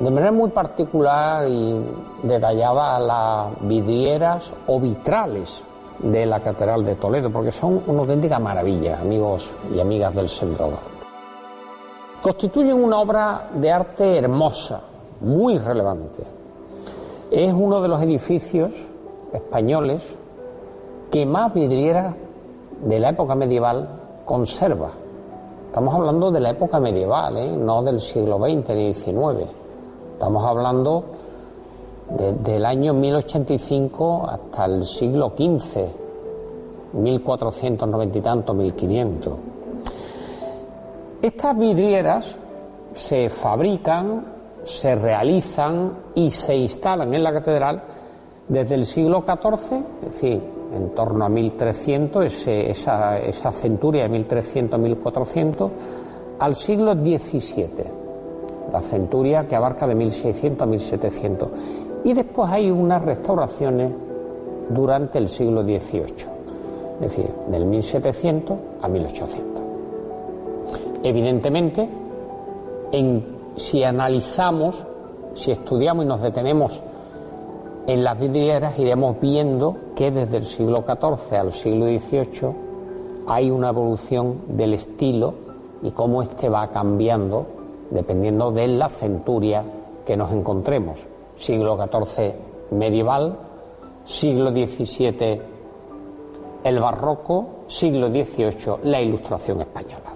de 0.00 0.10
manera 0.10 0.32
muy 0.32 0.50
particular 0.50 1.48
y 1.48 1.80
detallada 2.24 2.98
las 2.98 3.60
vidrieras 3.60 4.52
o 4.66 4.80
vitrales 4.80 5.62
de 6.00 6.26
la 6.26 6.40
Catedral 6.40 6.84
de 6.84 6.96
Toledo, 6.96 7.30
porque 7.30 7.52
son 7.52 7.80
una 7.86 8.00
auténtica 8.00 8.40
maravilla, 8.40 8.98
amigos 9.00 9.50
y 9.72 9.78
amigas 9.78 10.12
del 10.14 10.28
Sembrador. 10.28 10.80
Constituyen 12.22 12.82
una 12.82 12.98
obra 12.98 13.48
de 13.54 13.70
arte 13.70 14.18
hermosa, 14.18 14.80
muy 15.20 15.58
relevante. 15.58 16.22
Es 17.30 17.52
uno 17.52 17.80
de 17.80 17.88
los 17.88 18.02
edificios 18.02 18.84
españoles 19.32 20.02
que 21.10 21.24
más 21.24 21.54
vidrieras 21.54 22.16
de 22.82 22.98
la 22.98 23.10
época 23.10 23.36
medieval 23.36 23.88
conserva. 24.24 24.90
Estamos 25.70 25.94
hablando 25.94 26.32
de 26.32 26.40
la 26.40 26.50
época 26.50 26.80
medieval, 26.80 27.36
¿eh? 27.36 27.56
no 27.56 27.80
del 27.84 28.00
siglo 28.00 28.38
XX 28.38 28.74
ni 28.74 28.92
XIX. 28.92 29.48
Estamos 30.14 30.44
hablando 30.44 31.04
del 32.42 32.66
año 32.66 32.92
1085 32.92 34.26
hasta 34.28 34.64
el 34.64 34.84
siglo 34.84 35.32
XV, 35.36 35.86
1490 36.94 38.18
y 38.18 38.20
tanto, 38.20 38.52
1500. 38.52 39.32
Estas 41.22 41.56
vidrieras 41.56 42.36
se 42.90 43.30
fabrican, 43.30 44.26
se 44.64 44.96
realizan 44.96 45.92
y 46.16 46.32
se 46.32 46.56
instalan 46.56 47.14
en 47.14 47.22
la 47.22 47.32
catedral 47.32 47.80
desde 48.48 48.74
el 48.74 48.84
siglo 48.84 49.22
XIV, 49.24 49.76
es 50.02 50.10
decir, 50.10 50.59
en 50.74 50.90
torno 50.90 51.24
a 51.24 51.28
1300, 51.28 52.46
esa, 52.46 53.52
centuria 53.52 54.08
de 54.08 54.26
1300-1400, 54.26 55.70
al 56.38 56.54
siglo 56.54 56.92
XVII 56.92 58.00
la 58.72 58.80
centuria 58.80 59.48
que 59.48 59.56
abarca 59.56 59.86
de 59.86 59.94
1600 59.94 60.62
a 60.62 60.66
1700. 60.66 61.48
Y 62.04 62.12
después 62.12 62.50
hay 62.50 62.70
unas 62.70 63.02
restauraciones 63.02 63.92
durante 64.68 65.18
el 65.18 65.28
siglo 65.28 65.62
XVIII, 65.62 66.04
es 67.00 67.00
decir, 67.00 67.26
del 67.48 67.66
1700 67.66 68.58
a 68.80 68.88
1800. 68.88 69.62
Evidentemente, 71.02 71.88
si 73.56 73.82
analizamos, 73.82 74.86
si 75.34 75.50
estudiamos 75.50 76.04
y 76.04 76.08
nos 76.08 76.22
detenemos 76.22 76.80
en 77.86 78.04
las 78.04 78.18
vidrieras, 78.18 78.78
iremos 78.78 79.16
viendo 79.20 79.76
que 79.96 80.10
desde 80.10 80.38
el 80.38 80.44
siglo 80.44 80.84
XIV 80.86 81.38
al 81.38 81.52
siglo 81.52 81.86
XVIII 81.86 82.54
hay 83.26 83.50
una 83.50 83.70
evolución 83.70 84.42
del 84.48 84.74
estilo 84.74 85.34
y 85.82 85.90
cómo 85.90 86.22
éste 86.22 86.48
va 86.48 86.68
cambiando 86.68 87.46
dependiendo 87.90 88.52
de 88.52 88.68
la 88.68 88.88
centuria 88.88 89.64
que 90.06 90.16
nos 90.16 90.32
encontremos. 90.32 91.06
Siglo 91.34 91.76
XIV 91.76 92.34
medieval, 92.70 93.36
siglo 94.04 94.50
XVII 94.50 95.40
el 96.62 96.78
barroco, 96.78 97.46
siglo 97.66 98.08
XVIII 98.08 98.76
la 98.84 99.00
ilustración 99.00 99.60
española. 99.62 100.10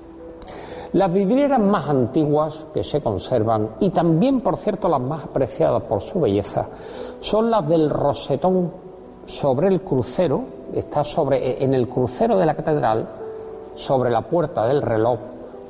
Las 0.93 1.13
vidrieras 1.13 1.59
más 1.59 1.89
antiguas 1.89 2.67
que 2.73 2.85
se 2.85 3.01
conservan 3.01 3.71
y 3.81 3.91
también, 3.91 4.41
por 4.41 4.57
cierto, 4.57 4.89
las 4.89 5.01
más 5.01 5.25
apreciadas 5.25 5.83
por 5.83 6.01
su 6.01 6.21
belleza 6.21 6.69
son 7.21 7.51
las 7.51 7.67
del 7.69 7.91
rosetón 7.91 8.71
sobre 9.27 9.69
el 9.69 9.81
crucero, 9.81 10.43
está 10.73 11.05
sobre 11.05 11.63
en 11.63 11.75
el 11.75 11.89
crucero 11.89 12.37
de 12.37 12.47
la 12.47 12.55
catedral, 12.55 13.09
sobre 13.75 14.11
la 14.11 14.23
puerta 14.23 14.67
del 14.67 14.83
reloj, 14.83 15.19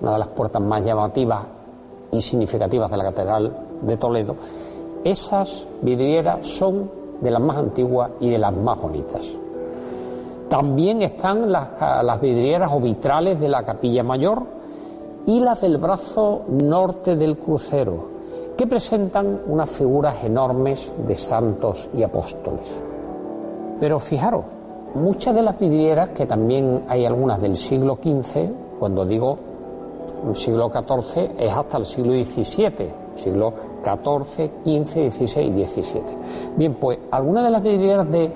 una 0.00 0.12
de 0.12 0.18
las 0.18 0.28
puertas 0.28 0.60
más 0.60 0.84
llamativas 0.84 1.40
y 2.12 2.20
significativas 2.20 2.90
de 2.90 2.96
la 2.96 3.04
Catedral 3.04 3.56
de 3.82 3.96
Toledo, 3.96 4.36
esas 5.04 5.66
vidrieras 5.82 6.46
son 6.46 6.90
de 7.20 7.30
las 7.30 7.40
más 7.40 7.56
antiguas 7.56 8.10
y 8.20 8.30
de 8.30 8.38
las 8.38 8.52
más 8.52 8.80
bonitas. 8.80 9.26
También 10.48 11.02
están 11.02 11.50
las, 11.50 11.68
las 11.80 12.20
vidrieras 12.20 12.70
o 12.72 12.80
vitrales 12.80 13.40
de 13.40 13.48
la 13.48 13.64
capilla 13.64 14.02
mayor 14.02 14.42
y 15.26 15.40
las 15.40 15.60
del 15.60 15.78
brazo 15.78 16.42
norte 16.48 17.16
del 17.16 17.38
crucero, 17.38 18.13
que 18.56 18.66
presentan 18.66 19.40
unas 19.46 19.70
figuras 19.70 20.24
enormes 20.24 20.92
de 21.06 21.16
santos 21.16 21.88
y 21.94 22.02
apóstoles. 22.02 22.70
Pero 23.80 23.98
fijaros, 23.98 24.44
muchas 24.94 25.34
de 25.34 25.42
las 25.42 25.58
vidrieras, 25.58 26.10
que 26.10 26.26
también 26.26 26.84
hay 26.88 27.04
algunas 27.04 27.40
del 27.40 27.56
siglo 27.56 27.98
XV, 28.02 28.50
cuando 28.78 29.04
digo 29.04 29.38
siglo 30.34 30.70
XIV 30.70 31.30
es 31.38 31.52
hasta 31.52 31.78
el 31.78 31.84
siglo 31.84 32.12
XVII, 32.12 32.92
siglo 33.14 33.52
XIV, 33.82 34.50
XV, 34.64 35.12
XVI 35.12 35.42
y 35.42 35.64
XVII. 35.64 36.02
Bien, 36.56 36.74
pues 36.74 36.98
algunas 37.10 37.44
de 37.44 37.50
las 37.50 37.62
vidrieras 37.62 38.10
de, 38.10 38.30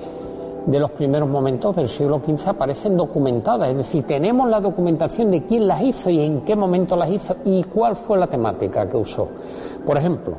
de 0.66 0.81
los 0.81 0.91
primeros 0.91 1.29
momentos 1.29 1.75
del 1.77 1.89
siglo 1.89 2.21
XV 2.25 2.49
aparecen 2.49 2.97
documentadas, 2.97 3.71
es 3.71 3.77
decir, 3.77 4.05
tenemos 4.05 4.49
la 4.49 4.61
documentación 4.61 5.31
de 5.31 5.45
quién 5.45 5.66
las 5.66 5.83
hizo 5.83 6.11
y 6.11 6.21
en 6.21 6.43
qué 6.43 6.57
momento 6.57 6.97
las 6.97 7.11
hizo 7.11 7.37
y 7.45 7.62
cuál 7.64 7.97
fue 7.97 8.19
la 8.19 8.27
temática 8.27 8.89
que 8.89 8.97
usó. 8.97 9.29
Por 9.89 9.97
ejemplo, 9.97 10.36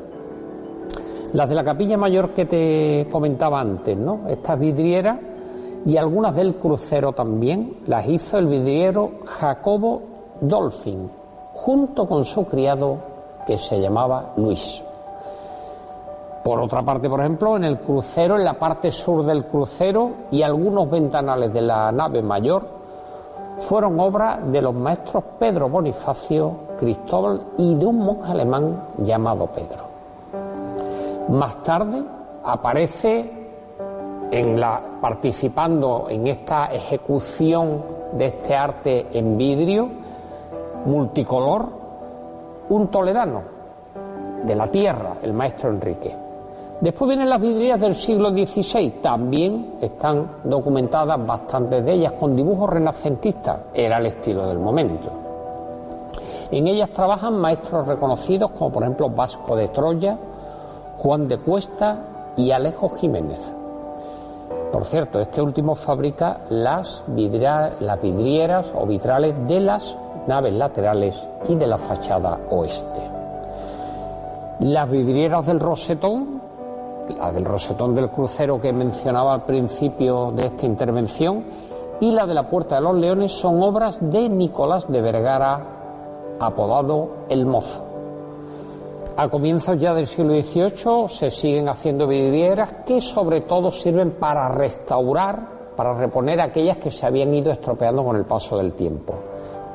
las 1.34 1.50
de 1.50 1.56
la 1.56 1.64
capilla 1.64 1.98
mayor 1.98 2.36
que 2.36 2.46
te 2.46 3.08
comentaba 3.12 3.60
antes, 3.60 3.98
¿no? 3.98 4.28
Estas 4.28 4.60
vidrieras 4.60 5.18
y 5.88 5.98
algunas 5.98 6.36
del 6.36 6.54
crucero 6.54 7.14
también 7.14 7.80
las 7.88 8.08
hizo 8.08 8.38
el 8.38 8.46
vidriero 8.46 9.14
Jacobo 9.26 10.04
Dolphin, 10.40 11.10
junto 11.56 12.08
con 12.08 12.26
su 12.26 12.46
criado 12.46 13.00
que 13.48 13.58
se 13.58 13.82
llamaba 13.82 14.34
Luis. 14.38 14.84
Por 16.44 16.60
otra 16.60 16.84
parte, 16.84 17.10
por 17.10 17.20
ejemplo, 17.20 17.58
en 17.58 17.64
el 17.64 17.80
crucero, 17.80 18.36
en 18.36 18.46
la 18.46 18.54
parte 18.54 18.92
sur 18.92 19.26
del 19.26 19.46
crucero 19.46 20.12
y 20.30 20.44
algunos 20.44 20.92
ventanales 20.92 21.52
de 21.52 21.62
la 21.62 21.92
nave 21.92 22.22
mayor 22.22 22.79
fueron 23.60 24.00
obra 24.00 24.38
de 24.38 24.62
los 24.62 24.74
maestros 24.74 25.24
Pedro 25.38 25.70
Bonifacio, 25.70 26.56
Cristóbal 26.80 27.42
y 27.58 27.76
de 27.76 27.86
un 27.86 28.00
monje 28.00 28.32
alemán 28.32 28.84
llamado 28.98 29.48
Pedro. 29.48 29.90
Más 31.30 31.62
tarde 31.62 32.02
aparece 32.44 33.32
en 34.32 34.60
la, 34.60 34.82
participando 35.02 36.08
en 36.10 36.28
esta 36.28 36.74
ejecución 36.74 37.84
de 38.14 38.26
este 38.26 38.56
arte 38.56 39.08
en 39.14 39.38
vidrio 39.38 39.90
multicolor, 40.86 41.68
un 42.70 42.88
toledano 42.88 43.42
de 44.44 44.56
la 44.56 44.68
tierra, 44.68 45.18
el 45.22 45.34
maestro 45.34 45.70
Enrique. 45.70 46.29
Después 46.82 47.10
vienen 47.10 47.30
las 47.30 47.42
vidrieras 47.42 47.82
del 47.82 47.94
siglo 47.94 48.30
XVI, 48.30 49.02
también 49.02 49.76
están 49.82 50.40
documentadas 50.46 51.26
bastantes 51.26 51.84
de 51.84 51.94
ellas 51.94 52.14
con 52.14 52.38
dibujos 52.38 52.70
renacentistas, 52.70 53.60
era 53.74 53.98
el 53.98 54.06
estilo 54.06 54.48
del 54.48 54.60
momento. 54.60 55.12
En 56.52 56.68
ellas 56.68 56.90
trabajan 56.90 57.38
maestros 57.38 57.86
reconocidos 57.86 58.52
como 58.52 58.72
por 58.72 58.84
ejemplo 58.84 59.10
Vasco 59.10 59.58
de 59.58 59.68
Troya, 59.68 60.18
Juan 60.98 61.28
de 61.28 61.38
Cuesta 61.38 62.34
y 62.38 62.52
Alejo 62.52 62.90
Jiménez. 62.90 63.54
Por 64.72 64.86
cierto, 64.86 65.20
este 65.20 65.42
último 65.42 65.76
fabrica 65.76 66.42
las, 66.50 67.04
las 67.80 68.02
vidrieras 68.02 68.68
o 68.74 68.86
vitrales 68.86 69.36
de 69.48 69.60
las 69.60 69.96
naves 70.28 70.54
laterales 70.54 71.28
y 71.48 71.56
de 71.56 71.68
la 71.68 71.78
fachada 71.78 72.40
oeste. 72.52 73.02
Las 74.60 74.90
vidrieras 74.90 75.46
del 75.46 75.60
rosetón, 75.60 76.39
la 77.18 77.32
del 77.32 77.46
rosetón 77.46 77.96
del 77.96 78.10
crucero 78.10 78.60
que 78.60 78.74
mencionaba 78.74 79.34
al 79.34 79.44
principio 79.44 80.32
de 80.32 80.46
esta 80.46 80.66
intervención, 80.66 81.44
y 82.00 82.12
la 82.12 82.26
de 82.26 82.34
la 82.34 82.50
Puerta 82.50 82.76
de 82.76 82.82
los 82.82 82.96
Leones 82.96 83.32
son 83.32 83.62
obras 83.62 83.98
de 84.00 84.30
Nicolás 84.30 84.90
de 84.90 85.02
Vergara, 85.02 86.38
apodado 86.40 87.10
El 87.30 87.46
Mozo. 87.46 87.82
A 89.18 89.28
comienzos 89.28 89.78
ya 89.78 89.94
del 89.94 90.08
siglo 90.08 90.32
XVIII 90.32 91.10
se 91.10 91.30
siguen 91.30 91.68
haciendo 91.68 92.08
vidrieras 92.08 92.74
que 92.86 93.02
sobre 93.02 93.42
todo 93.42 93.70
sirven 93.70 94.12
para 94.12 94.48
restaurar, 94.48 95.74
para 95.76 95.94
reponer 95.94 96.40
aquellas 96.40 96.78
que 96.78 96.90
se 96.90 97.06
habían 97.06 97.34
ido 97.34 97.52
estropeando 97.52 98.06
con 98.06 98.16
el 98.16 98.24
paso 98.24 98.58
del 98.58 98.74
tiempo. 98.74 99.16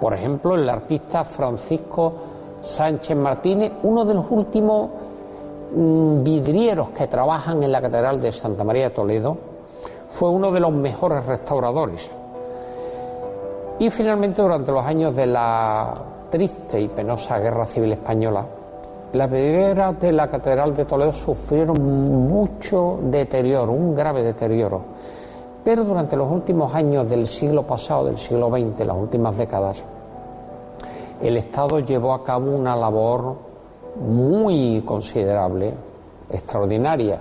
Por 0.01 0.14
ejemplo, 0.14 0.55
el 0.55 0.66
artista 0.66 1.24
Francisco 1.24 2.14
Sánchez 2.62 3.16
Martínez, 3.16 3.72
uno 3.82 4.07
de 4.07 4.14
los 4.14 4.30
últimos 4.30 4.89
vidrieros 5.75 6.91
que 6.91 7.07
trabajan 7.07 7.62
en 7.62 7.72
la 7.72 7.81
Catedral 7.81 8.20
de 8.20 8.33
Santa 8.33 8.64
María 8.64 8.85
de 8.85 8.95
Toledo, 8.95 9.37
fue 10.09 10.31
uno 10.31 10.53
de 10.53 10.61
los 10.61 10.72
mejores 10.72 11.27
restauradores. 11.27 12.11
Y 13.79 13.91
finalmente, 13.91 14.41
durante 14.41 14.70
los 14.70 14.85
años 14.85 15.16
de 15.16 15.27
la 15.27 15.95
triste 16.31 16.81
y 16.81 16.89
penosa 16.89 17.39
Guerra 17.39 17.66
Civil 17.66 17.93
Española, 17.93 18.47
las 19.12 19.31
vidrieras 19.31 20.01
de 20.01 20.12
la 20.12 20.29
Catedral 20.29 20.75
de 20.75 20.85
Toledo 20.85 21.12
sufrieron 21.12 21.81
mucho 22.29 22.99
deterioro, 23.03 23.72
un 23.72 23.95
grave 23.95 24.22
deterioro. 24.22 24.83
Pero 25.64 25.85
durante 25.85 26.16
los 26.16 26.31
últimos 26.31 26.75
años 26.75 27.09
del 27.09 27.27
siglo 27.27 27.62
pasado, 27.62 28.07
del 28.07 28.18
siglo 28.18 28.51
XX, 28.51 28.87
las 28.87 28.97
últimas 28.97 29.37
décadas, 29.37 29.83
el 31.22 31.37
Estado 31.37 31.81
llevó 31.81 32.12
a 32.12 32.22
cabo 32.22 32.51
una 32.51 32.77
labor 32.77 33.54
muy 33.97 34.83
considerable, 34.85 35.75
extraordinaria, 36.31 37.19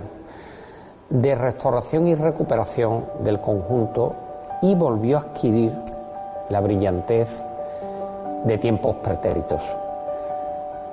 de 1.10 1.34
restauración 1.34 2.08
y 2.08 2.14
recuperación 2.14 3.04
del 3.20 3.40
conjunto 3.40 4.14
y 4.62 4.74
volvió 4.74 5.18
a 5.18 5.20
adquirir 5.20 5.72
la 6.48 6.60
brillantez 6.60 7.42
de 8.44 8.58
tiempos 8.58 8.96
pretéritos. 8.96 9.62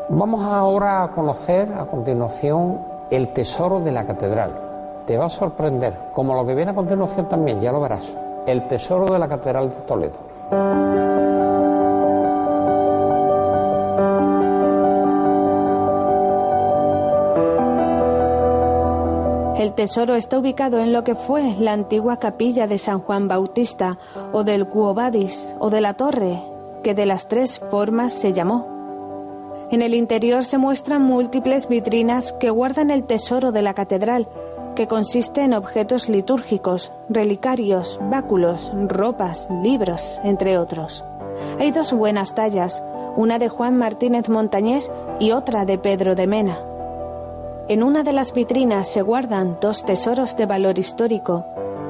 Vamos 0.09 0.43
ahora 0.43 1.03
a 1.03 1.07
conocer 1.11 1.73
a 1.73 1.85
continuación 1.85 2.79
el 3.09 3.29
tesoro 3.29 3.79
de 3.79 3.91
la 3.91 4.05
catedral. 4.05 4.51
Te 5.05 5.17
va 5.17 5.25
a 5.25 5.29
sorprender, 5.29 5.93
como 6.13 6.35
lo 6.35 6.45
que 6.45 6.55
viene 6.55 6.71
a 6.71 6.75
continuación 6.75 7.27
también, 7.27 7.59
ya 7.61 7.71
lo 7.71 7.81
verás. 7.81 8.11
El 8.45 8.67
tesoro 8.67 9.11
de 9.11 9.19
la 9.19 9.27
catedral 9.27 9.69
de 9.69 9.75
Toledo. 9.77 11.10
El 19.61 19.73
tesoro 19.73 20.15
está 20.15 20.39
ubicado 20.39 20.79
en 20.79 20.91
lo 20.91 21.03
que 21.03 21.13
fue 21.13 21.55
la 21.59 21.73
antigua 21.73 22.17
capilla 22.17 22.65
de 22.65 22.79
San 22.79 22.97
Juan 22.97 23.27
Bautista 23.27 23.99
o 24.33 24.43
del 24.43 24.65
Cuobadis 24.65 25.53
o 25.59 25.69
de 25.69 25.81
la 25.81 25.93
torre, 25.93 26.41
que 26.83 26.95
de 26.95 27.05
las 27.05 27.27
tres 27.27 27.59
formas 27.69 28.11
se 28.11 28.33
llamó. 28.33 29.67
En 29.69 29.83
el 29.83 29.93
interior 29.93 30.43
se 30.45 30.57
muestran 30.57 31.03
múltiples 31.03 31.67
vitrinas 31.67 32.33
que 32.33 32.49
guardan 32.49 32.89
el 32.89 33.03
tesoro 33.03 33.51
de 33.51 33.61
la 33.61 33.75
catedral, 33.75 34.27
que 34.75 34.87
consiste 34.87 35.43
en 35.43 35.53
objetos 35.53 36.09
litúrgicos, 36.09 36.91
relicarios, 37.07 37.99
báculos, 38.09 38.71
ropas, 38.87 39.47
libros, 39.61 40.19
entre 40.23 40.57
otros. 40.57 41.03
Hay 41.59 41.69
dos 41.69 41.93
buenas 41.93 42.33
tallas, 42.33 42.81
una 43.15 43.37
de 43.37 43.47
Juan 43.47 43.77
Martínez 43.77 44.27
Montañés 44.27 44.91
y 45.19 45.33
otra 45.33 45.65
de 45.65 45.77
Pedro 45.77 46.15
de 46.15 46.25
Mena. 46.25 46.70
En 47.67 47.83
una 47.83 48.03
de 48.03 48.11
las 48.11 48.33
vitrinas 48.33 48.87
se 48.87 49.01
guardan 49.01 49.57
dos 49.61 49.85
tesoros 49.85 50.35
de 50.35 50.45
valor 50.45 50.79
histórico, 50.79 51.45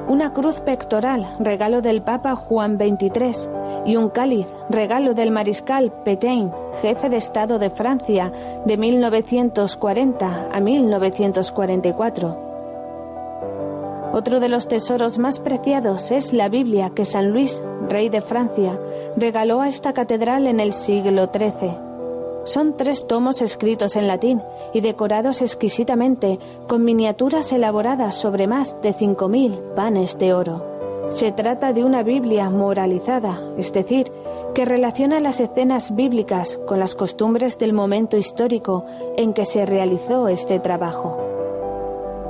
una 0.07 0.33
cruz 0.33 0.59
pectoral, 0.59 1.35
regalo 1.39 1.81
del 1.81 2.01
Papa 2.01 2.35
Juan 2.35 2.77
XXIII, 2.77 3.49
y 3.85 3.95
un 3.95 4.09
cáliz, 4.09 4.47
regalo 4.69 5.13
del 5.13 5.31
mariscal 5.31 5.91
Petain, 6.03 6.51
jefe 6.81 7.09
de 7.09 7.17
Estado 7.17 7.59
de 7.59 7.69
Francia, 7.69 8.31
de 8.65 8.77
1940 8.77 10.49
a 10.51 10.59
1944. 10.59 12.51
Otro 14.13 14.41
de 14.41 14.49
los 14.49 14.67
tesoros 14.67 15.17
más 15.17 15.39
preciados 15.39 16.11
es 16.11 16.33
la 16.33 16.49
Biblia 16.49 16.91
que 16.93 17.05
San 17.05 17.31
Luis, 17.31 17.63
rey 17.87 18.09
de 18.09 18.19
Francia, 18.19 18.77
regaló 19.15 19.61
a 19.61 19.69
esta 19.69 19.93
catedral 19.93 20.47
en 20.47 20.59
el 20.59 20.73
siglo 20.73 21.29
XIII. 21.33 21.90
Son 22.43 22.75
tres 22.75 23.05
tomos 23.05 23.41
escritos 23.41 23.95
en 23.95 24.07
latín 24.07 24.41
y 24.73 24.81
decorados 24.81 25.41
exquisitamente 25.41 26.39
con 26.67 26.83
miniaturas 26.83 27.51
elaboradas 27.53 28.15
sobre 28.15 28.47
más 28.47 28.81
de 28.81 28.95
5.000 28.95 29.75
panes 29.75 30.17
de 30.17 30.33
oro. 30.33 30.65
Se 31.09 31.31
trata 31.31 31.71
de 31.73 31.83
una 31.83 32.03
Biblia 32.03 32.49
moralizada, 32.49 33.39
es 33.57 33.71
decir, 33.73 34.11
que 34.55 34.65
relaciona 34.65 35.19
las 35.19 35.39
escenas 35.39 35.95
bíblicas 35.95 36.59
con 36.65 36.79
las 36.79 36.95
costumbres 36.95 37.59
del 37.59 37.73
momento 37.73 38.17
histórico 38.17 38.85
en 39.17 39.33
que 39.33 39.45
se 39.45 39.65
realizó 39.65 40.27
este 40.27 40.59
trabajo. 40.59 41.19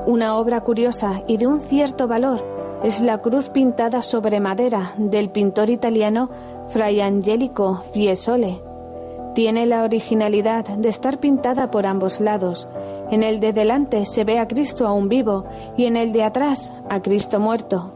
Una 0.08 0.36
obra 0.36 0.62
curiosa 0.62 1.24
y 1.28 1.38
de 1.38 1.48
un 1.48 1.62
cierto 1.62 2.08
valor 2.08 2.44
es 2.84 3.02
la 3.02 3.20
cruz 3.20 3.50
pintada 3.50 4.02
sobre 4.02 4.40
madera 4.40 4.94
del 4.98 5.30
pintor 5.30 5.70
italiano 5.70 6.30
Fray 6.70 7.02
Angelico 7.02 7.84
Fiesole, 7.94 8.62
tiene 9.34 9.66
la 9.66 9.84
originalidad 9.84 10.66
de 10.66 10.90
estar 10.90 11.20
pintada 11.20 11.72
por 11.72 11.86
ambos 11.86 12.20
lados. 12.20 12.68
En 13.12 13.24
el 13.24 13.40
de 13.40 13.54
delante 13.54 14.06
se 14.06 14.24
ve 14.24 14.40
a 14.40 14.48
Cristo 14.48 14.88
aún 14.88 15.10
vivo 15.10 15.46
y 15.78 15.86
en 15.86 15.98
el 15.98 16.12
de 16.12 16.24
atrás 16.24 16.74
a 16.90 17.02
Cristo 17.02 17.40
muerto. 17.40 17.94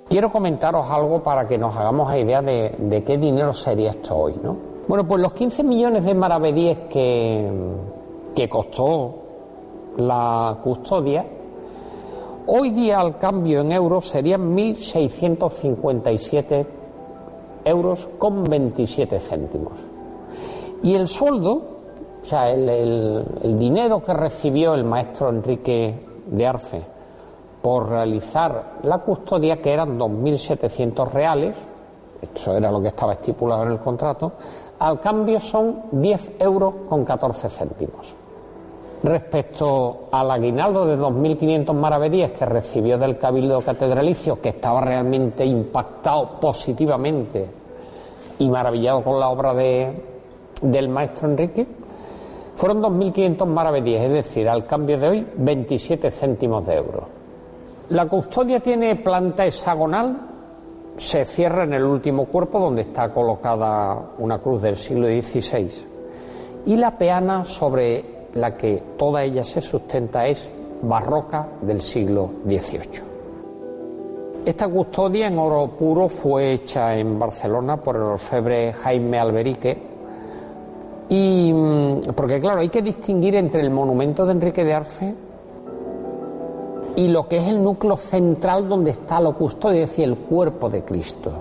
Quiero 0.09 0.31
comentaros 0.31 0.89
algo 0.89 1.25
para 1.25 1.49
que 1.49 1.59
nos 1.59 1.75
hagamos 1.75 2.15
idea 2.15 2.41
de, 2.41 2.73
de, 2.79 3.03
qué 3.03 3.19
dinero 3.19 3.53
sería 3.53 3.91
esto 3.91 4.17
hoy. 4.17 4.37
¿no? 4.41 4.57
Bueno, 4.87 5.09
pues 5.09 5.21
los 5.21 5.33
15 5.33 5.65
millones 5.65 6.05
de 6.05 6.15
maravedíes 6.15 6.79
que, 6.89 7.51
que 8.33 8.49
costó 8.49 9.13
la 9.97 10.57
custodia 10.63 11.27
Hoy 12.47 12.71
día 12.71 13.01
al 13.01 13.17
cambio 13.17 13.63
en 13.63 13.73
euros 13.73 14.09
serían 14.09 14.55
1.657 14.55 16.67
euros 17.65 18.07
con 18.19 18.45
27 18.45 19.19
céntimos. 19.19 19.73
Y 20.83 20.95
el 20.95 21.09
sueldo, 21.09 21.63
o 22.21 22.25
sea, 22.25 22.51
el, 22.51 23.25
dinero 23.59 24.03
que 24.03 24.13
recibió 24.13 24.75
el 24.75 24.85
maestro 24.85 25.31
Enrique 25.31 25.99
de 26.27 26.47
Arce 26.47 26.83
por 27.63 27.89
realizar 27.89 28.75
la 28.83 28.99
custodia, 28.99 29.63
que 29.63 29.73
eran 29.73 29.99
2.700 29.99 31.11
reales, 31.11 31.57
eso 32.35 32.55
era 32.55 32.71
lo 32.71 32.83
que 32.83 32.89
estaba 32.89 33.15
estipulado 33.15 33.63
en 33.63 33.73
el 33.73 33.79
contrato, 33.79 34.33
al 34.81 35.01
cambio 35.01 35.41
son 35.41 35.85
10 35.93 36.33
euros 36.41 36.75
con 36.91 37.07
14 37.07 37.49
céntimos 37.49 38.15
respecto 39.05 40.09
al 40.11 40.31
aguinaldo 40.31 40.87
de 40.87 40.97
2.500 40.97 41.75
maravedíes 41.75 42.31
que 42.31 42.47
recibió 42.47 42.97
del 42.97 43.19
Cabildo 43.19 43.61
Catedralicio, 43.61 44.41
que 44.41 44.49
estaba 44.49 44.81
realmente 44.81 45.45
impactado 45.45 46.41
positivamente 46.41 47.47
y 48.39 48.49
maravillado 48.49 49.05
con 49.05 49.21
la 49.21 49.29
obra 49.29 49.53
de, 49.53 49.93
del 50.63 50.89
maestro 50.89 51.29
Enrique, 51.29 51.67
fueron 52.55 52.83
2.500 52.83 53.47
maravedíes, 53.47 54.01
es 54.05 54.11
decir, 54.11 54.49
al 54.49 54.67
cambio 54.67 54.99
de 54.99 55.09
hoy 55.09 55.27
27 55.37 56.11
céntimos 56.11 56.67
de 56.67 56.75
euro. 56.75 57.09
La 57.91 58.07
custodia 58.07 58.61
tiene 58.61 58.97
planta 58.97 59.45
hexagonal, 59.45 60.19
se 60.97 61.27
cierra 61.27 61.65
en 61.65 61.75
el 61.75 61.85
último 61.85 62.25
cuerpo 62.25 62.59
donde 62.59 62.83
está 62.83 63.13
colocada 63.13 64.13
una 64.19 64.39
cruz 64.39 64.63
del 64.63 64.77
siglo 64.77 65.09
XVI 65.09 65.69
y 66.65 66.77
la 66.77 66.97
peana 66.97 67.45
sobre 67.45 68.14
la 68.35 68.57
que 68.57 68.83
toda 68.99 69.23
ella 69.23 69.45
se 69.45 69.61
sustenta 69.61 70.27
es 70.27 70.49
barroca 70.83 71.49
del 71.63 71.81
siglo 71.81 72.31
XVIII. 72.45 73.03
esta 74.45 74.69
custodia 74.69 75.29
en 75.29 75.39
oro 75.39 75.69
puro 75.69 76.09
fue 76.09 76.53
hecha 76.53 76.97
en 76.97 77.19
Barcelona 77.19 77.79
por 77.79 77.97
el 77.97 78.03
orfebre 78.03 78.75
Jaime 78.75 79.19
Alberique. 79.19 79.95
Y 81.09 81.51
mm, 81.53 82.13
porque 82.15 82.41
claro, 82.41 82.61
hay 82.61 82.69
que 82.69 82.83
distinguir 82.83 83.37
entre 83.37 83.63
el 83.63 83.71
monumento 83.71 84.27
de 84.27 84.33
Enrique 84.33 84.65
de 84.65 84.75
Arfe 84.75 85.15
y 86.97 87.09
lo 87.09 87.27
que 87.27 87.39
es 87.39 87.49
el 87.49 87.63
núcleo 87.63 87.97
central 87.97 88.69
donde 88.69 88.91
está 88.91 89.19
la 89.21 89.33
custodia, 89.33 89.85
es 89.85 89.91
decir, 89.91 90.05
el 90.05 90.17
cuerpo 90.17 90.69
de 90.69 90.83
Cristo. 90.83 91.33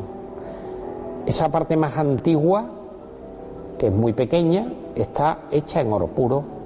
Esa 1.26 1.50
parte 1.50 1.76
más 1.76 1.98
antigua, 1.98 2.66
que 3.78 3.88
es 3.88 3.94
muy 3.94 4.14
pequeña, 4.14 4.72
está 4.96 5.40
hecha 5.52 5.82
en 5.82 5.92
oro 5.92 6.08
puro 6.08 6.63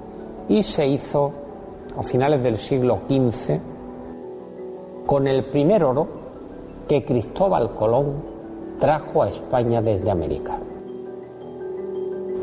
y 0.48 0.62
se 0.62 0.86
hizo 0.86 1.32
a 1.96 2.02
finales 2.02 2.42
del 2.42 2.56
siglo 2.58 3.00
XV 3.08 3.58
con 5.06 5.26
el 5.26 5.44
primer 5.44 5.84
oro 5.84 6.06
que 6.88 7.04
Cristóbal 7.04 7.74
Colón 7.74 8.14
trajo 8.78 9.22
a 9.22 9.28
España 9.28 9.82
desde 9.82 10.10
América. 10.10 10.58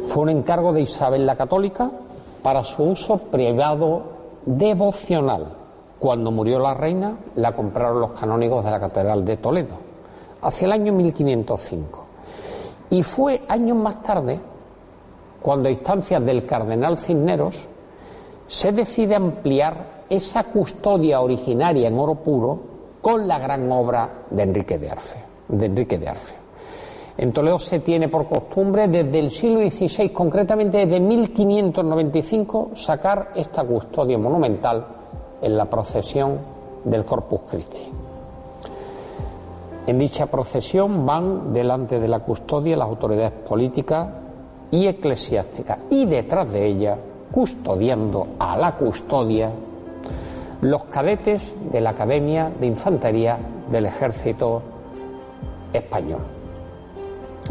Fue 0.06 0.24
un 0.24 0.30
encargo 0.30 0.72
de 0.72 0.82
Isabel 0.82 1.26
la 1.26 1.36
Católica 1.36 1.89
para 2.43 2.64
su 2.64 2.84
uso 2.84 3.18
privado 3.18 4.03
devocional. 4.45 5.53
Cuando 5.97 6.32
murió 6.32 6.60
la 6.60 6.74
reina, 6.74 7.18
la 7.36 7.56
compraron 7.56 8.01
los 8.01 8.12
canónigos 8.12 8.64
de 8.64 8.72
la 8.72 8.80
Catedral 8.80 9.26
de 9.26 9.38
Toledo, 9.38 9.76
hacia 10.41 10.66
el 10.66 10.74
año 10.74 10.93
1505. 10.93 12.06
Y 12.91 13.01
fue 13.01 13.41
años 13.47 13.78
más 13.78 14.01
tarde, 14.03 14.39
cuando 15.41 15.70
a 15.70 15.72
instancias 15.72 16.24
del 16.24 16.45
cardenal 16.45 16.97
Cisneros, 16.97 17.66
se 18.48 18.72
decide 18.72 19.16
ampliar 19.16 20.06
esa 20.10 20.43
custodia 20.43 21.22
originaria 21.22 21.88
en 21.88 21.98
oro 21.98 22.16
puro 22.16 22.60
con 23.02 23.28
la 23.28 23.39
gran 23.39 23.72
obra 23.72 24.26
de 24.30 24.43
Enrique 24.43 24.78
de 24.78 24.89
Arfe. 24.89 25.18
De 25.48 25.66
Enrique 25.66 25.98
de 25.98 26.08
Arfe. 26.08 26.36
En 27.18 27.32
Toledo 27.32 27.60
se 27.60 27.80
tiene 27.80 28.10
por 28.10 28.28
costumbre 28.28 28.88
desde 28.88 29.20
el 29.20 29.30
siglo 29.30 29.60
XVI, 29.60 30.10
concretamente 30.10 30.86
desde 30.86 31.00
1595, 31.00 32.72
sacar 32.74 33.32
esta 33.36 33.64
custodia 33.64 34.18
monumental 34.18 34.86
en 35.41 35.58
la 35.58 35.66
procesión 35.66 36.39
del 36.84 37.06
Corpus 37.06 37.41
Christi. 37.50 37.84
En 39.88 40.00
dicha 40.00 40.26
procesión 40.26 41.06
van 41.06 41.54
delante 41.54 42.00
de 42.00 42.08
la 42.08 42.20
custodia 42.20 42.76
las 42.76 42.89
autoridades 42.89 43.32
políticas 43.32 44.08
y 44.72 44.88
eclesiásticas 44.88 45.78
y 45.91 46.06
detrás 46.06 46.52
de 46.52 46.66
ella, 46.66 46.98
custodiando 47.36 48.27
a 48.39 48.55
la 48.55 48.75
custodia, 48.75 49.51
los 50.61 50.86
cadetes 50.86 51.53
de 51.69 51.81
la 51.81 51.89
Academia 51.89 52.49
de 52.61 52.65
Infantería 52.65 53.38
del 53.69 53.88
Ejército 53.88 54.61
Español. 55.73 56.21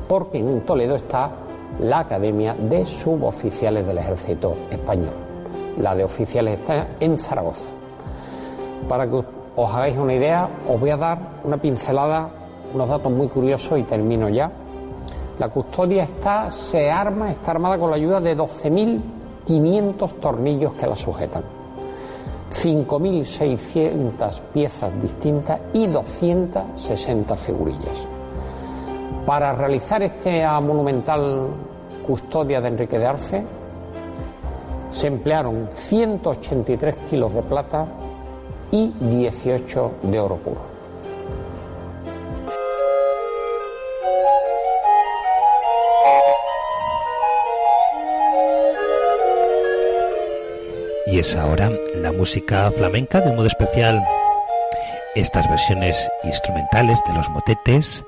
Porque 0.09 0.39
en 0.39 0.63
Toledo 0.63 0.97
está 0.97 1.33
la 1.81 1.99
Academia 1.99 2.55
de 2.55 2.87
Suboficiales 2.87 3.87
del 3.87 3.99
Ejército 3.99 4.57
Español. 4.71 5.13
La 5.79 5.95
de 5.95 6.05
oficiales 6.05 6.61
está 6.61 6.89
en 6.99 7.19
Zaragoza. 7.19 7.69
Para 8.89 9.07
que 9.07 9.23
os 9.55 9.71
hagáis 9.71 9.99
una 9.99 10.15
idea, 10.15 10.49
os 10.67 10.81
voy 10.81 10.91
a 10.91 10.97
dar 10.97 11.19
una 11.45 11.59
pincelada, 11.59 12.31
unos 12.73 12.89
datos 12.89 13.13
muy 13.13 13.29
curiosos 13.29 13.79
y 13.79 13.83
termino 13.83 14.31
ya. 14.31 14.51
La 15.39 15.51
custodia 15.51 16.05
está, 16.05 16.51
se 16.51 16.91
arma, 16.91 17.31
está 17.31 17.51
armada 17.51 17.77
con 17.77 17.91
la 17.91 17.97
ayuda 17.97 18.19
de 18.19 18.35
12.500 19.47 20.21
tornillos 20.21 20.73
que 20.75 20.87
la 20.87 20.97
sujetan. 20.97 21.43
5.600 22.51 24.41
piezas 24.53 25.03
distintas 25.03 25.61
y 25.73 25.87
260 25.87 27.37
figurillas. 27.37 28.09
Para 29.27 29.53
realizar 29.55 30.03
esta 30.03 30.61
monumental 30.61 31.49
custodia 32.07 32.61
de 32.61 32.69
Enrique 32.69 32.99
de 32.99 33.07
Arce, 33.07 33.43
se 34.91 35.07
emplearon 35.09 35.69
183 35.73 36.95
kilos 37.11 37.35
de 37.35 37.43
plata 37.43 37.87
y 38.71 38.93
18 39.01 39.93
de 40.03 40.21
oro 40.21 40.37
puro. 40.37 40.74
Y 51.15 51.21
es 51.21 51.37
ahora 51.37 51.71
la 51.95 52.11
música 52.11 52.69
flamenca 52.73 53.21
de 53.21 53.31
un 53.31 53.37
modo 53.37 53.47
especial. 53.47 54.05
Estas 55.15 55.49
versiones 55.49 56.11
instrumentales 56.25 56.99
de 57.07 57.15
los 57.15 57.31
motetes 57.31 58.05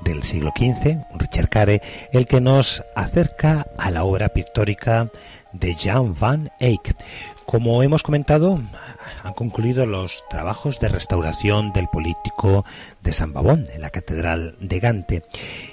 del 0.00 0.22
siglo 0.22 0.54
XV, 0.56 0.96
Richard 1.18 1.50
Care, 1.50 1.82
el 2.12 2.24
que 2.24 2.40
nos 2.40 2.82
acerca 2.94 3.66
a 3.76 3.90
la 3.90 4.04
obra 4.04 4.30
pictórica 4.30 5.10
de 5.52 5.74
Jan 5.74 6.14
van 6.18 6.50
Eyck. 6.58 6.96
Como 7.44 7.82
hemos 7.82 8.02
comentado, 8.02 8.58
han 9.22 9.34
concluido 9.34 9.84
los 9.84 10.24
trabajos 10.30 10.80
de 10.80 10.88
restauración 10.88 11.72
del 11.74 11.88
político 11.88 12.64
de 13.02 13.12
San 13.12 13.34
Babón 13.34 13.66
en 13.74 13.82
la 13.82 13.90
Catedral 13.90 14.56
de 14.60 14.80
Gante. 14.80 15.24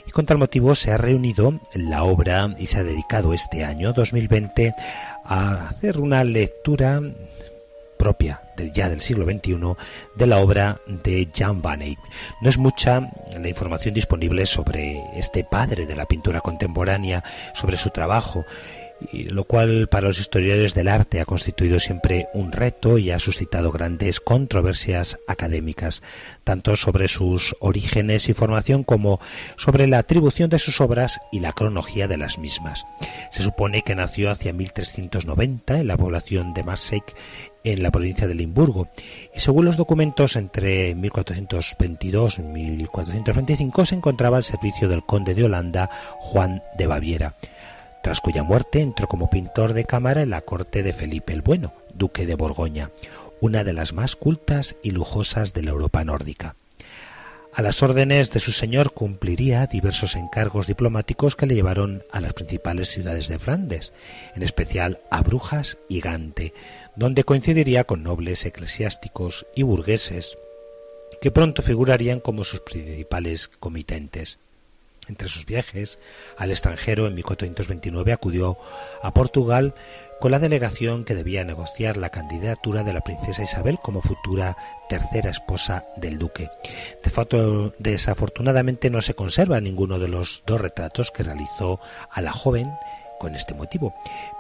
Y 0.06 0.12
con 0.12 0.26
tal 0.26 0.38
motivo 0.38 0.76
se 0.76 0.92
ha 0.92 0.98
reunido 0.98 1.60
la 1.74 2.04
obra 2.04 2.52
y 2.58 2.68
se 2.68 2.80
ha 2.80 2.84
dedicado 2.84 3.34
este 3.34 3.64
año 3.64 3.94
2020 3.94 4.76
a 5.24 5.68
hacer 5.68 6.00
una 6.00 6.24
lectura 6.24 7.02
propia 7.98 8.42
del 8.58 8.74
ya 8.74 8.90
del 8.90 9.00
siglo 9.00 9.26
XXI 9.26 9.76
de 10.16 10.28
la 10.28 10.40
obra 10.40 10.82
de 10.86 11.30
Jan 11.34 11.62
van 11.62 11.82
Eyck. 11.82 12.00
No 12.42 12.50
es 12.50 12.58
mucha 12.58 13.10
la 13.40 13.48
información 13.48 13.94
disponible 13.94 14.46
sobre 14.46 15.02
este 15.16 15.44
padre 15.44 15.86
de 15.86 15.96
la 15.96 16.06
pintura 16.06 16.42
contemporánea, 16.42 17.24
sobre 17.54 17.78
su 17.78 17.92
trabajo 17.92 18.46
lo 19.12 19.44
cual 19.46 19.88
para 19.90 20.08
los 20.08 20.20
historiadores 20.20 20.74
del 20.74 20.88
arte 20.88 21.20
ha 21.20 21.26
constituido 21.26 21.80
siempre 21.80 22.28
un 22.34 22.52
reto 22.52 22.98
y 22.98 23.12
ha 23.12 23.20
suscitado 23.20 23.72
grandes 23.72 24.20
controversias 24.20 25.20
académicas, 25.28 26.02
tanto 26.44 26.76
sobre 26.76 27.08
sus 27.08 27.56
orígenes 27.60 28.30
y 28.30 28.34
formación 28.34 28.84
como 28.84 29.20
sobre 29.58 29.88
la 29.88 30.00
atribución 30.00 30.50
de 30.50 30.60
sus 30.60 30.82
obras 30.82 31.20
y 31.32 31.40
la 31.40 31.54
cronología 31.54 32.08
de 32.08 32.18
las 32.18 32.38
mismas. 32.38 32.86
Se 33.32 33.44
supone 33.44 33.82
que 33.82 33.96
nació 33.96 34.32
hacia 34.32 34.54
1390 34.54 35.80
en 35.80 35.88
la 35.88 35.98
población 35.98 36.54
de 36.54 36.64
Marseille 36.64 37.04
en 37.64 37.82
la 37.82 37.92
provincia 37.92 38.28
de 38.28 38.36
Limburgo 38.36 38.90
y 39.34 39.40
según 39.40 39.66
los 39.66 39.78
documentos 39.78 40.36
entre 40.36 40.96
1422 40.96 42.40
y 42.40 42.42
1425 42.42 43.86
se 43.86 43.96
encontraba 43.96 44.38
al 44.38 44.44
servicio 44.44 44.90
del 44.90 45.06
conde 45.06 45.34
de 45.34 45.46
Holanda 45.46 45.90
Juan 46.20 46.62
de 46.78 46.88
Baviera 46.88 47.36
tras 48.04 48.20
cuya 48.20 48.44
muerte 48.44 48.82
entró 48.82 49.08
como 49.08 49.30
pintor 49.30 49.72
de 49.72 49.86
cámara 49.86 50.22
en 50.22 50.30
la 50.30 50.42
corte 50.42 50.84
de 50.84 50.92
Felipe 50.92 51.32
el 51.32 51.42
Bueno, 51.42 51.74
duque 51.96 52.26
de 52.26 52.36
Borgoña, 52.36 52.92
una 53.40 53.64
de 53.64 53.72
las 53.72 53.94
más 53.94 54.18
cultas 54.18 54.76
y 54.84 54.92
lujosas 54.92 55.54
de 55.54 55.64
la 55.64 55.72
Europa 55.72 56.04
nórdica. 56.04 56.56
A 57.54 57.62
las 57.62 57.82
órdenes 57.82 58.30
de 58.32 58.42
su 58.42 58.52
señor 58.52 58.94
cumpliría 58.94 59.68
diversos 59.68 60.16
encargos 60.16 60.68
diplomáticos 60.68 61.38
que 61.38 61.46
le 61.46 61.56
llevaron 61.56 62.04
a 62.12 62.20
las 62.20 62.34
principales 62.34 62.90
ciudades 62.90 63.30
de 63.30 63.40
Flandes, 63.40 63.94
en 64.36 64.44
especial 64.44 65.00
a 65.10 65.22
Brujas 65.22 65.78
y 65.88 66.02
Gante, 66.02 66.54
donde 66.98 67.24
coincidiría 67.24 67.86
con 67.86 68.04
nobles 68.04 68.46
eclesiásticos 68.46 69.46
y 69.56 69.64
burgueses, 69.64 70.38
que 71.22 71.32
pronto 71.32 71.62
figurarían 71.62 72.20
como 72.20 72.44
sus 72.44 72.60
principales 72.60 73.48
comitentes. 73.48 74.40
Entre 75.08 75.28
sus 75.28 75.46
viajes 75.46 76.00
al 76.38 76.52
extranjero 76.52 77.08
en 77.08 77.16
1429 77.16 78.14
acudió 78.14 78.58
a 79.02 79.14
Portugal 79.14 79.74
con 80.24 80.32
la 80.32 80.40
delegación 80.40 81.04
que 81.04 81.16
debía 81.16 81.44
negociar 81.44 81.98
la 81.98 82.10
candidatura 82.10 82.84
de 82.84 82.94
la 82.94 83.02
princesa 83.02 83.44
Isabel 83.44 83.78
como 83.84 84.02
futura 84.02 84.56
tercera 84.88 85.30
esposa 85.30 85.86
del 85.98 86.18
duque. 86.18 86.50
De 87.04 87.10
facto, 87.10 87.74
desafortunadamente 87.78 88.90
no 88.90 89.02
se 89.02 89.16
conserva 89.16 89.60
ninguno 89.60 90.00
de 90.00 90.08
los 90.08 90.44
dos 90.46 90.62
retratos 90.62 91.12
que 91.12 91.24
realizó 91.24 91.82
a 92.10 92.22
la 92.22 92.32
joven 92.32 92.72
con 93.20 93.36
este 93.36 93.54
motivo, 93.54 93.94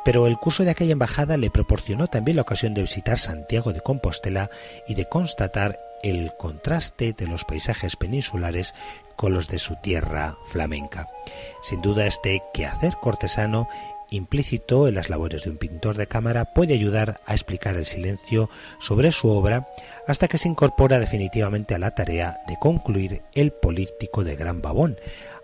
pero 0.05 0.27
el 0.27 0.37
curso 0.37 0.63
de 0.63 0.71
aquella 0.71 0.93
embajada 0.93 1.37
le 1.37 1.49
proporcionó 1.49 2.07
también 2.07 2.37
la 2.37 2.43
ocasión 2.43 2.73
de 2.73 2.81
visitar 2.81 3.19
Santiago 3.19 3.73
de 3.73 3.81
Compostela 3.81 4.49
y 4.87 4.95
de 4.95 5.09
constatar 5.09 5.79
el 6.03 6.33
contraste 6.37 7.13
de 7.13 7.27
los 7.27 7.45
paisajes 7.45 7.95
peninsulares 7.95 8.73
con 9.15 9.33
los 9.33 9.47
de 9.47 9.59
su 9.59 9.75
tierra 9.81 10.37
flamenca. 10.45 11.07
Sin 11.61 11.81
duda 11.81 12.05
este 12.05 12.41
quehacer 12.53 12.93
cortesano 13.01 13.67
implícito 14.15 14.87
en 14.87 14.95
las 14.95 15.09
labores 15.09 15.43
de 15.43 15.49
un 15.49 15.57
pintor 15.57 15.97
de 15.97 16.07
cámara 16.07 16.53
puede 16.53 16.73
ayudar 16.73 17.21
a 17.25 17.33
explicar 17.33 17.75
el 17.75 17.85
silencio 17.85 18.49
sobre 18.79 19.11
su 19.11 19.29
obra 19.29 19.67
hasta 20.07 20.27
que 20.27 20.37
se 20.37 20.47
incorpora 20.47 20.99
definitivamente 20.99 21.75
a 21.75 21.79
la 21.79 21.95
tarea 21.95 22.41
de 22.47 22.57
concluir 22.59 23.23
el 23.33 23.51
político 23.51 24.23
de 24.23 24.35
Gran 24.35 24.61
Babón 24.61 24.97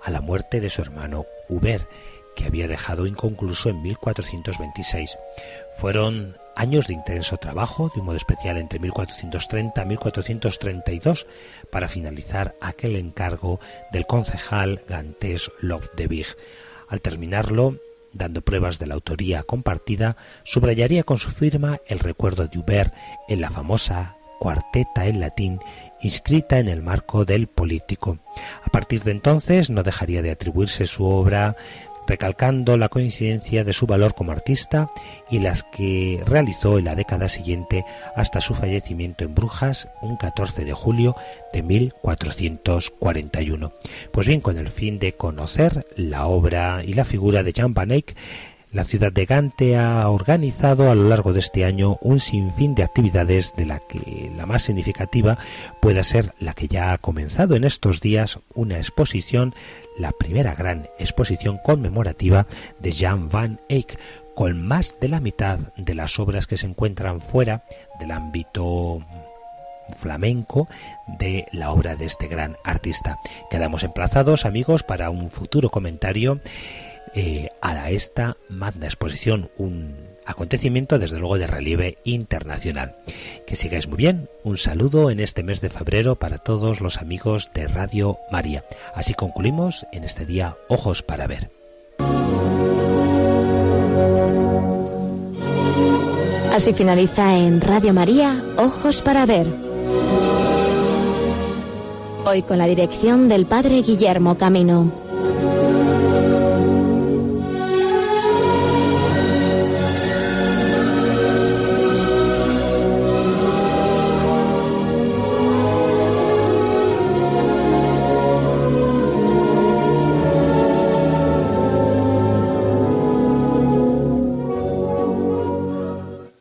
a 0.03 0.11
la 0.11 0.21
muerte 0.21 0.61
de 0.61 0.69
su 0.69 0.81
hermano 0.81 1.25
Hubert, 1.47 1.87
que 2.35 2.45
había 2.45 2.67
dejado 2.67 3.05
inconcluso 3.05 3.69
en 3.69 3.81
1426. 3.81 5.17
Fueron 5.77 6.37
años 6.59 6.87
de 6.87 6.93
intenso 6.93 7.37
trabajo, 7.37 7.89
de 7.93 8.01
un 8.01 8.07
modo 8.07 8.17
especial 8.17 8.57
entre 8.57 8.79
1430 8.79 9.81
y 9.81 9.85
1432, 9.85 11.25
para 11.71 11.87
finalizar 11.87 12.55
aquel 12.59 12.97
encargo 12.97 13.61
del 13.93 14.05
concejal 14.05 14.81
Gantés 14.87 15.49
Love. 15.61 15.89
Al 16.89 17.01
terminarlo, 17.01 17.77
dando 18.11 18.41
pruebas 18.41 18.77
de 18.77 18.87
la 18.87 18.95
autoría 18.95 19.43
compartida, 19.43 20.17
subrayaría 20.43 21.03
con 21.03 21.17
su 21.17 21.31
firma 21.31 21.79
el 21.87 21.99
recuerdo 21.99 22.45
de 22.47 22.59
Hubert 22.59 22.93
en 23.29 23.39
la 23.39 23.49
famosa 23.49 24.17
cuarteta 24.39 25.07
en 25.07 25.19
latín 25.19 25.59
inscrita 26.01 26.59
en 26.59 26.69
el 26.69 26.81
marco 26.81 27.25
del 27.25 27.47
político. 27.47 28.19
A 28.63 28.69
partir 28.69 29.03
de 29.03 29.11
entonces 29.11 29.69
no 29.69 29.83
dejaría 29.83 30.21
de 30.21 30.31
atribuirse 30.31 30.87
su 30.87 31.05
obra 31.05 31.55
recalcando 32.09 32.75
la 32.75 32.89
coincidencia 32.89 33.63
de 33.63 33.71
su 33.71 33.85
valor 33.85 34.15
como 34.15 34.31
artista 34.31 34.89
y 35.29 35.37
las 35.39 35.63
que 35.63 36.23
realizó 36.25 36.79
en 36.79 36.85
la 36.85 36.95
década 36.95 37.29
siguiente 37.29 37.85
hasta 38.15 38.41
su 38.41 38.55
fallecimiento 38.55 39.23
en 39.23 39.35
Brujas 39.35 39.87
un 40.01 40.17
14 40.17 40.65
de 40.65 40.73
julio 40.73 41.15
de 41.53 41.61
1441. 41.61 43.73
Pues 44.11 44.25
bien, 44.25 44.41
con 44.41 44.57
el 44.57 44.69
fin 44.69 44.97
de 44.97 45.13
conocer 45.13 45.85
la 45.95 46.25
obra 46.25 46.81
y 46.83 46.95
la 46.95 47.05
figura 47.05 47.43
de 47.43 47.53
Jan 47.53 47.75
van 47.75 47.91
Eyck, 47.91 48.15
la 48.71 48.83
ciudad 48.83 49.11
de 49.11 49.25
Gante 49.25 49.77
ha 49.77 50.07
organizado 50.09 50.91
a 50.91 50.95
lo 50.95 51.09
largo 51.09 51.33
de 51.33 51.39
este 51.39 51.65
año 51.65 51.97
un 52.01 52.19
sinfín 52.19 52.75
de 52.75 52.83
actividades 52.83 53.55
de 53.55 53.65
la 53.65 53.79
que 53.79 54.31
la 54.37 54.45
más 54.45 54.61
significativa 54.61 55.39
pueda 55.81 56.03
ser 56.03 56.35
la 56.39 56.53
que 56.53 56.67
ya 56.67 56.93
ha 56.93 56.99
comenzado 56.99 57.55
en 57.55 57.63
estos 57.63 57.99
días 57.99 58.37
una 58.53 58.77
exposición, 58.77 59.55
la 59.99 60.11
primera 60.13 60.55
gran 60.55 60.89
exposición 60.97 61.59
conmemorativa 61.63 62.47
de 62.79 62.91
Jan 62.91 63.29
van 63.29 63.59
Eyck, 63.69 63.99
con 64.33 64.65
más 64.65 64.95
de 64.99 65.09
la 65.09 65.19
mitad 65.19 65.59
de 65.75 65.93
las 65.93 66.17
obras 66.17 66.47
que 66.47 66.57
se 66.57 66.65
encuentran 66.65 67.21
fuera 67.21 67.65
del 67.99 68.11
ámbito 68.11 69.05
flamenco 69.97 70.67
de 71.19 71.45
la 71.51 71.71
obra 71.71 71.95
de 71.95 72.05
este 72.05 72.27
gran 72.27 72.55
artista. 72.63 73.19
Quedamos 73.49 73.83
emplazados, 73.83 74.45
amigos, 74.45 74.83
para 74.83 75.09
un 75.09 75.29
futuro 75.29 75.69
comentario 75.69 76.39
eh, 77.13 77.49
a 77.61 77.89
esta 77.89 78.37
magna 78.49 78.85
exposición, 78.85 79.49
acontecimiento 80.29 80.99
desde 80.99 81.19
luego 81.19 81.37
de 81.37 81.47
relieve 81.47 81.97
internacional. 82.03 82.95
Que 83.47 83.55
sigáis 83.55 83.87
muy 83.87 83.97
bien, 83.97 84.29
un 84.43 84.57
saludo 84.57 85.11
en 85.11 85.19
este 85.19 85.43
mes 85.43 85.61
de 85.61 85.69
febrero 85.69 86.15
para 86.15 86.37
todos 86.37 86.81
los 86.81 86.97
amigos 86.97 87.49
de 87.53 87.67
Radio 87.67 88.17
María. 88.31 88.63
Así 88.93 89.13
concluimos 89.13 89.85
en 89.91 90.03
este 90.03 90.25
día 90.25 90.55
Ojos 90.67 91.01
para 91.03 91.27
Ver. 91.27 91.49
Así 96.53 96.73
finaliza 96.73 97.37
en 97.37 97.61
Radio 97.61 97.93
María 97.93 98.43
Ojos 98.57 99.01
para 99.01 99.25
Ver. 99.25 99.47
Hoy 102.25 102.41
con 102.43 102.57
la 102.57 102.67
dirección 102.67 103.29
del 103.29 103.45
Padre 103.45 103.81
Guillermo 103.81 104.37
Camino. 104.37 105.08